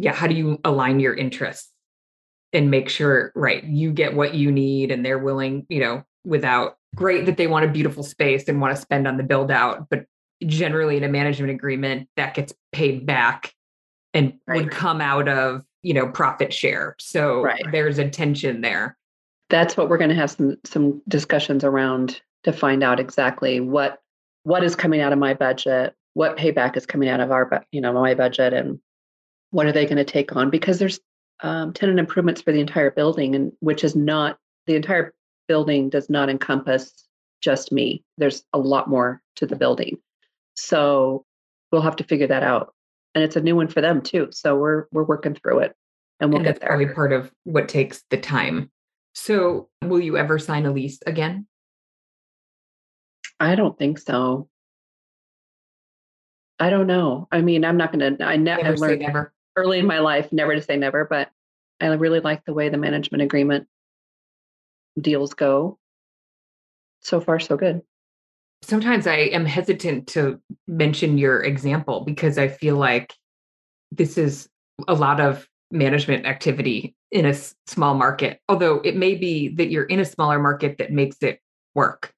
yeah, 0.00 0.14
how 0.14 0.26
do 0.26 0.34
you 0.34 0.58
align 0.64 0.98
your 0.98 1.14
interests 1.14 1.68
and 2.52 2.70
make 2.70 2.88
sure, 2.88 3.32
right, 3.34 3.62
you 3.64 3.92
get 3.92 4.14
what 4.14 4.34
you 4.34 4.50
need 4.50 4.90
and 4.90 5.04
they're 5.04 5.18
willing, 5.18 5.66
you 5.68 5.80
know, 5.80 6.02
without 6.24 6.76
great 6.94 7.26
that 7.26 7.36
they 7.36 7.46
want 7.46 7.64
a 7.64 7.68
beautiful 7.68 8.02
space 8.02 8.48
and 8.48 8.60
want 8.60 8.74
to 8.74 8.80
spend 8.80 9.06
on 9.06 9.18
the 9.18 9.22
build 9.22 9.50
out, 9.50 9.88
but 9.90 10.06
generally 10.46 10.96
in 10.96 11.04
a 11.04 11.08
management 11.08 11.50
agreement 11.52 12.08
that 12.16 12.34
gets 12.34 12.54
paid 12.72 13.04
back 13.04 13.52
and 14.14 14.32
right. 14.46 14.62
would 14.62 14.70
come 14.70 15.00
out 15.00 15.28
of, 15.28 15.64
you 15.82 15.92
know, 15.92 16.08
profit 16.08 16.52
share. 16.52 16.96
So 16.98 17.42
right. 17.42 17.62
there's 17.70 17.98
a 17.98 18.08
tension 18.08 18.62
there. 18.62 18.96
That's 19.50 19.76
what 19.76 19.88
we're 19.88 19.98
going 19.98 20.10
to 20.10 20.16
have 20.16 20.30
some 20.30 20.56
some 20.64 21.02
discussions 21.08 21.62
around 21.62 22.22
to 22.44 22.52
find 22.52 22.82
out 22.82 23.00
exactly 23.00 23.60
what 23.60 23.98
what 24.44 24.64
is 24.64 24.74
coming 24.74 25.00
out 25.00 25.12
of 25.12 25.18
my 25.18 25.34
budget, 25.34 25.94
what 26.14 26.38
payback 26.38 26.76
is 26.76 26.86
coming 26.86 27.08
out 27.08 27.20
of 27.20 27.30
our 27.30 27.64
you 27.70 27.80
know 27.80 27.92
my 27.92 28.14
budget 28.14 28.54
and 28.54 28.80
what 29.50 29.66
are 29.66 29.72
they 29.72 29.84
going 29.84 29.96
to 29.96 30.04
take 30.04 30.34
on? 30.34 30.50
Because 30.50 30.78
there's 30.78 31.00
um, 31.42 31.72
tenant 31.72 31.98
improvements 31.98 32.42
for 32.42 32.52
the 32.52 32.60
entire 32.60 32.90
building, 32.90 33.34
and 33.34 33.52
which 33.60 33.84
is 33.84 33.96
not 33.96 34.38
the 34.66 34.76
entire 34.76 35.12
building 35.48 35.88
does 35.88 36.08
not 36.08 36.30
encompass 36.30 36.92
just 37.40 37.72
me. 37.72 38.04
There's 38.18 38.42
a 38.52 38.58
lot 38.58 38.88
more 38.88 39.22
to 39.36 39.46
the 39.46 39.56
building, 39.56 39.98
so 40.54 41.24
we'll 41.72 41.82
have 41.82 41.96
to 41.96 42.04
figure 42.04 42.26
that 42.26 42.42
out. 42.42 42.74
And 43.14 43.24
it's 43.24 43.36
a 43.36 43.40
new 43.40 43.56
one 43.56 43.68
for 43.68 43.80
them 43.80 44.02
too. 44.02 44.28
So 44.30 44.56
we're 44.56 44.86
we're 44.92 45.04
working 45.04 45.34
through 45.34 45.60
it, 45.60 45.74
and 46.20 46.30
we'll 46.30 46.38
and 46.38 46.46
get 46.46 46.60
there. 46.60 46.68
Probably 46.68 46.94
part 46.94 47.12
of 47.12 47.32
what 47.44 47.68
takes 47.68 48.04
the 48.10 48.18
time. 48.18 48.70
So, 49.14 49.68
will 49.82 50.00
you 50.00 50.16
ever 50.16 50.38
sign 50.38 50.66
a 50.66 50.70
lease 50.70 51.00
again? 51.04 51.46
I 53.40 53.54
don't 53.54 53.76
think 53.76 53.98
so. 53.98 54.48
I 56.60 56.70
don't 56.70 56.86
know. 56.86 57.26
I 57.32 57.40
mean, 57.40 57.64
I'm 57.64 57.78
not 57.78 57.90
going 57.92 58.18
to. 58.18 58.24
I 58.24 58.36
ne- 58.36 58.62
never 58.62 58.76
learned 58.76 59.00
never 59.00 59.32
early 59.56 59.78
in 59.78 59.86
my 59.86 60.00
life, 60.00 60.32
never 60.32 60.54
to 60.54 60.62
say 60.62 60.76
never, 60.76 61.04
but 61.04 61.30
I 61.80 61.86
really 61.86 62.20
like 62.20 62.44
the 62.44 62.54
way 62.54 62.68
the 62.68 62.76
management 62.76 63.22
agreement 63.22 63.66
deals 65.00 65.34
go. 65.34 65.78
So 67.00 67.20
far, 67.20 67.40
so 67.40 67.56
good. 67.56 67.82
Sometimes 68.62 69.06
I 69.06 69.16
am 69.16 69.46
hesitant 69.46 70.06
to 70.08 70.38
mention 70.66 71.16
your 71.16 71.42
example 71.42 72.02
because 72.04 72.36
I 72.36 72.48
feel 72.48 72.76
like 72.76 73.14
this 73.90 74.18
is 74.18 74.48
a 74.86 74.94
lot 74.94 75.20
of 75.20 75.48
management 75.70 76.26
activity 76.26 76.94
in 77.10 77.24
a 77.24 77.34
small 77.66 77.94
market, 77.94 78.40
although 78.48 78.80
it 78.80 78.96
may 78.96 79.14
be 79.14 79.48
that 79.56 79.70
you're 79.70 79.84
in 79.84 80.00
a 80.00 80.04
smaller 80.04 80.38
market 80.38 80.78
that 80.78 80.92
makes 80.92 81.22
it 81.22 81.40
work. 81.74 82.12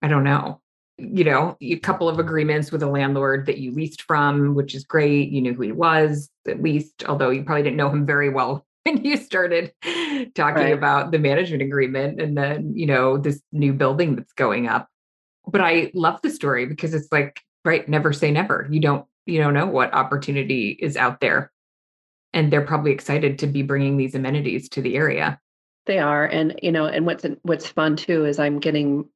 I 0.00 0.08
don't 0.08 0.24
know 0.24 0.60
you 0.96 1.24
know, 1.24 1.56
a 1.60 1.78
couple 1.78 2.08
of 2.08 2.18
agreements 2.18 2.70
with 2.70 2.82
a 2.82 2.88
landlord 2.88 3.46
that 3.46 3.58
you 3.58 3.72
leased 3.72 4.02
from, 4.02 4.54
which 4.54 4.74
is 4.74 4.84
great. 4.84 5.30
You 5.30 5.40
knew 5.40 5.54
who 5.54 5.62
he 5.62 5.72
was, 5.72 6.30
at 6.46 6.62
least, 6.62 7.04
although 7.06 7.30
you 7.30 7.42
probably 7.42 7.64
didn't 7.64 7.76
know 7.76 7.90
him 7.90 8.06
very 8.06 8.28
well 8.28 8.64
when 8.84 9.04
you 9.04 9.16
started 9.16 9.72
talking 10.34 10.62
right. 10.62 10.72
about 10.72 11.10
the 11.10 11.18
management 11.18 11.62
agreement 11.62 12.20
and 12.20 12.36
then, 12.36 12.72
you 12.74 12.86
know, 12.86 13.18
this 13.18 13.42
new 13.52 13.72
building 13.72 14.14
that's 14.14 14.32
going 14.34 14.68
up. 14.68 14.88
But 15.46 15.60
I 15.60 15.90
love 15.94 16.20
the 16.22 16.30
story 16.30 16.66
because 16.66 16.94
it's 16.94 17.10
like, 17.10 17.40
right, 17.64 17.88
never 17.88 18.12
say 18.12 18.30
never. 18.30 18.68
You 18.70 18.80
don't, 18.80 19.04
you 19.26 19.38
don't 19.40 19.54
know 19.54 19.66
what 19.66 19.92
opportunity 19.92 20.70
is 20.80 20.96
out 20.96 21.20
there. 21.20 21.50
And 22.32 22.52
they're 22.52 22.66
probably 22.66 22.92
excited 22.92 23.38
to 23.40 23.46
be 23.46 23.62
bringing 23.62 23.96
these 23.96 24.14
amenities 24.14 24.68
to 24.70 24.82
the 24.82 24.96
area. 24.96 25.40
They 25.86 25.98
are, 25.98 26.24
and 26.24 26.58
you 26.62 26.72
know, 26.72 26.86
and 26.86 27.04
what's 27.04 27.26
what's 27.42 27.68
fun 27.68 27.94
too 27.94 28.24
is 28.24 28.38
I'm 28.38 28.58
getting 28.58 29.06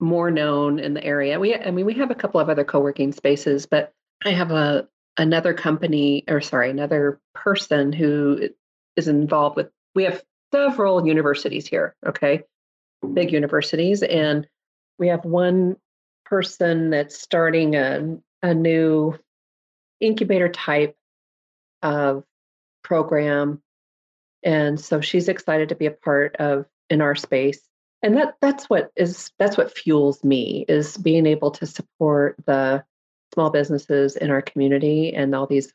more 0.00 0.30
known 0.30 0.78
in 0.78 0.94
the 0.94 1.04
area. 1.04 1.38
We, 1.40 1.54
I 1.54 1.70
mean, 1.70 1.86
we 1.86 1.94
have 1.94 2.10
a 2.10 2.14
couple 2.14 2.40
of 2.40 2.48
other 2.48 2.64
co-working 2.64 3.12
spaces, 3.12 3.66
but 3.66 3.92
I 4.24 4.30
have 4.30 4.50
a 4.50 4.88
another 5.16 5.52
company, 5.52 6.24
or 6.28 6.40
sorry, 6.40 6.70
another 6.70 7.20
person 7.34 7.92
who 7.92 8.50
is 8.96 9.08
involved 9.08 9.56
with. 9.56 9.70
We 9.94 10.04
have 10.04 10.22
several 10.52 11.06
universities 11.06 11.66
here. 11.66 11.96
Okay, 12.06 12.42
big 13.12 13.32
universities, 13.32 14.02
and 14.02 14.46
we 14.98 15.08
have 15.08 15.24
one 15.24 15.76
person 16.24 16.90
that's 16.90 17.20
starting 17.20 17.74
a 17.74 18.18
a 18.42 18.54
new 18.54 19.18
incubator 20.00 20.48
type 20.48 20.96
of 21.82 22.24
program 22.84 23.60
and 24.42 24.80
so 24.80 25.00
she's 25.00 25.28
excited 25.28 25.70
to 25.70 25.74
be 25.74 25.86
a 25.86 25.90
part 25.90 26.36
of 26.36 26.66
in 26.90 27.00
our 27.00 27.14
space 27.14 27.67
and 28.02 28.16
that 28.16 28.34
that's 28.40 28.70
what 28.70 28.92
is 28.96 29.30
that's 29.38 29.56
what 29.56 29.76
fuels 29.76 30.22
me 30.22 30.64
is 30.68 30.96
being 30.96 31.26
able 31.26 31.50
to 31.50 31.66
support 31.66 32.36
the 32.46 32.84
small 33.34 33.50
businesses 33.50 34.16
in 34.16 34.30
our 34.30 34.42
community 34.42 35.12
and 35.14 35.34
all 35.34 35.46
these 35.46 35.72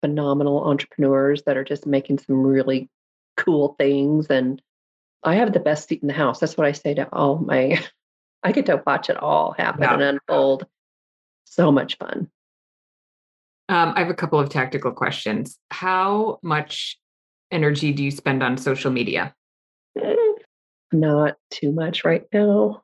phenomenal 0.00 0.64
entrepreneurs 0.64 1.42
that 1.42 1.56
are 1.56 1.64
just 1.64 1.86
making 1.86 2.18
some 2.18 2.42
really 2.42 2.88
cool 3.36 3.74
things. 3.78 4.26
And 4.28 4.62
i 5.24 5.34
have 5.34 5.52
the 5.52 5.60
best 5.60 5.88
seat 5.88 6.02
in 6.02 6.08
the 6.08 6.14
house. 6.14 6.38
That's 6.38 6.56
what 6.56 6.66
i 6.66 6.72
say 6.72 6.94
to 6.94 7.08
all 7.12 7.38
my 7.38 7.82
i 8.42 8.52
get 8.52 8.66
to 8.66 8.82
watch 8.86 9.10
it 9.10 9.16
all 9.16 9.52
happen 9.52 9.82
yeah. 9.82 9.94
and 9.94 10.02
unfold. 10.02 10.66
So 11.44 11.72
much 11.72 11.98
fun. 11.98 12.30
Um, 13.68 13.92
i 13.96 14.00
have 14.00 14.10
a 14.10 14.14
couple 14.14 14.38
of 14.38 14.50
tactical 14.50 14.92
questions. 14.92 15.58
How 15.72 16.38
much 16.42 16.98
energy 17.50 17.92
do 17.92 18.04
you 18.04 18.10
spend 18.12 18.42
on 18.42 18.56
social 18.56 18.90
media 18.90 19.34
not 20.92 21.36
too 21.50 21.72
much 21.72 22.04
right 22.04 22.24
now. 22.32 22.82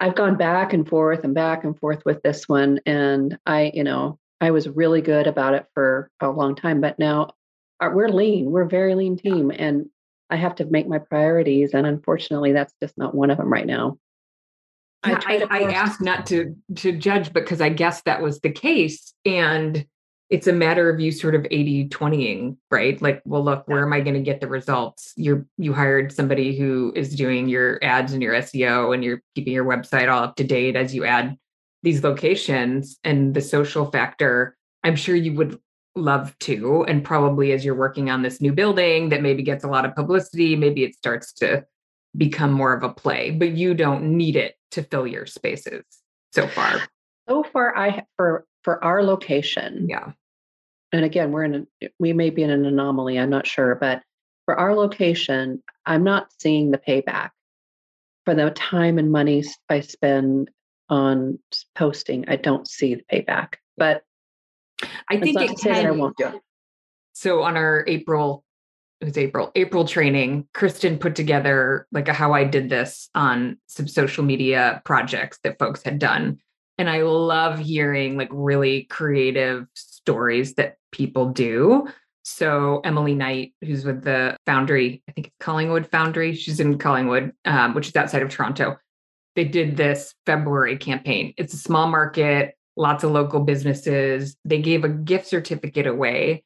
I've 0.00 0.16
gone 0.16 0.36
back 0.36 0.72
and 0.72 0.88
forth 0.88 1.24
and 1.24 1.34
back 1.34 1.64
and 1.64 1.78
forth 1.78 2.04
with 2.04 2.22
this 2.22 2.48
one. 2.48 2.80
And 2.84 3.38
I, 3.46 3.70
you 3.74 3.84
know, 3.84 4.18
I 4.40 4.50
was 4.50 4.68
really 4.68 5.00
good 5.00 5.26
about 5.26 5.54
it 5.54 5.66
for 5.72 6.10
a 6.20 6.28
long 6.28 6.56
time, 6.56 6.80
but 6.80 6.98
now 6.98 7.30
uh, 7.80 7.90
we're 7.92 8.08
lean. 8.08 8.50
We're 8.50 8.62
a 8.62 8.68
very 8.68 8.94
lean 8.94 9.16
team. 9.16 9.50
And 9.50 9.86
I 10.30 10.36
have 10.36 10.56
to 10.56 10.64
make 10.64 10.88
my 10.88 10.98
priorities. 10.98 11.74
And 11.74 11.86
unfortunately, 11.86 12.52
that's 12.52 12.74
just 12.82 12.98
not 12.98 13.14
one 13.14 13.30
of 13.30 13.38
them 13.38 13.52
right 13.52 13.66
now. 13.66 13.98
I, 15.04 15.46
I, 15.50 15.64
I 15.66 15.72
asked 15.72 16.00
not 16.00 16.26
to 16.26 16.56
to 16.76 16.92
judge 16.92 17.32
because 17.32 17.60
I 17.60 17.68
guess 17.68 18.00
that 18.02 18.22
was 18.22 18.40
the 18.40 18.50
case. 18.50 19.12
And 19.26 19.86
it's 20.30 20.46
a 20.46 20.52
matter 20.52 20.88
of 20.88 21.00
you 21.00 21.12
sort 21.12 21.34
of 21.34 21.46
80 21.50 21.88
20ing, 21.90 22.56
right? 22.70 23.00
Like, 23.00 23.22
well, 23.24 23.44
look, 23.44 23.68
where 23.68 23.84
am 23.84 23.92
I 23.92 24.00
going 24.00 24.14
to 24.14 24.20
get 24.20 24.40
the 24.40 24.48
results? 24.48 25.12
You're 25.16 25.46
you 25.58 25.72
hired 25.72 26.12
somebody 26.12 26.56
who 26.56 26.92
is 26.96 27.14
doing 27.14 27.48
your 27.48 27.78
ads 27.84 28.12
and 28.12 28.22
your 28.22 28.34
SEO 28.34 28.94
and 28.94 29.04
you're 29.04 29.20
keeping 29.34 29.52
your 29.52 29.64
website 29.64 30.10
all 30.10 30.24
up 30.24 30.36
to 30.36 30.44
date 30.44 30.76
as 30.76 30.94
you 30.94 31.04
add 31.04 31.36
these 31.82 32.02
locations 32.02 32.98
and 33.04 33.34
the 33.34 33.42
social 33.42 33.90
factor. 33.90 34.56
I'm 34.82 34.96
sure 34.96 35.14
you 35.14 35.34
would 35.34 35.60
love 35.94 36.36
to. 36.40 36.84
And 36.88 37.04
probably 37.04 37.52
as 37.52 37.64
you're 37.64 37.74
working 37.74 38.10
on 38.10 38.22
this 38.22 38.40
new 38.40 38.52
building 38.52 39.10
that 39.10 39.22
maybe 39.22 39.42
gets 39.42 39.64
a 39.64 39.68
lot 39.68 39.84
of 39.84 39.94
publicity, 39.94 40.56
maybe 40.56 40.84
it 40.84 40.96
starts 40.96 41.32
to 41.34 41.64
become 42.16 42.52
more 42.52 42.72
of 42.72 42.82
a 42.82 42.88
play, 42.88 43.30
but 43.30 43.52
you 43.52 43.74
don't 43.74 44.16
need 44.16 44.36
it 44.36 44.56
to 44.72 44.82
fill 44.82 45.06
your 45.06 45.26
spaces 45.26 45.84
so 46.32 46.48
far. 46.48 46.80
So 47.28 47.42
far, 47.42 47.76
I 47.76 48.04
for 48.16 48.46
for 48.64 48.82
our 48.82 49.02
location, 49.02 49.86
Yeah. 49.88 50.12
and 50.92 51.04
again, 51.04 51.30
we're 51.30 51.44
in 51.44 51.54
a, 51.54 51.66
eh, 51.82 51.88
we 51.98 52.12
may 52.12 52.30
be 52.30 52.42
in 52.42 52.50
an 52.50 52.64
anomaly. 52.64 53.18
I'm 53.18 53.30
not 53.30 53.46
sure, 53.46 53.74
but 53.76 54.02
for 54.46 54.58
our 54.58 54.74
location, 54.74 55.62
I'm 55.86 56.02
not 56.02 56.32
seeing 56.38 56.70
the 56.70 56.78
payback 56.78 57.30
for 58.24 58.34
the 58.34 58.50
time 58.50 58.98
and 58.98 59.12
money 59.12 59.44
I 59.68 59.80
spend 59.80 60.50
on 60.88 61.38
posting. 61.74 62.28
I 62.28 62.36
don't 62.36 62.66
see 62.66 62.94
the 62.94 63.04
payback, 63.12 63.54
but 63.76 64.02
I 65.08 65.18
think 65.20 65.40
it 65.40 65.56
that 65.62 65.72
I 65.76 65.82
can. 65.82 65.98
won't 65.98 66.16
do 66.16 66.26
it. 66.28 66.40
So 67.12 67.42
on 67.42 67.56
our 67.56 67.84
April, 67.86 68.44
it 69.00 69.04
was 69.06 69.18
April, 69.18 69.52
April 69.54 69.84
training, 69.86 70.48
Kristen 70.54 70.98
put 70.98 71.14
together 71.14 71.86
like 71.92 72.08
a 72.08 72.12
how 72.12 72.32
I 72.32 72.44
did 72.44 72.70
this 72.70 73.08
on 73.14 73.58
some 73.66 73.86
social 73.86 74.24
media 74.24 74.82
projects 74.84 75.38
that 75.44 75.58
folks 75.58 75.82
had 75.82 75.98
done. 75.98 76.38
And 76.78 76.90
I 76.90 77.02
love 77.02 77.58
hearing 77.58 78.16
like 78.16 78.28
really 78.32 78.84
creative 78.84 79.66
stories 79.74 80.54
that 80.54 80.76
people 80.92 81.30
do. 81.30 81.88
So 82.24 82.80
Emily 82.84 83.14
Knight, 83.14 83.52
who's 83.60 83.84
with 83.84 84.02
the 84.02 84.36
Foundry, 84.46 85.02
I 85.08 85.12
think 85.12 85.28
it's 85.28 85.36
Collingwood 85.40 85.86
Foundry. 85.88 86.34
She's 86.34 86.58
in 86.58 86.78
Collingwood, 86.78 87.32
um, 87.44 87.74
which 87.74 87.88
is 87.88 87.96
outside 87.96 88.22
of 88.22 88.30
Toronto. 88.30 88.78
They 89.36 89.44
did 89.44 89.76
this 89.76 90.14
February 90.26 90.78
campaign. 90.78 91.34
It's 91.36 91.54
a 91.54 91.58
small 91.58 91.88
market, 91.88 92.54
lots 92.76 93.04
of 93.04 93.10
local 93.10 93.40
businesses. 93.40 94.36
They 94.44 94.60
gave 94.60 94.84
a 94.84 94.88
gift 94.88 95.26
certificate 95.26 95.86
away 95.86 96.44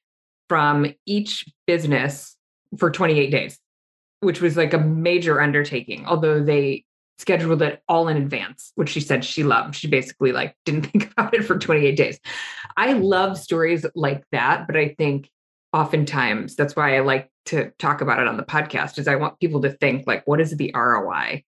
from 0.49 0.95
each 1.07 1.45
business 1.67 2.37
for 2.77 2.91
28 2.91 3.31
days, 3.31 3.59
which 4.21 4.41
was 4.41 4.57
like 4.57 4.73
a 4.73 4.79
major 4.79 5.41
undertaking, 5.41 6.07
although 6.07 6.43
they 6.43 6.85
scheduled 7.19 7.63
it 7.63 7.83
all 7.89 8.09
in 8.09 8.17
advance, 8.17 8.73
which 8.77 8.89
she 8.89 9.01
said 9.01 9.25
she 9.25 9.43
loved. 9.43 9.75
She 9.75 9.89
basically 9.89 10.33
like 10.33 10.55
didn't 10.65 10.87
think 10.87 11.11
about 11.13 11.35
it 11.35 11.45
for 11.45 11.59
28 11.59 11.97
days. 11.97 12.21
I 12.77 12.93
love 12.93 13.39
stories 13.39 13.85
like 13.95 14.25
that, 14.33 14.67
but 14.67 14.77
I 14.77 14.95
think 14.97 15.31
oftentimes 15.73 16.57
that's 16.57 16.77
why 16.77 16.97
I 16.97 17.01
like 17.01 17.31
to 17.47 17.71
talk 17.79 18.01
about 18.01 18.21
it 18.21 18.29
on 18.29 18.37
the 18.37 18.43
podcast 18.43 18.99
is 18.99 19.09
I 19.09 19.17
want 19.17 19.41
people 19.41 19.61
to 19.63 19.71
think 19.71 20.07
like 20.07 20.27
what 20.27 20.41
is 20.41 20.57
the 20.57 20.73
ROI 20.75 21.45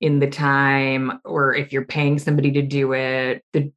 in 0.00 0.18
the 0.18 0.28
time 0.28 1.20
or 1.24 1.54
if 1.54 1.72
you're 1.72 1.84
paying 1.84 2.18
somebody 2.18 2.50
to 2.52 2.62
do 2.62 2.92
it. 2.92 3.42
The 3.52 3.72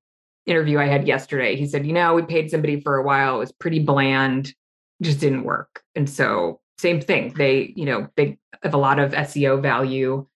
interview 0.45 0.79
I 0.79 0.85
had 0.85 1.07
yesterday, 1.07 1.55
he 1.55 1.67
said, 1.67 1.85
you 1.85 1.93
know, 1.93 2.13
we 2.13 2.21
paid 2.23 2.49
somebody 2.49 2.81
for 2.81 2.97
a 2.97 3.03
while, 3.03 3.35
it 3.35 3.39
was 3.39 3.51
pretty 3.51 3.79
bland, 3.79 4.53
just 5.01 5.19
didn't 5.19 5.43
work. 5.43 5.83
And 5.95 6.09
so 6.09 6.61
same 6.77 7.01
thing. 7.01 7.33
They, 7.33 7.73
you 7.75 7.85
know, 7.85 8.07
they 8.15 8.37
have 8.63 8.73
a 8.73 8.77
lot 8.77 8.99
of 8.99 9.11
SEO 9.11 9.61
value. 9.61 10.27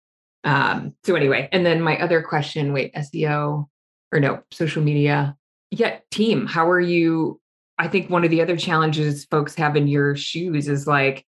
Um, 0.43 0.95
so 1.03 1.15
anyway, 1.15 1.49
and 1.51 1.65
then 1.65 1.81
my 1.81 1.99
other 1.99 2.21
question, 2.21 2.73
wait, 2.73 2.93
SEO 2.95 3.67
or 4.11 4.19
no, 4.19 4.43
social 4.51 4.81
media. 4.81 5.35
Yeah, 5.69 5.99
team, 6.11 6.47
how 6.47 6.69
are 6.69 6.81
you? 6.81 7.39
I 7.77 7.87
think 7.87 8.09
one 8.09 8.23
of 8.23 8.29
the 8.29 8.41
other 8.41 8.57
challenges 8.57 9.25
folks 9.25 9.55
have 9.55 9.75
in 9.75 9.87
your 9.87 10.15
shoes 10.15 10.67
is 10.67 10.85
like 10.85 11.25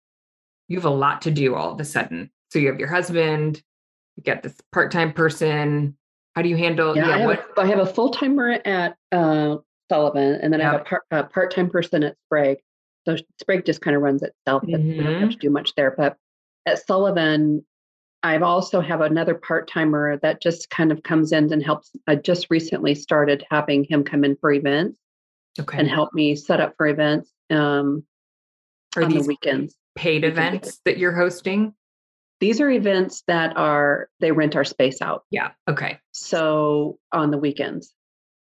you 0.67 0.77
have 0.77 0.85
a 0.85 0.89
lot 0.89 1.21
to 1.23 1.31
do 1.31 1.55
all 1.55 1.73
of 1.73 1.79
a 1.79 1.85
sudden. 1.85 2.31
So 2.51 2.59
you 2.59 2.67
have 2.67 2.79
your 2.79 2.89
husband, 2.89 3.61
you 4.15 4.23
get 4.23 4.43
this 4.43 4.55
part-time 4.71 5.13
person. 5.13 5.97
How 6.35 6.41
do 6.41 6.49
you 6.49 6.57
handle 6.57 6.95
Yeah, 6.95 7.07
yeah, 7.07 7.15
I, 7.15 7.17
have 7.19 7.27
what 7.27 7.45
a, 7.57 7.61
I 7.61 7.65
have 7.65 7.79
a 7.79 7.85
full 7.85 8.11
timer 8.11 8.59
at 8.63 8.95
uh, 9.11 9.57
Sullivan, 9.89 10.39
and 10.41 10.53
then 10.53 10.61
I 10.61 10.65
have 10.65 10.81
a, 10.81 10.83
part, 10.83 11.03
a 11.11 11.23
part-time 11.23 11.69
person 11.69 12.03
at 12.03 12.15
Sprague. 12.25 12.59
So 13.07 13.15
Sprague 13.39 13.65
just 13.65 13.81
kind 13.81 13.95
of 13.95 14.01
runs 14.01 14.21
itself. 14.21 14.63
but 14.69 14.79
We 14.79 14.97
don't 14.97 15.21
have 15.21 15.31
to 15.31 15.37
do 15.37 15.49
much 15.49 15.73
there. 15.75 15.91
But 15.97 16.17
at 16.65 16.85
Sullivan, 16.85 17.65
I've 18.27 18.43
also 18.43 18.81
have 18.81 19.01
another 19.01 19.35
part-timer 19.35 20.17
that 20.21 20.41
just 20.41 20.69
kind 20.69 20.91
of 20.91 21.03
comes 21.03 21.31
in 21.31 21.51
and 21.51 21.63
helps. 21.63 21.91
I 22.07 22.15
just 22.15 22.47
recently 22.49 22.93
started 22.93 23.45
having 23.49 23.85
him 23.85 24.03
come 24.03 24.23
in 24.23 24.35
for 24.35 24.51
events 24.51 24.99
okay. 25.59 25.79
and 25.79 25.87
help 25.87 26.13
me 26.13 26.35
set 26.35 26.59
up 26.59 26.75
for 26.77 26.87
events 26.87 27.31
um, 27.49 28.03
are 28.95 29.03
on 29.03 29.09
the 29.13 29.23
weekends. 29.23 29.75
paid 29.95 30.23
we 30.23 30.29
can 30.29 30.35
do 30.35 30.41
events 30.41 30.81
that 30.85 30.97
you're 30.97 31.15
hosting? 31.15 31.73
These 32.39 32.61
are 32.61 32.69
events 32.69 33.23
that 33.27 33.57
are 33.57 34.09
they 34.19 34.31
rent 34.31 34.55
our 34.55 34.63
space 34.63 35.01
out. 35.01 35.23
Yeah. 35.31 35.51
Okay. 35.67 35.99
So 36.11 36.99
on 37.11 37.31
the 37.31 37.37
weekends, 37.37 37.93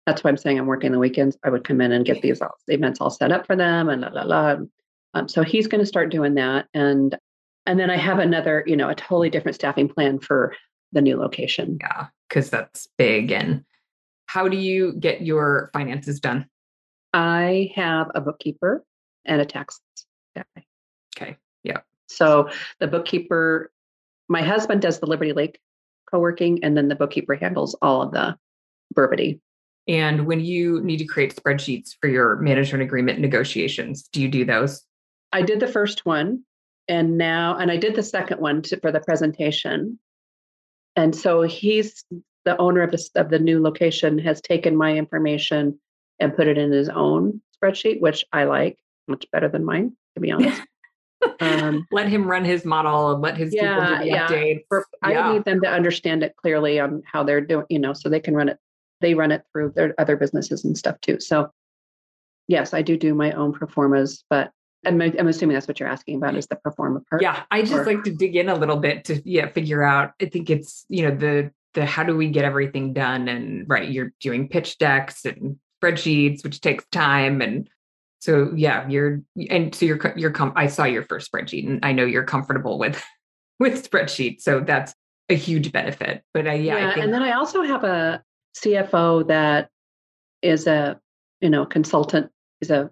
that's 0.05 0.23
why 0.23 0.29
I'm 0.29 0.37
saying 0.37 0.57
I'm 0.57 0.65
working 0.65 0.91
the 0.91 0.99
weekends. 0.99 1.37
I 1.43 1.49
would 1.49 1.63
come 1.63 1.81
in 1.81 1.91
and 1.91 2.05
get 2.05 2.21
these 2.21 2.41
all, 2.41 2.55
events 2.67 2.99
all 2.99 3.09
set 3.09 3.31
up 3.31 3.45
for 3.45 3.55
them 3.55 3.89
and 3.89 4.01
la 4.01 4.09
la 4.09 4.23
la. 4.23 4.55
Um, 5.13 5.27
so 5.27 5.43
he's 5.43 5.67
going 5.67 5.81
to 5.81 5.85
start 5.85 6.09
doing 6.09 6.33
that, 6.35 6.67
and 6.73 7.15
and 7.65 7.79
then 7.79 7.89
I 7.89 7.97
have 7.97 8.19
another, 8.19 8.63
you 8.67 8.75
know, 8.75 8.89
a 8.89 8.95
totally 8.95 9.29
different 9.29 9.55
staffing 9.55 9.87
plan 9.87 10.19
for 10.19 10.55
the 10.91 11.01
new 11.01 11.17
location. 11.17 11.77
Yeah, 11.81 12.07
because 12.29 12.49
that's 12.49 12.87
big. 12.97 13.31
And 13.31 13.63
how 14.25 14.47
do 14.47 14.57
you 14.57 14.93
get 14.93 15.21
your 15.21 15.69
finances 15.73 16.19
done? 16.19 16.47
I 17.13 17.71
have 17.75 18.11
a 18.15 18.21
bookkeeper 18.21 18.83
and 19.25 19.41
a 19.41 19.45
tax 19.45 19.79
guy. 20.35 20.43
Okay. 21.15 21.37
Yeah. 21.63 21.81
So 22.07 22.49
the 22.79 22.87
bookkeeper, 22.87 23.71
my 24.27 24.41
husband 24.41 24.81
does 24.81 24.99
the 24.99 25.05
Liberty 25.05 25.33
Lake 25.33 25.59
co-working, 26.09 26.63
and 26.63 26.77
then 26.77 26.87
the 26.87 26.95
bookkeeper 26.95 27.35
handles 27.35 27.75
all 27.81 28.01
of 28.01 28.11
the 28.11 28.37
Burbity. 28.95 29.39
And 29.87 30.25
when 30.25 30.39
you 30.39 30.81
need 30.81 30.97
to 30.97 31.05
create 31.05 31.35
spreadsheets 31.35 31.95
for 31.99 32.07
your 32.07 32.37
management 32.37 32.83
agreement 32.83 33.19
negotiations, 33.19 34.03
do 34.11 34.21
you 34.21 34.29
do 34.29 34.45
those? 34.45 34.83
I 35.31 35.41
did 35.41 35.59
the 35.59 35.67
first 35.67 36.05
one 36.05 36.43
and 36.87 37.17
now, 37.17 37.57
and 37.57 37.71
I 37.71 37.77
did 37.77 37.95
the 37.95 38.03
second 38.03 38.39
one 38.41 38.61
to, 38.63 38.79
for 38.79 38.91
the 38.91 38.99
presentation. 38.99 39.99
And 40.95 41.15
so 41.15 41.41
he's 41.41 42.03
the 42.45 42.57
owner 42.57 42.81
of 42.81 42.91
the, 42.91 43.09
of 43.15 43.29
the 43.29 43.39
new 43.39 43.61
location 43.61 44.19
has 44.19 44.41
taken 44.41 44.75
my 44.75 44.93
information 44.95 45.79
and 46.19 46.35
put 46.35 46.47
it 46.47 46.57
in 46.57 46.71
his 46.71 46.89
own 46.89 47.41
spreadsheet, 47.55 48.01
which 48.01 48.25
I 48.33 48.43
like 48.43 48.77
much 49.07 49.25
better 49.31 49.47
than 49.47 49.65
mine, 49.65 49.95
to 50.15 50.21
be 50.21 50.31
honest. 50.31 50.61
um, 51.39 51.87
Let 51.91 52.09
him 52.09 52.25
run 52.27 52.43
his 52.43 52.65
model 52.65 53.13
and 53.13 53.21
let 53.21 53.37
his 53.37 53.53
Yeah, 53.53 53.75
people 53.75 53.95
do 53.95 54.03
the 54.03 54.07
yeah. 54.07 54.27
updates. 54.27 54.63
for, 54.67 54.85
I 55.01 55.33
need 55.33 55.45
them 55.45 55.61
to 55.61 55.69
understand 55.69 56.23
it 56.23 56.35
clearly 56.35 56.79
on 56.79 57.01
how 57.05 57.23
they're 57.23 57.41
doing, 57.41 57.65
you 57.69 57.79
know, 57.79 57.93
so 57.93 58.09
they 58.09 58.19
can 58.19 58.35
run 58.35 58.49
it. 58.49 58.57
They 59.01 59.15
run 59.15 59.31
it 59.31 59.43
through 59.51 59.73
their 59.75 59.95
other 59.97 60.15
businesses 60.15 60.63
and 60.63 60.77
stuff 60.77 60.99
too. 61.01 61.19
So 61.19 61.49
yes, 62.47 62.73
I 62.73 62.81
do 62.81 62.97
do 62.97 63.13
my 63.13 63.31
own 63.31 63.53
performas, 63.53 64.23
but 64.29 64.51
I'm, 64.85 65.01
I'm 65.01 65.27
assuming 65.27 65.53
that's 65.53 65.67
what 65.67 65.79
you're 65.79 65.89
asking 65.89 66.17
about 66.17 66.35
is 66.35 66.47
the 66.47 66.55
performa 66.55 67.05
part. 67.07 67.21
Yeah, 67.21 67.43
I 67.51 67.61
just 67.61 67.73
or- 67.73 67.85
like 67.85 68.03
to 68.03 68.11
dig 68.11 68.35
in 68.35 68.49
a 68.49 68.55
little 68.55 68.77
bit 68.77 69.05
to 69.05 69.21
yeah 69.25 69.47
figure 69.47 69.83
out. 69.83 70.13
I 70.21 70.25
think 70.25 70.49
it's 70.49 70.85
you 70.89 71.07
know 71.07 71.15
the 71.15 71.51
the 71.73 71.85
how 71.85 72.03
do 72.03 72.15
we 72.15 72.29
get 72.29 72.45
everything 72.45 72.93
done 72.93 73.27
and 73.27 73.67
right 73.67 73.89
you're 73.89 74.13
doing 74.19 74.47
pitch 74.47 74.77
decks 74.77 75.25
and 75.25 75.57
spreadsheets 75.81 76.43
which 76.43 76.61
takes 76.61 76.85
time 76.91 77.41
and 77.41 77.67
so 78.19 78.51
yeah 78.55 78.87
you're 78.87 79.21
and 79.49 79.73
so 79.73 79.85
you're 79.87 80.13
you're 80.15 80.29
com- 80.29 80.53
I 80.55 80.67
saw 80.67 80.83
your 80.83 81.01
first 81.01 81.31
spreadsheet 81.31 81.67
and 81.67 81.83
I 81.83 81.91
know 81.91 82.05
you're 82.05 82.25
comfortable 82.25 82.77
with 82.77 83.03
with 83.59 83.89
spreadsheets 83.89 84.41
so 84.41 84.59
that's 84.59 84.93
a 85.29 85.35
huge 85.35 85.71
benefit. 85.71 86.23
But 86.33 86.47
I 86.47 86.53
yeah, 86.55 86.89
I 86.89 86.93
think 86.93 87.05
and 87.05 87.13
then 87.13 87.23
I 87.23 87.33
also 87.33 87.61
have 87.63 87.83
a 87.83 88.23
CFO 88.57 89.27
that 89.27 89.69
is 90.41 90.67
a 90.67 90.99
you 91.41 91.49
know 91.49 91.65
consultant. 91.65 92.31
Is 92.61 92.69
a 92.69 92.89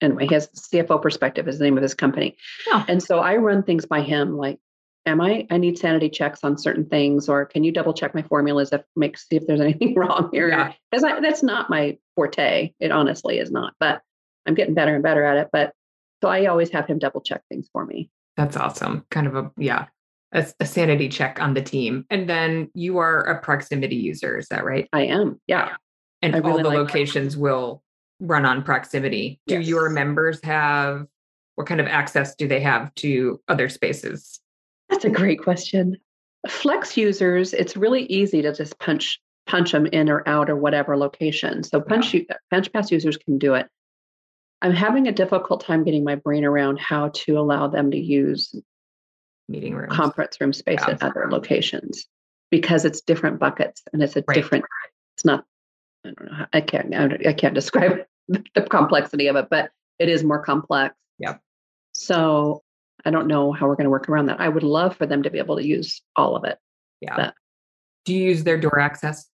anyway. 0.00 0.26
He 0.26 0.34
has 0.34 0.48
CFO 0.48 1.00
perspective 1.00 1.48
is 1.48 1.58
the 1.58 1.64
name 1.64 1.76
of 1.76 1.82
his 1.82 1.94
company, 1.94 2.36
Oh. 2.72 2.84
and 2.88 3.02
so 3.02 3.18
I 3.18 3.36
run 3.36 3.62
things 3.62 3.86
by 3.86 4.00
him. 4.00 4.36
Like, 4.36 4.58
am 5.06 5.20
I? 5.20 5.46
I 5.50 5.58
need 5.58 5.78
sanity 5.78 6.08
checks 6.08 6.40
on 6.42 6.58
certain 6.58 6.86
things, 6.86 7.28
or 7.28 7.44
can 7.46 7.64
you 7.64 7.72
double 7.72 7.94
check 7.94 8.14
my 8.14 8.22
formulas 8.22 8.72
if 8.72 8.82
make 8.96 9.18
see 9.18 9.36
if 9.36 9.46
there's 9.46 9.60
anything 9.68 9.94
wrong 9.94 10.30
here? 10.32 10.48
Yeah. 10.48 10.72
Because 10.90 11.02
that's 11.22 11.42
not 11.42 11.70
my 11.70 11.98
forte. 12.14 12.72
It 12.80 12.90
honestly 12.90 13.38
is 13.38 13.50
not. 13.50 13.74
But 13.80 14.02
I'm 14.46 14.54
getting 14.54 14.74
better 14.74 14.94
and 14.94 15.02
better 15.02 15.24
at 15.24 15.36
it. 15.38 15.48
But 15.52 15.72
so 16.22 16.28
I 16.28 16.46
always 16.46 16.70
have 16.70 16.86
him 16.86 16.98
double 16.98 17.20
check 17.20 17.42
things 17.48 17.68
for 17.72 17.84
me. 17.84 18.10
That's 18.36 18.56
awesome. 18.56 19.04
Kind 19.10 19.26
of 19.26 19.36
a 19.36 19.52
yeah, 19.56 19.86
a, 20.32 20.46
a 20.60 20.66
sanity 20.66 21.08
check 21.08 21.40
on 21.40 21.54
the 21.54 21.62
team. 21.62 22.04
And 22.10 22.28
then 22.28 22.70
you 22.74 22.98
are 22.98 23.20
a 23.22 23.40
proximity 23.40 23.96
user, 23.96 24.36
is 24.38 24.48
that 24.48 24.64
right? 24.64 24.88
I 24.92 25.02
am. 25.04 25.40
Yeah. 25.46 25.76
And 26.22 26.34
I 26.34 26.40
all 26.40 26.50
really 26.50 26.62
the 26.62 26.68
like 26.70 26.78
locations 26.78 27.36
will 27.36 27.82
run 28.20 28.44
on 28.44 28.62
proximity. 28.62 29.40
Do 29.46 29.54
Yes. 29.54 29.66
your 29.66 29.90
members 29.90 30.40
have 30.44 31.06
what 31.56 31.66
kind 31.66 31.80
of 31.80 31.86
access 31.86 32.34
do 32.34 32.48
they 32.48 32.60
have 32.60 32.94
to 32.96 33.40
other 33.48 33.68
spaces? 33.68 34.40
That's 34.88 35.04
a 35.04 35.10
great 35.10 35.40
question. 35.40 35.96
Flex 36.48 36.96
users, 36.96 37.54
it's 37.54 37.76
really 37.76 38.04
easy 38.04 38.42
to 38.42 38.52
just 38.52 38.78
punch 38.78 39.20
punch 39.46 39.72
them 39.72 39.86
in 39.86 40.08
or 40.08 40.26
out 40.26 40.48
or 40.48 40.56
whatever 40.56 40.96
location. 40.96 41.62
So 41.62 41.80
punch 41.80 42.14
you 42.14 42.26
punch 42.50 42.72
pass 42.72 42.90
users 42.90 43.16
can 43.16 43.38
do 43.38 43.54
it. 43.54 43.68
I'm 44.62 44.72
having 44.72 45.06
a 45.06 45.12
difficult 45.12 45.62
time 45.62 45.84
getting 45.84 46.04
my 46.04 46.14
brain 46.14 46.44
around 46.44 46.80
how 46.80 47.10
to 47.10 47.38
allow 47.38 47.68
them 47.68 47.90
to 47.90 47.98
use 47.98 48.54
meeting 49.48 49.74
rooms, 49.74 49.94
conference 49.94 50.40
room 50.40 50.52
space 50.52 50.80
yeah. 50.86 50.94
at 50.94 51.02
other 51.02 51.28
locations 51.30 52.06
because 52.50 52.84
it's 52.84 53.02
different 53.02 53.38
buckets 53.38 53.82
and 53.92 54.02
it's 54.02 54.16
a 54.16 54.24
right. 54.26 54.34
different. 54.34 54.64
It's 55.16 55.24
not. 55.24 55.44
I 56.04 56.10
don't 56.10 56.30
know. 56.30 56.36
How, 56.36 56.46
I 56.52 56.60
can't. 56.60 56.94
I 56.94 57.32
can't 57.32 57.54
describe 57.62 57.98
the 58.28 58.62
complexity 58.62 59.26
of 59.28 59.36
it, 59.36 59.48
but 59.50 59.70
it 59.98 60.08
is 60.08 60.24
more 60.24 60.42
complex. 60.42 60.94
Yeah. 61.18 61.36
So 61.92 62.62
I 63.04 63.10
don't 63.10 63.26
know 63.26 63.52
how 63.52 63.66
we're 63.66 63.76
going 63.76 63.84
to 63.84 63.90
work 63.90 64.08
around 64.08 64.26
that. 64.26 64.40
I 64.40 64.48
would 64.48 64.62
love 64.62 64.96
for 64.96 65.06
them 65.06 65.22
to 65.22 65.30
be 65.30 65.38
able 65.38 65.56
to 65.56 65.64
use 65.64 66.02
all 66.16 66.36
of 66.36 66.44
it. 66.44 66.58
Yeah. 67.00 67.16
But 67.16 67.34
do 68.04 68.14
you 68.14 68.28
use 68.28 68.44
their 68.44 68.58
door 68.58 68.78
access? 68.78 69.28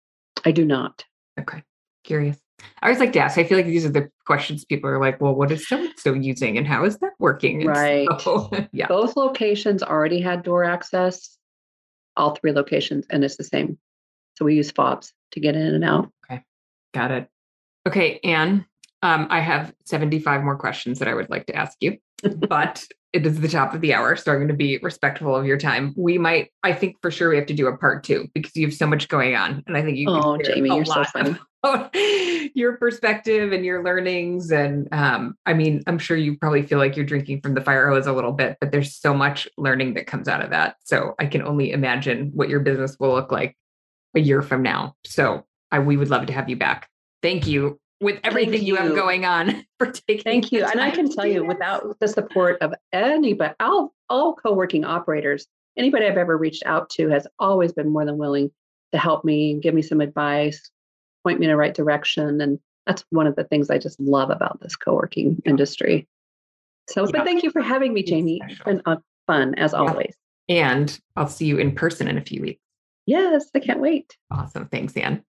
I 0.45 0.53
do 0.53 0.65
not. 0.65 1.05
Okay. 1.39 1.63
Curious. 2.05 2.39
I 2.83 2.87
always 2.87 3.01
like 3.01 3.13
to 3.15 3.21
ask. 3.21 3.39
I 3.39 3.45
feel 3.45 3.57
like 3.57 3.67
these 3.67 3.87
are 3.87 3.91
the 3.91 4.11
questions 4.27 4.65
people 4.65 4.91
are 4.91 5.01
like, 5.01 5.21
well, 5.21 5.35
what 5.35 5.51
is 5.51 5.67
so 5.67 5.89
so 5.97 6.13
using 6.13 6.59
and 6.59 6.67
how 6.67 6.85
is 6.85 6.99
that 6.99 7.13
working? 7.19 7.63
And 7.63 7.71
right. 7.71 8.09
So, 8.21 8.51
yeah. 8.73 8.87
Both 8.87 9.17
locations 9.17 9.83
already 9.83 10.21
had 10.21 10.43
door 10.43 10.65
access, 10.65 11.39
all 12.17 12.35
three 12.35 12.53
locations, 12.53 13.07
and 13.11 13.25
it's 13.25 13.37
the 13.37 13.45
same. 13.45 13.79
So 14.37 14.45
we 14.45 14.55
use 14.55 14.71
fobs 14.71 15.13
to 15.33 15.41
get 15.41 15.57
in 15.57 15.75
and 15.75 15.85
out. 15.85 16.11
Okay. 16.31 16.43
Got 16.93 17.11
it. 17.11 17.29
Okay, 17.87 18.21
Anne, 18.25 18.67
um, 19.03 19.27
I 19.31 19.41
have 19.41 19.73
75 19.87 20.43
more 20.43 20.57
questions 20.57 20.99
that 20.99 21.09
I 21.09 21.15
would 21.15 21.31
like 21.31 21.47
to 21.47 21.55
ask 21.55 21.77
you, 21.81 21.99
but 22.49 22.87
it 23.13 23.27
is 23.27 23.41
the 23.41 23.49
top 23.49 23.75
of 23.75 23.81
the 23.81 23.93
hour. 23.93 24.15
So 24.15 24.31
I'm 24.31 24.39
going 24.39 24.49
to 24.49 24.55
be 24.55 24.79
respectful 24.83 25.35
of 25.35 25.45
your 25.45 25.59
time. 25.59 25.95
We 25.97 26.19
might, 26.19 26.51
I 26.63 26.73
think 26.73 26.97
for 27.03 27.11
sure 27.11 27.31
we 27.31 27.37
have 27.37 27.47
to 27.47 27.55
do 27.55 27.67
a 27.67 27.77
part 27.77 28.05
two 28.05 28.29
because 28.35 28.55
you 28.55 28.67
have 28.67 28.75
so 28.75 28.87
much 28.87 29.09
going 29.09 29.35
on. 29.35 29.65
And 29.67 29.77
I 29.77 29.83
think 29.83 29.97
you 29.97 30.07
Oh, 30.09 30.39
Jamie, 30.39 30.75
you're 30.75 30.85
so 30.85 31.03
funny. 31.05 31.37
your 32.55 32.77
perspective 32.77 33.53
and 33.53 33.65
your 33.65 33.83
learnings. 33.83 34.53
And 34.53 34.89
um, 34.93 35.35
I 35.45 35.55
mean, 35.55 35.83
I'm 35.87 35.99
sure 35.99 36.17
you 36.17 36.39
probably 36.39 36.63
feel 36.63 36.79
like 36.79 36.97
you're 36.97 37.05
drinking 37.05 37.41
from 37.41 37.55
the 37.55 37.61
fire 37.61 37.89
hose 37.89 38.07
a 38.07 38.13
little 38.13 38.33
bit, 38.33 38.57
but 38.61 38.71
there's 38.71 38.95
so 38.95 39.13
much 39.13 39.49
learning 39.59 39.95
that 39.95 40.07
comes 40.07 40.29
out 40.29 40.43
of 40.43 40.51
that. 40.51 40.77
So 40.85 41.15
I 41.19 41.27
can 41.27 41.43
only 41.43 41.73
imagine 41.73 42.31
what 42.33 42.49
your 42.49 42.61
business 42.61 42.97
will 43.01 43.13
look 43.13 43.33
like 43.33 43.57
a 44.15 44.21
year 44.21 44.41
from 44.41 44.63
now. 44.63 44.95
So 45.05 45.45
I, 45.71 45.79
we 45.79 45.97
would 45.97 46.11
love 46.11 46.27
to 46.27 46.33
have 46.33 46.49
you 46.49 46.57
back. 46.57 46.89
Thank 47.23 47.47
you 47.47 47.79
with 48.01 48.19
everything 48.25 48.63
you. 48.63 48.75
you. 48.75 48.77
have 48.77 48.95
going 48.95 49.25
on 49.25 49.65
for 49.79 49.91
taking. 49.91 50.25
Thank 50.25 50.53
you. 50.53 50.65
And 50.65 50.81
I 50.81 50.91
can 50.91 51.11
tell 51.11 51.27
you, 51.27 51.45
without 51.45 51.99
the 52.01 52.09
support 52.09 52.59
of 52.61 52.75
anybody, 52.93 53.55
all, 53.61 53.95
all 54.09 54.35
co 54.35 54.53
working 54.53 54.85
operators, 54.85 55.47
anybody 55.77 56.07
I've 56.07 56.17
ever 56.17 56.37
reached 56.37 56.65
out 56.67 56.91
to 56.91 57.09
has 57.11 57.27
always 57.39 57.73
been 57.73 57.91
more 57.91 58.05
than 58.05 58.19
willing 58.19 58.51
to 58.93 58.99
help 58.99 59.25
me, 59.25 59.59
give 59.61 59.75
me 59.75 59.83
some 59.83 60.01
advice, 60.01 60.71
point 61.25 61.39
me 61.39 61.47
in 61.47 61.51
the 61.51 61.57
right 61.57 61.75
direction. 61.75 62.41
And 62.41 62.59
that's 62.87 63.05
one 63.11 63.27
of 63.27 63.37
the 63.37 63.45
things 63.45 63.71
I 63.71 63.79
just 63.79 64.01
love 64.01 64.31
about 64.31 64.61
this 64.61 64.77
co 64.77 64.95
working 64.95 65.41
yeah. 65.45 65.51
industry. 65.51 66.09
So, 66.89 67.05
yeah. 67.05 67.11
but 67.13 67.25
thank 67.25 67.43
you 67.43 67.51
for 67.51 67.63
having 67.63 67.93
me, 67.93 68.03
Jamie. 68.03 68.41
It's 68.49 68.61
been 68.63 68.83
fun 69.27 69.55
as 69.57 69.73
yeah. 69.73 69.79
always. 69.79 70.17
And 70.49 70.99
I'll 71.15 71.29
see 71.29 71.47
you 71.47 71.59
in 71.59 71.75
person 71.75 72.09
in 72.09 72.19
a 72.19 72.23
few 72.23 72.43
weeks. 72.43 72.61
Yes, 73.07 73.49
I 73.55 73.61
can't 73.61 73.81
wait. 73.81 74.17
Awesome. 74.31 74.67
Thanks, 74.67 74.97
Anne. 74.97 75.23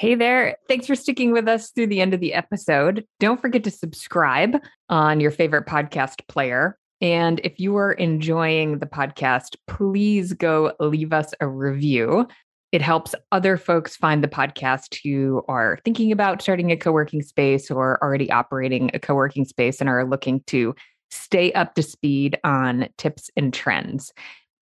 Hey 0.00 0.14
there. 0.14 0.56
Thanks 0.66 0.86
for 0.86 0.94
sticking 0.94 1.30
with 1.30 1.46
us 1.46 1.72
through 1.72 1.88
the 1.88 2.00
end 2.00 2.14
of 2.14 2.20
the 2.20 2.32
episode. 2.32 3.04
Don't 3.18 3.38
forget 3.38 3.62
to 3.64 3.70
subscribe 3.70 4.56
on 4.88 5.20
your 5.20 5.30
favorite 5.30 5.66
podcast 5.66 6.26
player. 6.26 6.78
And 7.02 7.38
if 7.44 7.60
you 7.60 7.76
are 7.76 7.92
enjoying 7.92 8.78
the 8.78 8.86
podcast, 8.86 9.56
please 9.66 10.32
go 10.32 10.72
leave 10.80 11.12
us 11.12 11.34
a 11.42 11.46
review. 11.46 12.26
It 12.72 12.80
helps 12.80 13.14
other 13.30 13.58
folks 13.58 13.94
find 13.94 14.24
the 14.24 14.28
podcast 14.28 14.98
who 15.04 15.42
are 15.48 15.78
thinking 15.84 16.12
about 16.12 16.40
starting 16.40 16.72
a 16.72 16.78
co 16.78 16.92
working 16.92 17.20
space 17.20 17.70
or 17.70 18.02
already 18.02 18.30
operating 18.30 18.90
a 18.94 18.98
co 18.98 19.14
working 19.14 19.44
space 19.44 19.82
and 19.82 19.90
are 19.90 20.06
looking 20.06 20.42
to 20.46 20.74
stay 21.10 21.52
up 21.52 21.74
to 21.74 21.82
speed 21.82 22.38
on 22.42 22.88
tips 22.96 23.28
and 23.36 23.52
trends. 23.52 24.14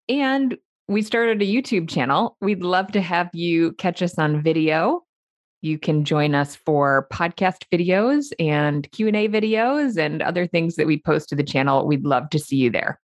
And 0.08 0.58
we 0.88 1.00
started 1.02 1.40
a 1.40 1.46
YouTube 1.46 1.88
channel. 1.88 2.36
We'd 2.40 2.64
love 2.64 2.90
to 2.90 3.00
have 3.00 3.30
you 3.32 3.74
catch 3.74 4.02
us 4.02 4.18
on 4.18 4.42
video. 4.42 5.04
You 5.60 5.78
can 5.78 6.04
join 6.04 6.34
us 6.34 6.56
for 6.56 7.08
podcast 7.12 7.64
videos 7.72 8.32
and 8.38 8.90
Q&A 8.92 9.28
videos 9.28 9.98
and 9.98 10.22
other 10.22 10.46
things 10.46 10.76
that 10.76 10.86
we 10.86 11.00
post 11.00 11.28
to 11.30 11.36
the 11.36 11.42
channel. 11.42 11.86
We'd 11.86 12.04
love 12.04 12.30
to 12.30 12.38
see 12.38 12.56
you 12.56 12.70
there. 12.70 13.00